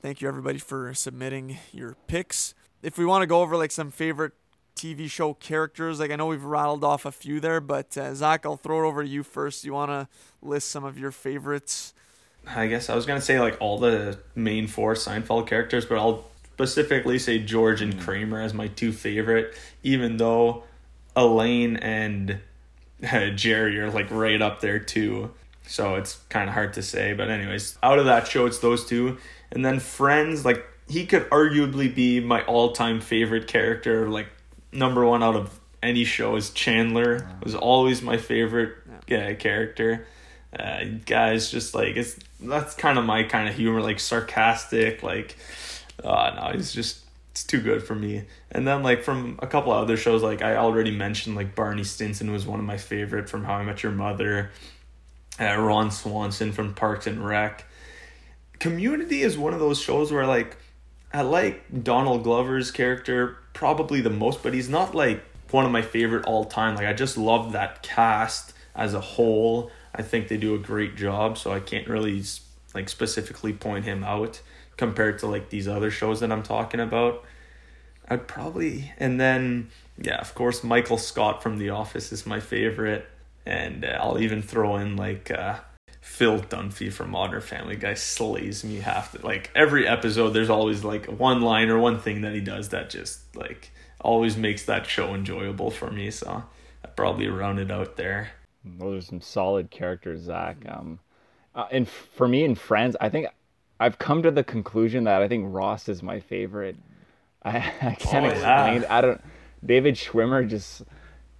[0.00, 2.54] Thank you everybody for submitting your picks.
[2.82, 4.32] If we want to go over like some favorite
[4.76, 8.46] TV show characters, like I know we've rattled off a few there, but uh, Zach,
[8.46, 9.64] I'll throw it over to you first.
[9.64, 10.08] You want to
[10.40, 11.92] list some of your favorites?
[12.46, 16.24] I guess I was gonna say like all the main four Seinfeld characters, but I'll
[16.58, 19.54] specifically say George and Kramer as my two favorite,
[19.84, 20.64] even though
[21.14, 22.40] Elaine and
[23.08, 25.30] uh, Jerry are like right up there too.
[25.68, 28.84] So it's kind of hard to say, but anyways, out of that show, it's those
[28.86, 29.18] two,
[29.52, 30.44] and then Friends.
[30.44, 34.26] Like he could arguably be my all-time favorite character, like
[34.72, 37.30] number one out of any show is Chandler.
[37.44, 38.78] Was always my favorite
[39.12, 40.08] uh, character
[40.58, 45.36] uh, guys just like it's that's kind of my kind of humor like sarcastic like
[46.04, 47.04] uh no he's just
[47.38, 48.24] it's too good for me.
[48.50, 52.32] And then like from a couple other shows like i already mentioned like barney stinson
[52.32, 54.50] was one of my favorite from how i met your mother
[55.38, 57.64] uh, ron swanson from parks and rec.
[58.58, 60.56] Community is one of those shows where like
[61.12, 65.22] i like donald glover's character probably the most but he's not like
[65.52, 66.74] one of my favorite all time.
[66.74, 69.70] Like i just love that cast as a whole.
[69.94, 72.22] I think they do a great job so i can't really
[72.74, 74.40] like specifically point him out
[74.78, 77.22] compared to like these other shows that i'm talking about
[78.08, 79.68] i'd probably and then
[79.98, 83.06] yeah of course michael scott from the office is my favorite
[83.44, 85.56] and uh, i'll even throw in like uh
[86.00, 90.82] Phil Dunphy from Modern Family Guy slays me half the, like every episode there's always
[90.82, 94.86] like one line or one thing that he does that just like always makes that
[94.86, 96.44] show enjoyable for me so
[96.84, 98.30] I probably round it out there.
[98.64, 100.56] Those are some solid characters, Zach.
[100.68, 100.98] Um,
[101.54, 103.28] uh, and for me and Friends, I think
[103.80, 106.76] I've come to the conclusion that I think Ross is my favorite.
[107.42, 108.82] I, I can't Oh, explain.
[108.82, 108.86] yeah.
[108.96, 109.20] I don't.
[109.64, 110.82] David Schwimmer just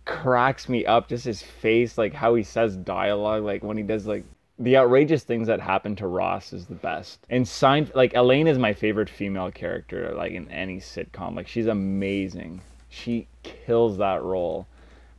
[0.04, 1.08] cracks me up.
[1.08, 4.24] Just his face, like how he says dialogue, like when he does like
[4.60, 7.20] the outrageous things that happen to Ross is the best.
[7.30, 11.36] And Sein, like Elaine is my favorite female character, like in any sitcom.
[11.36, 12.60] Like she's amazing.
[12.88, 14.66] She kills that role.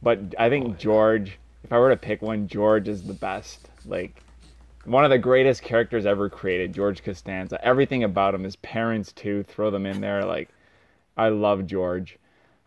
[0.02, 3.70] But I think oh, George, if I were to pick one, George is the best.
[3.86, 4.24] Like
[4.86, 7.64] one of the greatest characters ever created, George Costanza.
[7.64, 10.24] Everything about him, his parents too, throw them in there.
[10.24, 10.50] Like
[11.18, 12.18] I love George.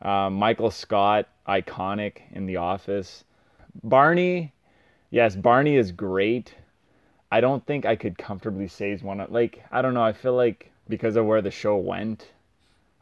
[0.02, 3.24] Um, Michael Scott, iconic in The Office.
[3.82, 4.52] Barney,
[5.10, 6.54] yes, Barney is great.
[7.30, 10.04] I don't think I could comfortably say he's one of like I don't know.
[10.04, 12.30] I feel like because of where the show went,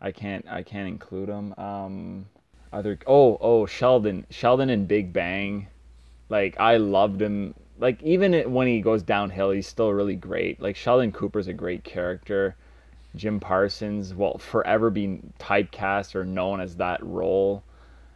[0.00, 1.52] I can't I can't include him.
[1.58, 2.26] Um,
[2.72, 5.66] other oh oh Sheldon Sheldon in Big Bang,
[6.28, 7.54] like I loved him.
[7.80, 10.60] Like even when he goes downhill, he's still really great.
[10.60, 12.54] Like Sheldon Cooper's a great character.
[13.16, 17.64] Jim Parsons will forever be typecast or known as that role,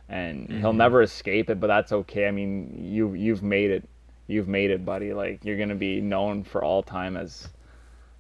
[0.08, 1.58] and he'll never escape it.
[1.58, 2.28] But that's okay.
[2.28, 3.88] I mean, you you've made it.
[4.26, 5.12] You've made it, buddy.
[5.12, 7.48] Like you're gonna be known for all time as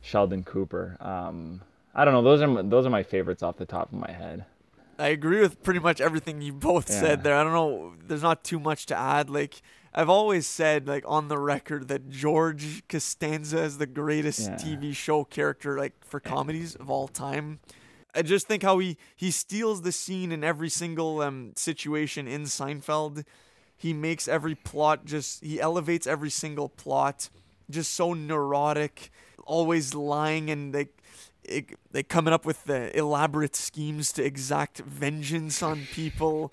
[0.00, 0.96] Sheldon Cooper.
[1.00, 1.60] Um,
[1.94, 2.22] I don't know.
[2.22, 4.44] Those are my- those are my favorites off the top of my head.
[4.98, 7.00] I agree with pretty much everything you both Yeah.
[7.00, 7.36] said there.
[7.36, 7.94] I don't know.
[8.06, 9.28] There's not too much to add.
[9.30, 9.60] Like
[9.94, 14.56] I've always said, like on the record, that George Costanza is the greatest Yeah.
[14.56, 17.60] TV show character, like for comedies of all time.
[18.14, 22.44] I just think how he he steals the scene in every single um situation in
[22.44, 23.24] Seinfeld.
[23.76, 27.28] He makes every plot just he elevates every single plot.
[27.70, 29.10] Just so neurotic,
[29.46, 30.94] always lying and like
[31.44, 36.52] it, they coming up with the elaborate schemes to exact vengeance on people.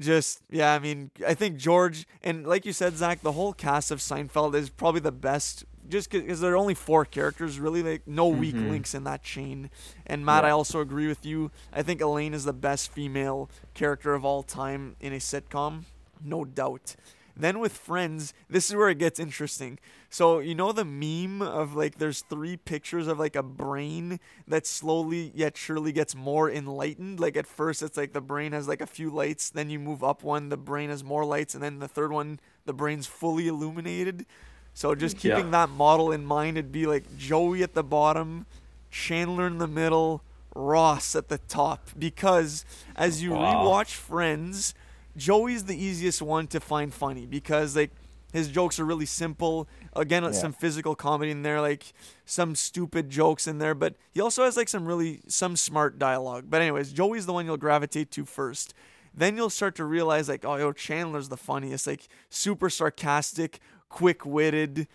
[0.00, 3.90] Just yeah, I mean, I think George and like you said, Zach, the whole cast
[3.90, 8.06] of Seinfeld is probably the best just because there are only four characters, really, like
[8.06, 8.70] no weak Mm-hmm.
[8.70, 9.70] links in that chain.
[10.06, 11.50] And Matt, I also agree with you.
[11.72, 15.82] I think Elaine is the best female character of all time in a sitcom,
[16.24, 16.94] no doubt.
[17.40, 19.78] Then with Friends, this is where it gets interesting.
[20.08, 24.66] So you know the meme of like there's three pictures of like a brain that
[24.66, 27.20] slowly yet surely gets more enlightened.
[27.20, 30.02] Like at first it's like the brain has like a few lights, then you move
[30.04, 33.48] up one, the brain has more lights, and then the third one the brain's fully
[33.48, 34.26] illuminated.
[34.74, 35.28] So just hmm.
[35.28, 35.36] Yeah.
[35.36, 38.46] keeping that model in mind, it'd be like Joey at the bottom,
[38.90, 40.22] Chandler in the middle,
[40.54, 41.90] Ross at the top.
[41.98, 42.64] Because
[42.96, 43.54] as you Wow.
[43.54, 44.74] rewatch Friends,
[45.16, 47.90] Joey's the easiest one to find funny because like
[48.32, 49.68] his jokes are really simple.
[49.94, 50.30] Again, Yeah.
[50.32, 51.92] some physical comedy in there, like
[52.24, 56.44] some stupid jokes in there, but he also has like some really some smart dialogue.
[56.48, 58.72] But anyways, Joey's the one you'll gravitate to first.
[59.12, 63.58] Then you'll start to realize like, oh, yo, Chandler's the funniest, like super sarcastic,
[63.88, 64.86] quick-witted,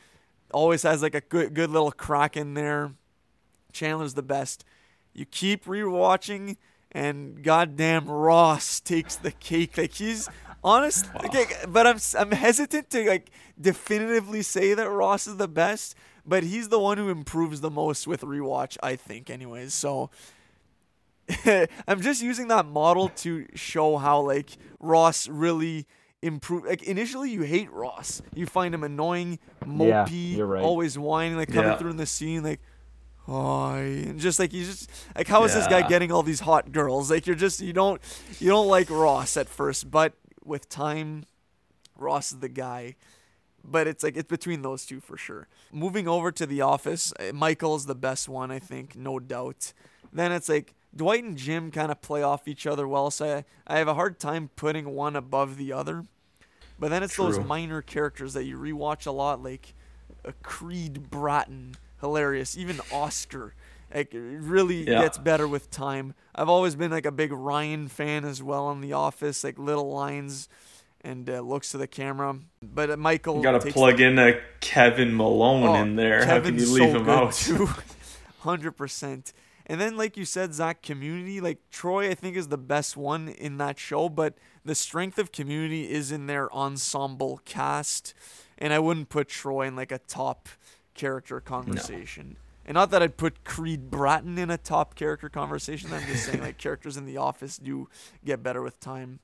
[0.54, 2.94] always has like a good good little crack in there.
[3.74, 4.64] Chandler's the best.
[5.14, 6.56] You keep rewatching,
[6.96, 9.78] and goddamn Ross takes the cake.
[9.78, 10.30] Like he's
[10.64, 15.96] honest, okay, but I'm I'm hesitant to like definitively say that Ross is the best.
[16.28, 19.30] But he's the one who improves the most with rewatch, I think.
[19.30, 20.10] Anyways, so
[21.88, 25.86] I'm just using that model to show how like Ross really
[26.22, 26.66] improve.
[26.66, 28.22] Like initially, you hate Ross.
[28.34, 29.68] You find him annoying, Yeah,
[30.06, 30.64] mopey, you're right.
[30.64, 31.78] always whining, like coming Yeah.
[31.78, 32.60] through in the scene, like.
[33.28, 36.72] Oh, and just like you just like, how is this guy getting all these hot
[36.72, 37.10] girls?
[37.10, 38.02] Like you're just you don't
[38.40, 41.26] you don't like Ross at first, but with time,
[41.98, 42.96] Ross is the guy.
[43.64, 45.48] But it's like it's between those two for sure.
[45.72, 49.74] Moving over to The Office, uh, Michael's the best one, I think, no doubt.
[50.14, 53.76] Then it's like Dwight and Jim kind of play off each other well, so I,
[53.76, 56.06] I have a hard time putting one above the other.
[56.78, 59.74] But then it's those minor characters that you rewatch a lot, like
[60.24, 61.76] a Creed Bratton,
[62.06, 62.58] hilarious.
[62.58, 63.54] Even Oscar,
[63.94, 65.02] like really Yeah.
[65.02, 66.14] gets better with time.
[66.34, 69.92] I've always been like a big Ryan fan as well on The Office, like little
[69.92, 70.48] lines
[71.02, 72.38] and uh, looks to the camera.
[72.64, 76.26] But uh, Michael You gotta takes plug in a Kevin Malone Oh, in there.
[76.26, 77.36] How can you leave so him out?
[78.40, 79.34] Hundred percent.
[79.68, 83.30] And then, like you said, Zach, Community, like Troy, I think is the best one
[83.30, 84.10] in that show.
[84.10, 88.14] But the strength of Community is in their ensemble cast,
[88.60, 90.50] and I wouldn't put Troy in like a top
[90.96, 92.38] character conversation.
[92.66, 95.94] And not that I'd put Creed Bratton in a top character conversation.
[95.94, 97.88] I'm just saying like characters in The Office do
[98.26, 99.20] get better with time.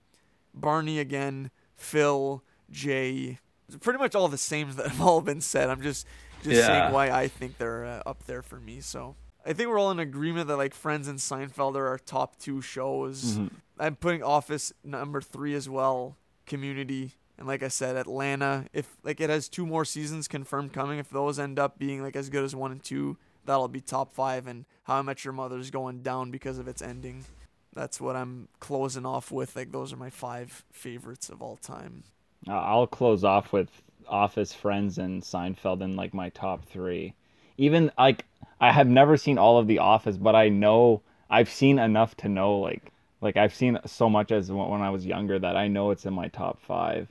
[0.53, 3.39] Barney again, Phil, Jay,
[3.79, 5.69] pretty much all the same that have all been said.
[5.69, 6.05] I'm just
[6.43, 6.67] just Yeah.
[6.67, 8.79] saying why I think they're uh, up there for me.
[8.81, 9.15] So
[9.45, 12.61] I think we're all in agreement that like Friends and Seinfeld are our top two
[12.61, 13.39] shows.
[13.79, 16.17] I'm putting Office number three as well.
[16.45, 18.67] Community and like I said, Atlanta.
[18.71, 22.15] If like it has two more seasons confirmed coming, if those end up being like
[22.15, 24.45] as good as one and two, that'll be top five.
[24.45, 27.25] And How I Met Your Mother's going down because of its ending.
[27.73, 29.55] That's what I'm closing off with.
[29.55, 32.03] Like those are my five favorites of all time.
[32.47, 33.69] Uh, I'll close off with
[34.07, 37.15] Office, Friends, and Seinfeld in like my top three.
[37.57, 38.23] Even like
[38.59, 42.29] I have never seen all of The Office, but I know I've seen enough to
[42.29, 45.67] know like like I've seen so much as when when I was younger that I
[45.67, 47.07] know it's in my top five,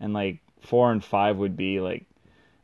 [0.00, 2.06] and like four and five would be like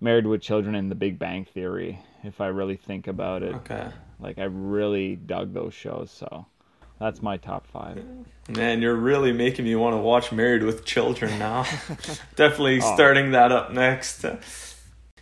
[0.00, 1.98] Married with Children and The Big Bang Theory.
[2.22, 3.88] If I really think about it, Okay.
[4.18, 6.46] like I really dug those shows, so
[6.98, 8.04] that's my top five.
[8.48, 11.64] Man, you're really making me want to watch Married with Children now.
[12.36, 14.24] Definitely starting that up next.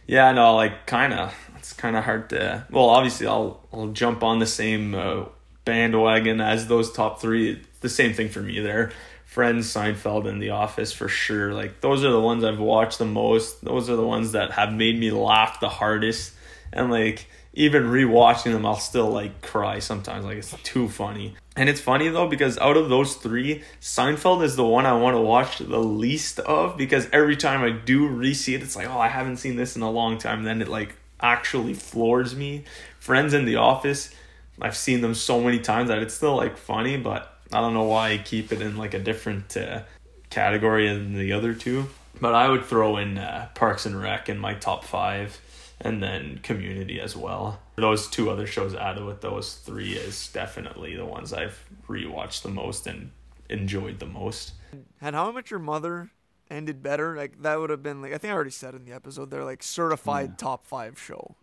[0.07, 1.35] Yeah, no, like kind of.
[1.57, 2.66] It's kind of hard to.
[2.70, 5.24] Well, obviously, I'll I'll jump on the same uh,
[5.65, 7.53] bandwagon as those top three.
[7.53, 8.93] It's the same thing for me there.
[9.35, 11.52] Friends, Seinfeld, and The Office for sure.
[11.52, 13.65] Like those are the ones I've watched the most.
[13.65, 16.35] Those are the ones that have made me laugh the hardest.
[16.73, 20.24] And like even rewatching them, I'll still like cry sometimes.
[20.24, 21.35] Like it's too funny.
[21.56, 25.16] And it's funny though because out of those three, Seinfeld is the one I want
[25.16, 29.01] to watch the least of because every time I do re-see it, it's like, oh,
[29.01, 30.39] I haven't seen this in a long time.
[30.39, 32.62] And Then it like actually floors me.
[33.01, 34.15] Friends in The Office,
[34.61, 37.85] I've seen them so many times that it's still like funny, but I don't know
[37.85, 39.82] why I keep it in like a different uh,
[40.28, 41.86] category than the other two.
[42.20, 45.40] But I would throw in uh, Parks and Rec in my top five,
[45.81, 47.60] and then Community as well.
[47.76, 52.48] Those two other shows added with those three is definitely the ones I've rewatched the
[52.48, 53.10] most and
[53.48, 54.52] enjoyed the most.
[55.01, 56.10] Had How I Met Your Mother
[56.51, 58.93] ended better, like that would have been like I think I already said in the
[58.93, 61.36] episode they're like certified top five show.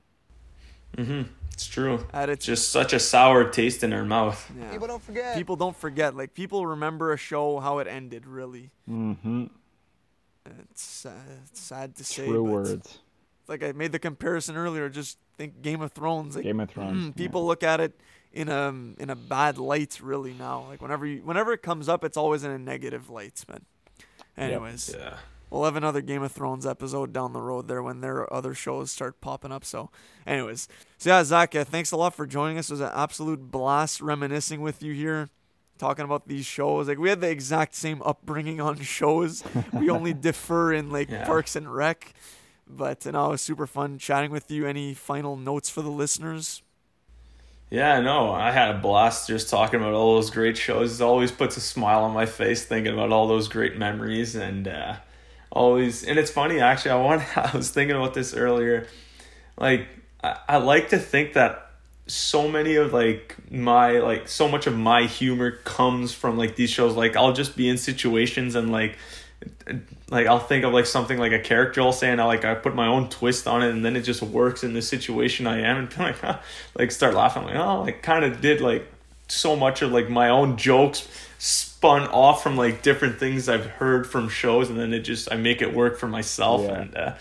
[0.97, 2.05] It's true.
[2.13, 4.51] At its Just such a sour taste in her mouth.
[4.57, 4.71] yeah.
[4.71, 5.35] People don't forget.
[5.35, 6.15] people don't forget.
[6.15, 8.25] Like people remember a show how it ended.
[8.25, 9.45] Really, Mm-hmm.
[10.71, 11.11] it's, uh,
[11.45, 12.25] it's sad to say.
[12.25, 12.99] True but words.
[13.47, 14.89] like I made the comparison earlier.
[14.89, 16.35] Just think Game of Thrones.
[16.35, 17.05] Like Game of Thrones.
[17.07, 17.11] yeah.
[17.15, 17.93] people look at it
[18.33, 20.65] in a in a bad light really now.
[20.69, 23.43] Like whenever you, whenever it comes up, it's always in a negative light.
[23.47, 23.61] But
[24.37, 25.17] anyways, Yeah.
[25.51, 28.91] We'll have another Game of Thrones episode down the road there when their other shows
[28.91, 29.63] start popping up.
[29.63, 29.91] So,
[30.25, 30.67] anyways,
[30.97, 32.69] so yeah, Zach, uh, thanks a lot for joining us.
[32.69, 35.29] It was an absolute blast reminiscing with you here.
[35.77, 39.43] Talking about these shows, like we had the exact same upbringing on shows.
[39.73, 41.25] we only differ in like Yeah.
[41.25, 42.13] Parks and Rec,
[42.67, 44.67] but you know, it was super fun chatting with you.
[44.67, 46.61] Any final notes for the listeners?
[47.71, 50.99] Yeah, no, I had a blast just talking about all those great shows.
[50.99, 54.67] It always puts a smile on my face thinking about all those great memories and
[54.67, 54.97] uh,
[55.51, 56.03] always.
[56.03, 56.91] And it's funny actually.
[56.91, 57.37] I want.
[57.37, 58.87] I was thinking about this earlier.
[59.57, 59.87] Like
[60.23, 61.67] I, I like to think that
[62.07, 66.69] so many of like my like so much of my humor comes from like these
[66.69, 66.95] shows.
[66.95, 68.97] Like I'll just be in situations and like
[70.09, 72.53] like I'll think of like something like a character I'll say and I like I
[72.53, 75.61] put my own twist on it and then it just works in the situation I
[75.61, 76.17] am and like
[76.75, 78.85] like start laughing like oh like kind of did like
[79.27, 81.07] so much of like my own jokes
[81.81, 85.35] spun off from like different things I've heard from shows and then it just I
[85.35, 86.79] make it work for myself Yeah.
[86.81, 87.13] and uh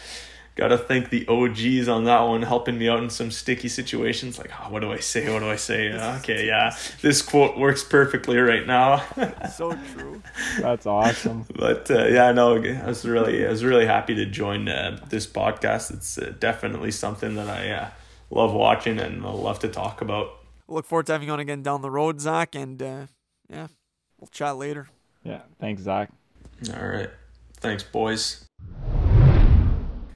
[0.54, 4.50] gotta thank the OGs on that one helping me out in some sticky situations like
[4.60, 7.82] oh, what do I say what do I say Uh, okay yeah this quote works
[7.82, 9.02] perfectly right now
[9.50, 10.22] So true.
[10.60, 11.46] That's awesome.
[11.56, 15.26] but uh, yeah, no, I was really, I was really happy to join uh, this
[15.26, 15.90] podcast.
[15.90, 17.88] It's uh, definitely something that I uh,
[18.30, 20.26] love watching and I love to talk about.
[20.68, 23.06] Look forward to having you on again down the road, Zach, and uh,
[23.48, 23.68] yeah,
[24.20, 24.88] we'll chat later.
[25.24, 25.40] Yeah.
[25.58, 26.10] Thanks, Zach.
[26.74, 27.10] All right,
[27.56, 28.44] thanks, boys.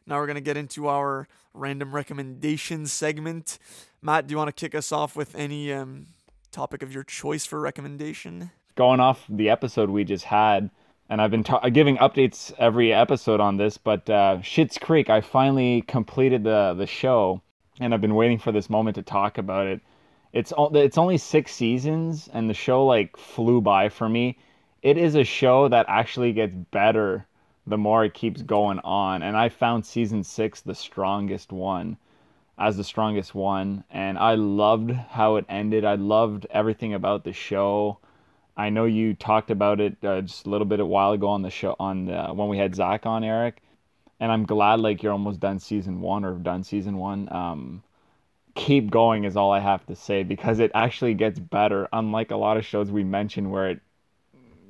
[0.06, 3.58] Now we're gonna get into our random recommendations segment.
[4.02, 6.06] Matt, do you want to kick us off with any um,
[6.52, 8.50] topic of your choice for recommendation?
[8.74, 10.70] going off the episode we just had,
[11.08, 15.20] and I've been ta- giving updates every episode on this, but uh, Schitt's Creek, I
[15.20, 17.42] finally completed the the show,
[17.80, 19.80] and I've been waiting for this moment to talk about it.
[20.34, 24.36] It's o- it's only six seasons, and the show like flew by for me.
[24.82, 27.26] It is a show that actually gets better
[27.66, 31.96] the more it keeps going on, and I found season six the strongest one
[32.58, 35.84] as the strongest one and I loved how it ended.
[35.84, 37.98] I loved everything about the show.
[38.56, 41.42] I know you talked about it uh, just a little bit a while ago on
[41.42, 43.62] the show on the, when we had Zach on Eric,
[44.20, 47.28] and I'm glad like you're almost done season one or done season one.
[47.32, 47.82] Um,
[48.54, 51.88] keep going is all I have to say because it actually gets better.
[51.92, 53.80] Unlike a lot of shows we mentioned where it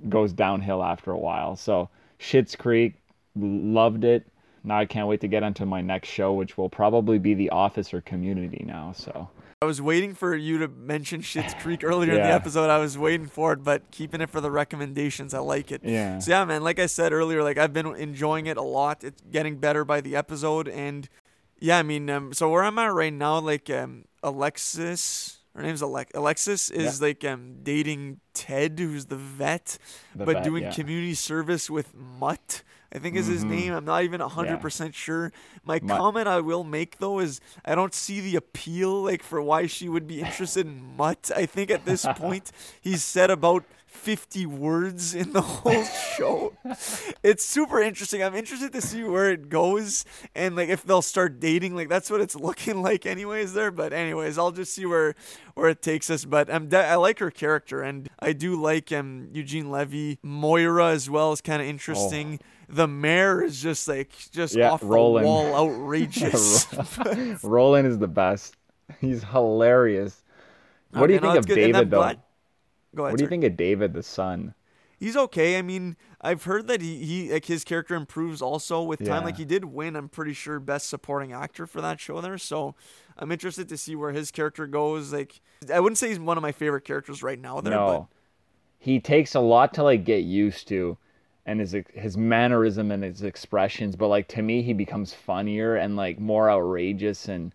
[0.09, 1.57] goes downhill after a while.
[1.57, 1.89] So
[2.19, 2.95] Schitt's Creek,
[3.37, 4.27] loved it.
[4.63, 7.51] Now I can't wait to get onto my next show, which will probably be The
[7.51, 8.93] Office or Community now.
[8.93, 9.29] So
[9.61, 12.71] I was waiting for you to mention Schitt's Creek earlier in the episode.
[12.71, 15.35] I was waiting for it, but keeping it for the recommendations.
[15.35, 15.83] I like it.
[15.85, 16.19] Yeah.
[16.19, 16.63] So yeah, man.
[16.63, 19.05] Like I said earlier, like I've been enjoying it a lot.
[19.05, 21.09] It's getting better by the episode, and
[21.65, 25.83] yeah, I mean, um, so where I'm at right now, like um, Alexis, her name's
[25.83, 26.11] Alex.
[26.15, 29.79] Alexis is like um dating Ted, who's the vet,
[30.15, 30.69] The but vet, doing yeah.
[30.69, 30.81] Mm-hmm.
[30.83, 32.63] community service with Mutt.
[32.93, 33.73] I think is his name.
[33.73, 35.33] I'm not even 100% sure.
[35.65, 35.99] My Mutt.
[35.99, 39.89] comment I will make though is I don't see the appeal like for why she
[39.89, 41.31] would be interested in Mutt.
[41.35, 46.53] I think at this point he's said about 50 words in the whole show.
[47.23, 48.23] It's super interesting.
[48.23, 50.05] I'm interested to see where it goes
[50.35, 51.75] and like if they'll start dating.
[51.75, 55.15] Like that's what it's looking like anyways there, but anyways, I'll just see where
[55.55, 58.93] where it takes us, but I'm de- I like her character and I do like
[58.93, 60.19] um Eugene Levy.
[60.23, 62.41] Moira as well is kind of interesting.
[62.69, 64.59] The mayor is just like just Oh.
[64.59, 65.27] Yeah, off the Roland.
[65.27, 66.67] wall outrageous.
[67.43, 68.57] Roland is the best.
[69.01, 70.21] He's hilarious.
[70.91, 71.55] What do you Okay, no, think of good.
[71.55, 71.99] David though?
[71.99, 72.21] glad-
[72.95, 73.13] Go ahead.
[73.13, 73.41] What do you sorry.
[73.41, 74.55] think of David the son?
[74.99, 75.59] He's okay.
[75.59, 79.09] I mean, I've heard that he, he like his character improves also with time.
[79.09, 79.25] Yeah.
[79.25, 82.39] Like he did win, I'm pretty sure, best supporting actor for that show there.
[82.39, 82.75] So
[83.19, 85.13] I'm interested to see where his character goes.
[85.13, 85.41] Like
[85.73, 88.09] I wouldn't say he's one of my favorite characters right now there, no.
[88.79, 90.97] He takes a lot to like get used to
[91.47, 95.97] and his his mannerism and his expressions, but like to me he becomes funnier and
[95.97, 97.53] like more outrageous and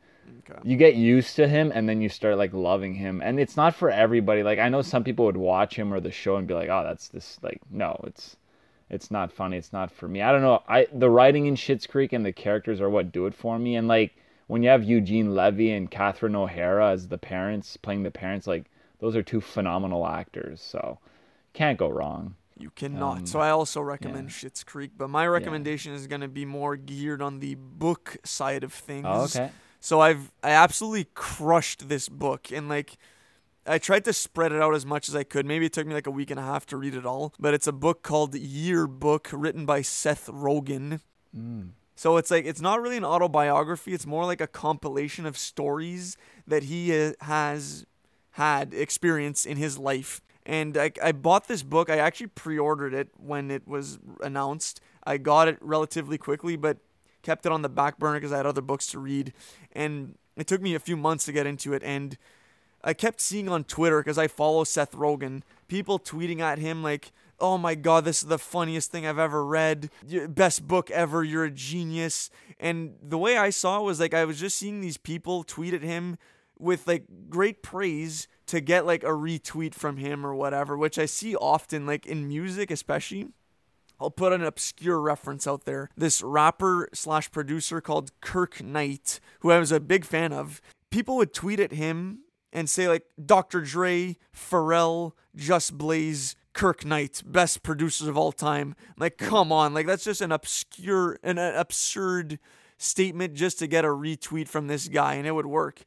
[0.52, 0.70] Okay.
[0.70, 3.22] you get used to him and then you start like loving him.
[3.24, 4.44] And it's not for everybody.
[4.44, 6.84] Like I know some people would watch him or the show and be like, "Oh,
[6.84, 8.38] that's this like no, it's
[8.90, 9.58] it's not funny.
[9.58, 10.64] It's not for me." I don't know.
[10.68, 13.76] I the writing in Schitt's Creek and the characters are what do it for me.
[13.76, 14.16] And like
[14.48, 18.66] when you have Eugene Levy and Catherine O'Hara as the parents playing the parents, like
[19.00, 20.62] those are two phenomenal actors.
[20.62, 20.98] So
[21.54, 22.36] can't go wrong.
[22.58, 23.18] you cannot.
[23.20, 26.76] Um, so I also recommend Schitt's Creek, but my recommendation is going to be more
[26.76, 29.06] geared on the book side of things.
[29.08, 29.52] Oh, okay.
[29.80, 32.98] So I've I absolutely crushed this book and like
[33.66, 35.46] I tried to spread it out as much as I could.
[35.46, 37.54] Maybe it took me like a week and a half to read it all, but
[37.54, 41.02] it's a book called Yearbook written by Seth Rogen.
[41.96, 43.94] So it's like it's not really an autobiography.
[43.94, 47.86] It's more like a compilation of stories that he uh, has
[48.32, 50.22] had experience in his life.
[50.46, 51.90] And I, I bought this book.
[51.90, 54.82] I actually pre-ordered it when it was announced.
[55.04, 56.78] I got it relatively quickly, but
[57.22, 59.34] kept it on the back burner because I had other books to read.
[59.72, 61.84] And it took me a few months to get into it.
[61.84, 62.18] And
[62.84, 67.12] I kept seeing on Twitter because I follow Seth Rogen, people tweeting at him like,
[67.40, 69.90] "Oh my god, this is the funniest thing I've ever read.
[70.30, 71.24] Best book ever.
[71.24, 72.30] You're a genius."
[72.60, 75.74] And the way I saw it was like I was just seeing these people tweet
[75.74, 76.18] at him
[76.58, 81.06] with like great praise to get like a retweet from him or whatever, which I
[81.06, 83.28] see often like in music especially.
[84.00, 85.90] I'll put an obscure reference out there.
[85.98, 91.18] This rapper slash producer called Kirk Knight, who I was a big fan of, people
[91.18, 92.20] would tweet at him
[92.52, 93.62] and say like Dr.
[93.62, 98.76] Dre, Pharrell, Just Blaze, Kirk Knight, best producers of all time.
[98.98, 102.40] Like, come on, like that's just an obscure, an, an absurd
[102.78, 105.84] statement just to get a retweet from this guy, and it would work.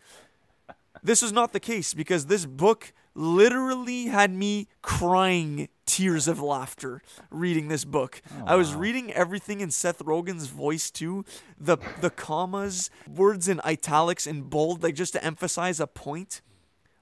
[1.02, 7.02] This is not the case because this book literally had me crying tears of laughter
[7.30, 8.22] reading this book.
[8.40, 11.24] Oh, I was reading everything in Seth Rogen's voice too.
[11.58, 16.40] The the commas, words in italics and bold, like just to emphasize a point.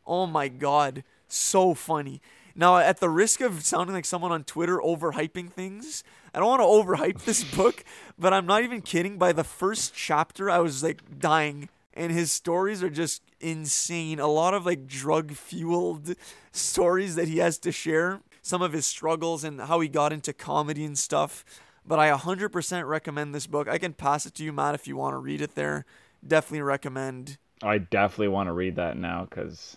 [0.06, 2.20] Oh my god, so funny.
[2.56, 6.02] Now, at the risk of sounding like someone on Twitter overhyping things,
[6.34, 7.84] I don't want to overhype this book,
[8.18, 9.18] but I'm not even kidding.
[9.18, 14.20] By the first chapter, I was like dying, and his stories are just insane.
[14.20, 16.14] A lot of like drug fueled
[16.52, 20.32] stories that he has to share, some of his struggles and how he got into
[20.32, 21.44] comedy and stuff.
[21.86, 23.68] But I 100% recommend this book.
[23.68, 25.86] I can pass it to you, Matt, if you want to read it there.
[26.26, 27.38] Definitely recommend.
[27.62, 29.76] I definitely want to read that now because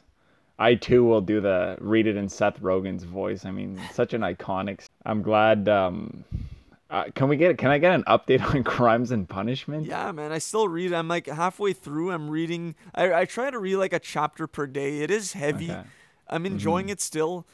[0.60, 3.46] I too will do the read it in Seth Rogen's voice.
[3.46, 4.86] I mean, such an iconic.
[5.06, 5.68] I'm glad.
[5.68, 6.24] Um,
[6.94, 7.58] uh, can we get?
[7.58, 9.88] Can I get an update on Crimes and Punishment?
[9.88, 10.94] Yeah, man, I still read.
[10.94, 12.12] I'm like halfway through.
[12.12, 12.76] I'm reading.
[12.94, 15.00] I, I try to read like a chapter per day.
[15.00, 15.72] It is heavy.
[15.72, 15.84] Okay.
[16.30, 17.48] I'm enjoying it still.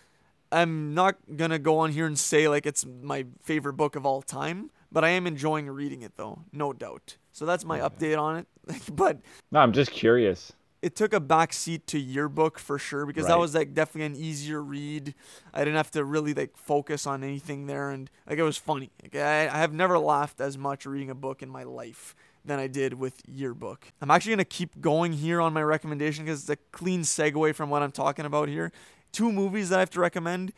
[0.52, 4.22] I'm not gonna go on here and say like it's my favorite book of all
[4.22, 7.16] time, but I am enjoying reading it though, no doubt.
[7.32, 8.48] So that's my update on it.
[8.96, 9.20] but
[9.52, 10.52] No, I'm just curious.
[10.82, 14.16] It took a back seat to yearbook for sure because that was like definitely an
[14.16, 15.14] easier read.
[15.54, 18.92] I didn't have to really like focus on anything there, and like it was funny.
[19.04, 22.16] Like, I, I have never laughed as much reading a book in my life
[22.46, 23.92] than I did with yearbook.
[24.02, 27.70] I'm actually gonna keep going here on my recommendation because it's a clean segue from
[27.70, 28.72] what I'm talking about here.
[29.12, 30.54] Two movies that I have to recommend.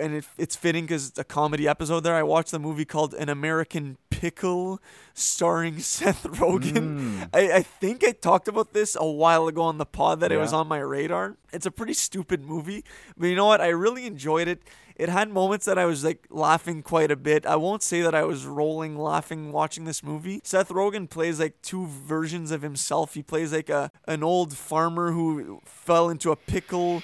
[0.00, 2.16] And it, it's fitting because it's a comedy episode there.
[2.16, 4.80] I watched the movie called An American Pickle
[5.12, 7.28] starring Seth Rogen.
[7.34, 10.38] I, I think I talked about this a while ago on the pod that it
[10.38, 11.36] was on my radar.
[11.52, 12.82] It's a pretty stupid movie,
[13.16, 13.60] but you know what?
[13.60, 14.62] I really enjoyed it.
[14.96, 17.44] It had moments that I was like laughing quite a bit.
[17.44, 20.40] I won't say that I was rolling laughing watching this movie.
[20.42, 23.12] Seth Rogen plays like two versions of himself.
[23.12, 27.02] He plays like a an old farmer who fell into a pickle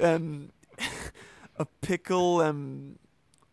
[0.00, 0.50] um
[1.56, 2.98] a pickle um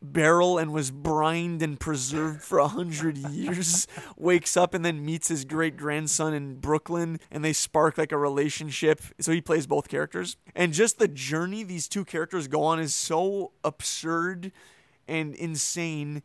[0.02, 3.88] barrel and was brined and preserved for a hundred years
[4.18, 8.18] wakes up and then meets his great grandson in brooklyn and they spark like a
[8.18, 9.02] relationship.
[9.20, 10.38] So he plays both characters.
[10.56, 14.52] And just the journey these two characters go on is so absurd
[15.08, 16.22] and insane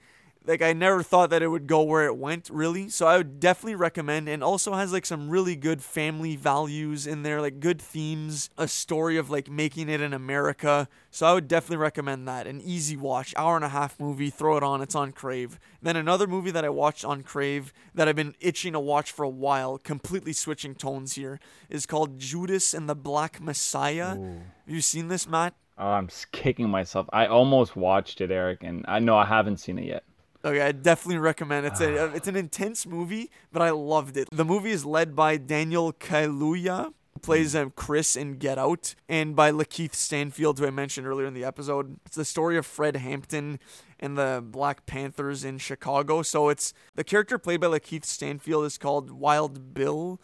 [0.46, 2.88] like I never thought that it would go where it went really.
[2.88, 7.22] So I would definitely recommend and also has like some really good family values in
[7.22, 10.88] there, like good themes, a story of like making it in America.
[11.10, 12.46] So I would definitely recommend that.
[12.46, 15.58] An easy watch, hour and a half movie, throw it on, it's on Crave.
[15.80, 19.24] Then another movie that I watched on Crave that I've been itching to watch for
[19.24, 21.38] a while, completely switching tones here,
[21.68, 24.16] is called Judas and the Black Messiah.
[24.16, 25.54] Have you seen this, Matt?
[25.78, 27.08] Oh, I'm kicking myself.
[27.12, 30.04] I almost watched it, Eric, and I know I haven't seen it yet.
[30.44, 31.66] Okay, I definitely recommend.
[31.66, 34.28] It's a it's an intense movie, but I loved it.
[34.32, 39.36] The movie is led by Daniel Kaluuya, who plays um, Chris in Get Out, and
[39.36, 41.96] by Lakeith Stanfield, who I mentioned earlier in the episode.
[42.06, 43.60] It's the story of Fred Hampton
[44.00, 46.22] and the Black Panthers in Chicago.
[46.22, 50.20] So it's the character played by Lakeith Stanfield is called Wild Bill.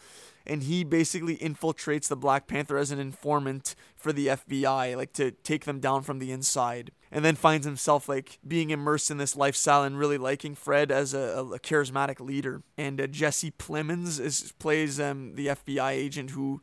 [0.48, 5.30] And he basically infiltrates the Black Panther as an informant for the FBI, like to
[5.30, 9.36] take them down from the inside and then finds himself like being immersed in this
[9.36, 12.62] lifestyle and really liking Fred as a, a charismatic leader.
[12.76, 16.60] And uh, Jesse Plemons is plays um, the FBI agent who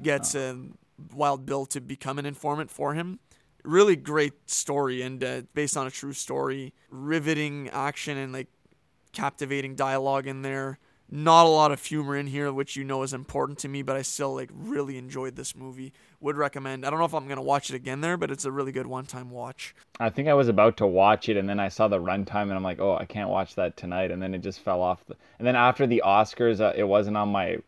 [0.00, 0.78] gets um,
[1.14, 3.18] Wild Bill to become an informant for him.
[3.64, 8.48] Really great story and uh, based on a true story, riveting action and like
[9.12, 10.78] captivating dialogue in there.
[11.14, 13.96] Not a lot of humor in here, which you know is important to me, but
[13.96, 15.92] I still like really enjoyed this movie.
[16.20, 16.86] Would recommend.
[16.86, 18.86] I don't know if I'm gonna watch it again there, but it's a really good
[18.86, 19.74] one-time watch.
[20.00, 22.54] I think I was about to watch it, and then I saw the runtime, and
[22.54, 25.04] I'm like, oh, I can't watch that tonight, and then it just fell off.
[25.06, 25.14] The...
[25.38, 27.58] And then after the Oscars, uh, it wasn't on my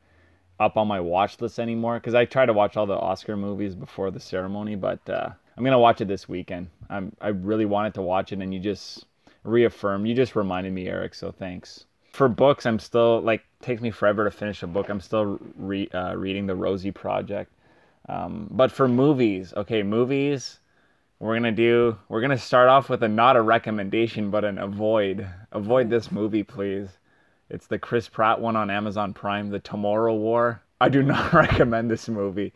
[0.58, 3.74] up on my watch list anymore because I try to watch all the Oscar movies
[3.74, 6.68] before the ceremony, but uh, I'm gonna watch it this weekend.
[6.88, 9.04] I'm I really wanted to watch it, and you just
[9.42, 11.14] reaffirmed, you just reminded me, Eric.
[11.14, 11.84] So thanks.
[12.14, 14.88] For books, I'm still like takes me forever to finish a book.
[14.88, 17.50] I'm still re- uh, reading the Rosie Project.
[18.08, 20.60] Um, but for movies, okay, movies,
[21.18, 21.98] we're gonna do.
[22.08, 25.26] We're gonna start off with a not a recommendation, but an avoid.
[25.50, 26.88] Avoid this movie, please.
[27.50, 30.62] It's the Chris Pratt one on Amazon Prime, The Tomorrow War.
[30.80, 32.52] I do not recommend this movie.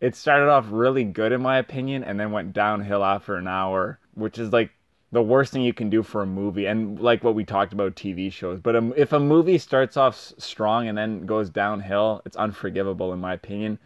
[0.00, 3.98] It started off really good in my opinion and then went downhill after an hour,
[4.14, 4.70] which is like
[5.14, 7.94] the worst thing you can do for a movie and like what we talked about
[7.94, 8.58] TV shows.
[8.58, 13.34] But if a movie starts off strong and then goes downhill, it's unforgivable in my
[13.34, 13.78] opinion.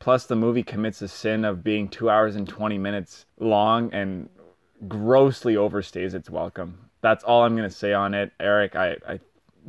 [0.00, 4.28] Plus the movie commits a sin of being 2 hours and 20 minutes long and
[4.86, 6.90] grossly overstays its welcome.
[7.00, 8.32] That's all I'm going to say on it.
[8.38, 9.20] Eric, I, I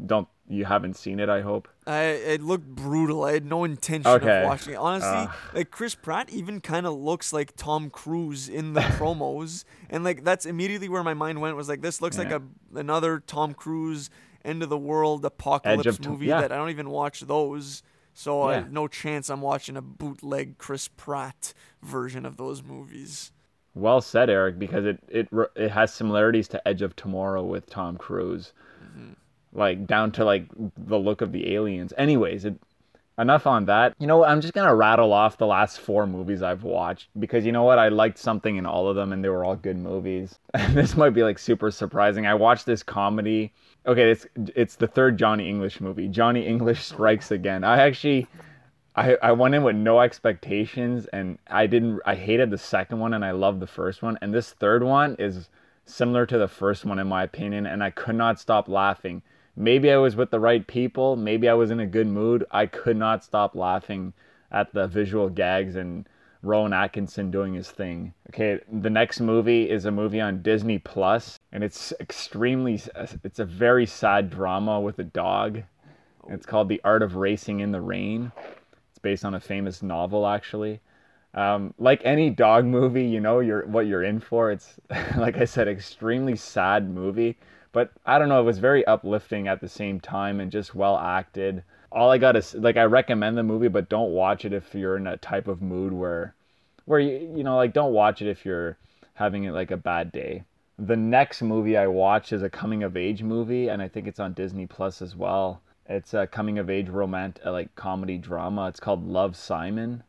[0.06, 1.68] don't you haven't seen it, I hope.
[1.86, 3.24] I it looked brutal.
[3.26, 4.42] I had no intention Okay.
[4.44, 4.78] of watching it.
[4.78, 5.28] Honestly, Uh.
[5.54, 10.24] like Chris Pratt even kind of looks like Tom Cruise in the promos, and like
[10.24, 11.56] that's immediately where my mind went.
[11.56, 12.42] Was like this looks like a
[12.76, 14.10] another Tom Cruise
[14.46, 16.40] end of the world apocalypse movie yeah.
[16.42, 17.84] that I don't even watch those.
[18.14, 18.60] So I Yeah.
[18.62, 21.54] have no chance I'm watching a bootleg Chris Pratt
[21.84, 23.32] version of those movies.
[23.76, 27.96] Well said, Eric, because it it it has similarities to Edge of Tomorrow with Tom
[27.98, 28.54] Cruise,
[29.58, 30.46] like down to like
[30.78, 31.92] the look of the aliens.
[31.98, 32.56] Anyways, it,
[33.18, 33.96] enough on that.
[34.00, 34.24] You know.
[34.24, 37.80] I'm just gonna rattle off the last four movies I've watched because you know what,
[37.80, 40.40] I liked something in all of them, and they were all good movies.
[40.70, 42.28] This might be like super surprising.
[42.28, 43.52] I watched this comedy.
[43.86, 46.08] Okay, it's it's the third Johnny English movie.
[46.08, 47.64] Johnny English Strikes Again.
[47.64, 48.28] I actually.
[48.96, 53.14] I, I went in with no expectations and I didn't I hated the second one
[53.14, 55.50] and I loved the first one and this third one is
[55.86, 59.22] similar to the first one in my opinion and I could not stop laughing.
[59.60, 62.46] Maybe I was with the right people, maybe I was in a good mood.
[62.52, 64.14] I could not stop laughing
[64.52, 66.08] at the visual gags and
[66.44, 68.14] Rowan Atkinson doing his thing.
[68.30, 72.80] Okay, the next movie is a movie on Disney Plus and it's extremely
[73.24, 75.64] it's a very sad drama with a dog.
[76.30, 78.32] It's called The Art of Racing in the Rain.
[78.92, 80.82] It's based on a famous novel, actually.
[81.34, 84.52] Um, like any dog movie, you know you're what you're in for.
[84.52, 84.76] It's
[85.18, 87.38] like I said, extremely sad movie,
[87.78, 88.40] but I don't know.
[88.40, 91.62] It was very uplifting at the same time and just well acted.
[91.92, 94.98] All I got is like I recommend the movie, but don't watch it if you're
[94.98, 96.34] in a type of mood where,
[96.86, 98.80] where you you know like don't watch it if you're
[99.14, 100.44] having it like a bad day.
[100.80, 104.20] The next movie I watched is a coming of age movie, and I think it's
[104.20, 105.62] on Disney Plus as well.
[105.88, 108.70] It's a coming of age romantic uh, like comedy drama.
[108.70, 110.02] It's called Love Simon.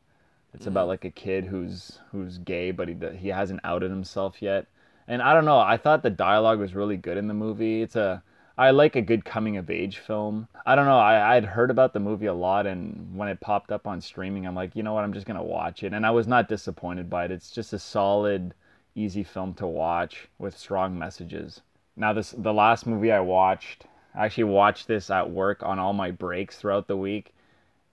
[0.55, 0.93] It's about mm.
[0.93, 4.69] like a kid who's who's gay, but he he hasn't outed himself yet.
[5.09, 5.59] And I don't know.
[5.59, 7.82] I thought the dialogue was really good in the movie.
[7.82, 8.22] It's a
[8.59, 10.48] I like a good coming of age film.
[10.66, 10.98] I don't know.
[10.98, 14.47] I I'd heard about the movie a lot, and when it popped up on streaming,
[14.47, 15.05] I'm like, you know what?
[15.05, 17.30] I'm just gonna watch it, and I was not disappointed by it.
[17.30, 18.52] It's just a solid,
[18.94, 21.62] easy film to watch with strong messages.
[21.97, 23.86] Now this the last movie I watched.
[24.14, 27.32] I actually watched this at work on all my breaks throughout the week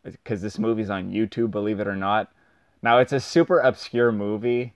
[0.03, 2.31] because this movie's on YouTube, believe it or not.
[2.81, 4.73] Now it's a super obscure movie,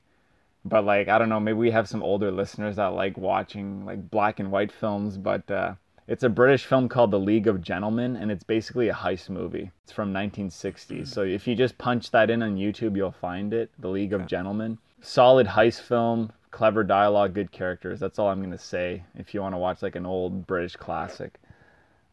[0.65, 4.09] but like I don't know, maybe we have some older listeners that like watching like
[4.09, 5.73] black and white films, but uh,
[6.07, 9.71] it's a British film called The League of Gentlemen, and it's basically a heist movie.
[9.83, 13.71] It's from 1960s, so if you just punch that in on YouTube, you'll find it.
[13.79, 17.99] The League of Gentlemen, solid heist film, clever dialogue, good characters.
[17.99, 19.03] That's all I'm gonna say.
[19.15, 21.39] If you want to watch like an old British classic.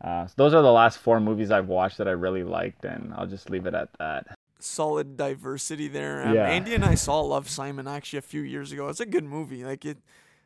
[0.02, 3.14] Uh, so those are the last four movies I've watched that I really liked, and
[3.14, 4.36] I'll just leave it at that.
[4.67, 6.27] Solid diversity there.
[6.27, 6.47] Um, Yeah.
[6.49, 8.89] Andy and I saw Love Simon actually a few years ago.
[8.89, 9.65] It's a good movie.
[9.65, 9.99] Like it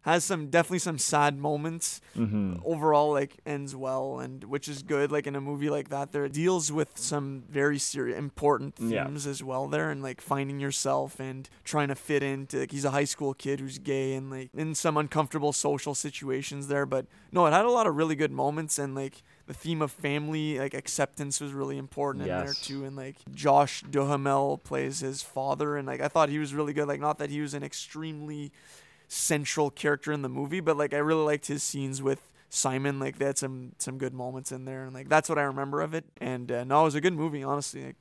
[0.05, 2.01] has some definitely some sad moments.
[2.17, 2.55] Mm-hmm.
[2.65, 5.13] Overall, like ends well, and which is good.
[5.13, 9.05] Like in a movie like that, there it deals with some very serious, important Yeah.
[9.05, 12.61] themes as well there, and like finding yourself and trying to fit into.
[12.61, 16.69] Like he's a high school kid who's gay and like in some uncomfortable social situations
[16.69, 16.87] there.
[16.87, 19.91] But no, it had a lot of really good moments, and like the theme of
[19.91, 22.85] family, like acceptance, was really important in there too.
[22.85, 26.87] And like Josh Duhamel plays his father, and like I thought he was really good.
[26.87, 28.53] Like not that he was an extremely
[29.09, 33.01] central character in the movie, but like I really liked his scenes with Simon.
[33.01, 35.81] Like they had some some good moments in there, and like that's what I remember
[35.81, 36.05] of it.
[36.19, 37.43] And uh, no, it was a good movie.
[37.43, 37.97] Honestly, like,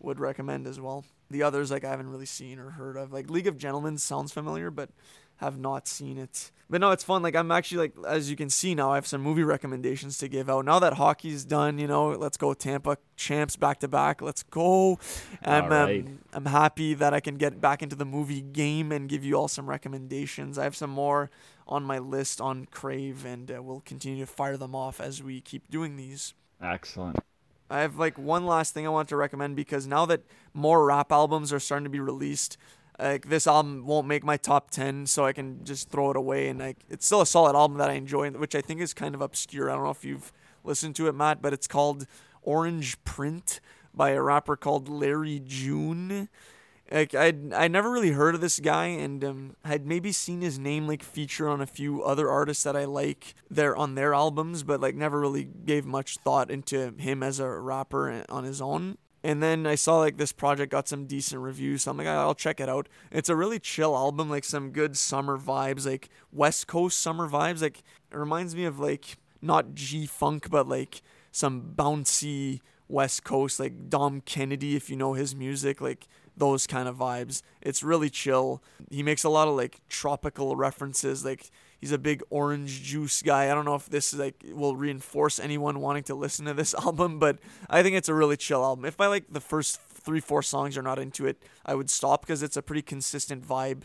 [0.00, 1.04] would recommend as well.
[1.30, 3.12] The others like I haven't really seen or heard of.
[3.12, 4.90] Like League of Gentlemen sounds familiar, but
[5.40, 6.50] have not seen it.
[6.68, 7.22] But no, it's fun.
[7.22, 10.28] Like I'm actually like as you can see now, I have some movie recommendations to
[10.28, 10.64] give out.
[10.64, 14.22] Now that hockey's done, you know, let's go Tampa champs back to back.
[14.22, 14.98] Let's go.
[15.42, 16.06] I'm All right.
[16.06, 19.34] um, I'm happy that I can get back into the movie game and give you
[19.34, 20.58] all some recommendations.
[20.58, 21.30] I have some more
[21.66, 25.40] on my list on Crave, and uh, we'll continue to fire them off as we
[25.40, 26.34] keep doing these.
[26.62, 27.16] Excellent.
[27.70, 30.22] I have like one last thing I want to recommend because now that
[30.52, 32.56] more rap albums are starting to be released,
[33.02, 36.48] like this album won't make my top 10 so I can just throw it away
[36.48, 39.14] and like it's still a solid album that I enjoy which I think is kind
[39.14, 39.70] of obscure.
[39.70, 40.32] I don't know if you've
[40.64, 42.06] listened to it Matt, but it's called
[42.42, 43.60] Orange Print
[43.94, 46.28] by a rapper called Larry June.
[46.90, 50.58] Like I I never really heard of this guy and um, had maybe seen his
[50.58, 54.64] name like feature on a few other artists that I like there on their albums,
[54.64, 58.98] but like never really gave much thought into him as a rapper on his own.
[59.22, 62.34] And then I saw like this project got some decent reviews, so I'm like, I'll
[62.34, 62.88] check it out.
[63.10, 67.60] It's a really chill album, like some good summer vibes, like West Coast summer vibes.
[67.60, 67.78] Like
[68.10, 71.02] it reminds me of like not G funk, but like
[71.32, 76.06] some bouncy West Coast, like Dom Kennedy, if you know his music, like
[76.36, 77.42] those kind of vibes.
[77.60, 78.62] It's really chill.
[78.90, 81.50] He makes a lot of like tropical references, like
[81.80, 83.50] he's a big orange juice guy.
[83.50, 87.18] I don't know if this like will reinforce anyone wanting to listen to this album,
[87.18, 87.38] but
[87.68, 88.84] I think it's a really chill album.
[88.84, 92.22] If I like the first three, four songs are not into it, I would stop
[92.22, 93.84] because it's a pretty consistent vibe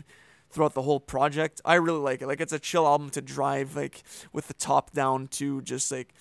[0.50, 1.60] throughout the whole project.
[1.64, 2.26] I really like it.
[2.26, 4.02] Like it's a chill album to drive like
[4.32, 6.14] with the top down to just like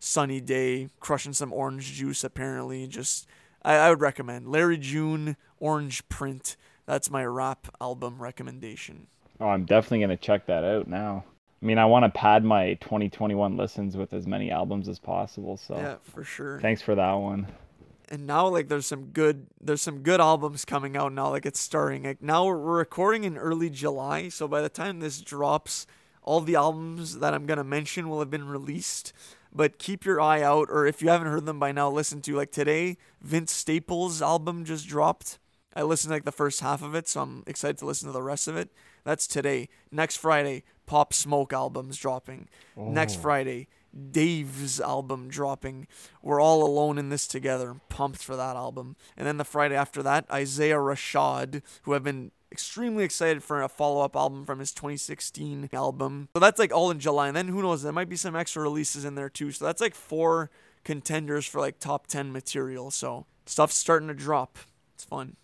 [0.00, 2.86] sunny day, crushing some orange juice apparently.
[2.86, 3.26] Just
[3.62, 6.56] I, I would recommend Larry June Orange Print.
[6.86, 9.08] That's my rap album recommendation.
[9.40, 11.24] Oh, I'm definitely gonna check that out now.
[11.62, 15.56] I mean, I want to pad my 2021 listens with as many albums as possible.
[15.56, 16.60] So Yeah, for sure.
[16.60, 17.48] thanks for that one.
[18.10, 21.60] and now like there's some good there's some good albums coming out now like it's
[21.60, 25.86] starting like now we're we're recording in early july so by the time this drops
[26.22, 29.12] all the albums that i'm going to mention will have been released
[29.52, 32.34] but keep your eye out or if you haven't heard them by now listen to
[32.34, 35.38] like today vince staples album just dropped
[35.76, 38.12] i listened to like the first half of it so i'm excited to listen to
[38.14, 38.70] the rest of it
[39.08, 43.20] that's today next friday pop smoke albums dropping next oh.
[43.20, 43.68] friday
[44.10, 45.86] Dave's album dropping.
[46.22, 47.70] We're all alone in this together.
[47.70, 48.96] I'm pumped for that album.
[49.16, 53.68] And then the Friday after that, Isaiah Rashad, who I've been extremely excited for a
[53.68, 56.28] follow up album from his 2016 album.
[56.34, 57.28] So that's like all in July.
[57.28, 59.52] And then who knows, there might be some extra releases in there too.
[59.52, 60.50] So that's like four
[60.84, 62.90] contenders for like top 10 material.
[62.90, 64.58] So stuff's starting to drop.
[64.94, 65.36] It's fun.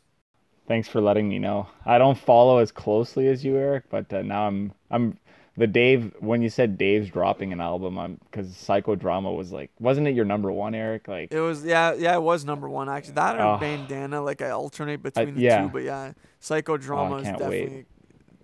[0.66, 1.69] Thanks for letting me know.
[1.85, 5.19] I don't follow as closely as you, Eric, but uh, now I'm I'm
[5.57, 6.15] the Dave.
[6.20, 10.24] When you said Dave's dropping an album, I'm because Psychodrama was like, wasn't it your
[10.24, 11.07] number one, Eric?
[11.07, 13.59] Like, It was yeah yeah it was number one actually that or Oh.
[13.59, 15.62] Bandana like I alternate between the yeah.
[15.62, 17.86] two but yeah Psychodrama is definitely wait.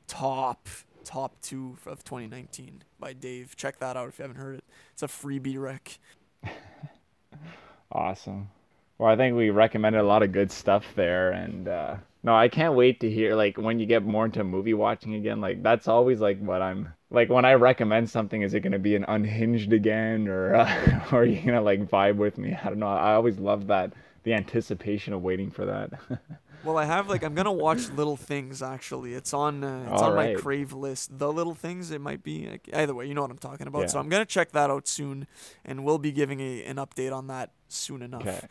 [0.06, 0.68] top
[1.04, 3.56] top two of 2019 by Dave.
[3.56, 4.64] Check that out if you haven't heard it.
[4.92, 5.98] It's a freebie rec.
[7.92, 8.50] Awesome.
[8.98, 12.48] Well, I think we recommended a lot of good stuff there, and uh, no, I
[12.48, 15.40] can't wait to hear like when you get more into movie watching again.
[15.40, 18.42] Like that's always like what I'm like when I recommend something.
[18.42, 22.16] Is it gonna be an Unhinged again, or uh, or are you gonna like vibe
[22.16, 22.54] with me?
[22.62, 22.88] I don't know.
[22.88, 25.92] I always love that the anticipation of waiting for that.
[26.62, 29.14] Well, I have like I'm gonna watch Little Things actually.
[29.14, 31.18] It's on uh, it's on my Crave list.
[31.18, 31.90] The Little Things.
[31.90, 33.06] It might be like, either way.
[33.06, 33.90] You know what I'm talking about.
[33.90, 35.26] So I'm gonna check that out soon,
[35.64, 38.22] and we'll be giving a, an update on that soon enough.
[38.26, 38.46] okay.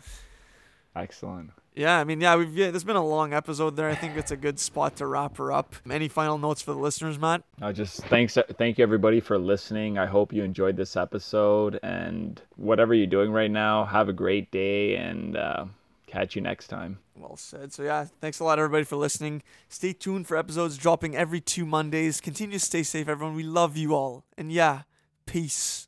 [0.96, 1.52] Excellent.
[1.76, 3.90] Yeah, I mean, yeah, we've yeah, there's been a long episode there.
[3.90, 5.76] I think it's a good spot to wrap her up.
[5.90, 7.44] Any final notes for the listeners, Matt?
[7.62, 9.98] Uh, just thanks, thank you everybody for listening.
[9.98, 14.52] I hope you enjoyed this episode, and whatever you're doing right now, have a great
[14.52, 15.66] day, and uh,
[16.08, 17.00] catch you next time.
[17.16, 17.72] Well said.
[17.72, 19.44] So yeah, thanks a lot everybody for listening.
[19.68, 22.20] Stay tuned for episodes dropping every two Mondays.
[22.20, 23.36] Continue to stay safe, everyone.
[23.36, 24.24] We love you all.
[24.38, 24.84] And yeah,
[25.26, 25.88] peace.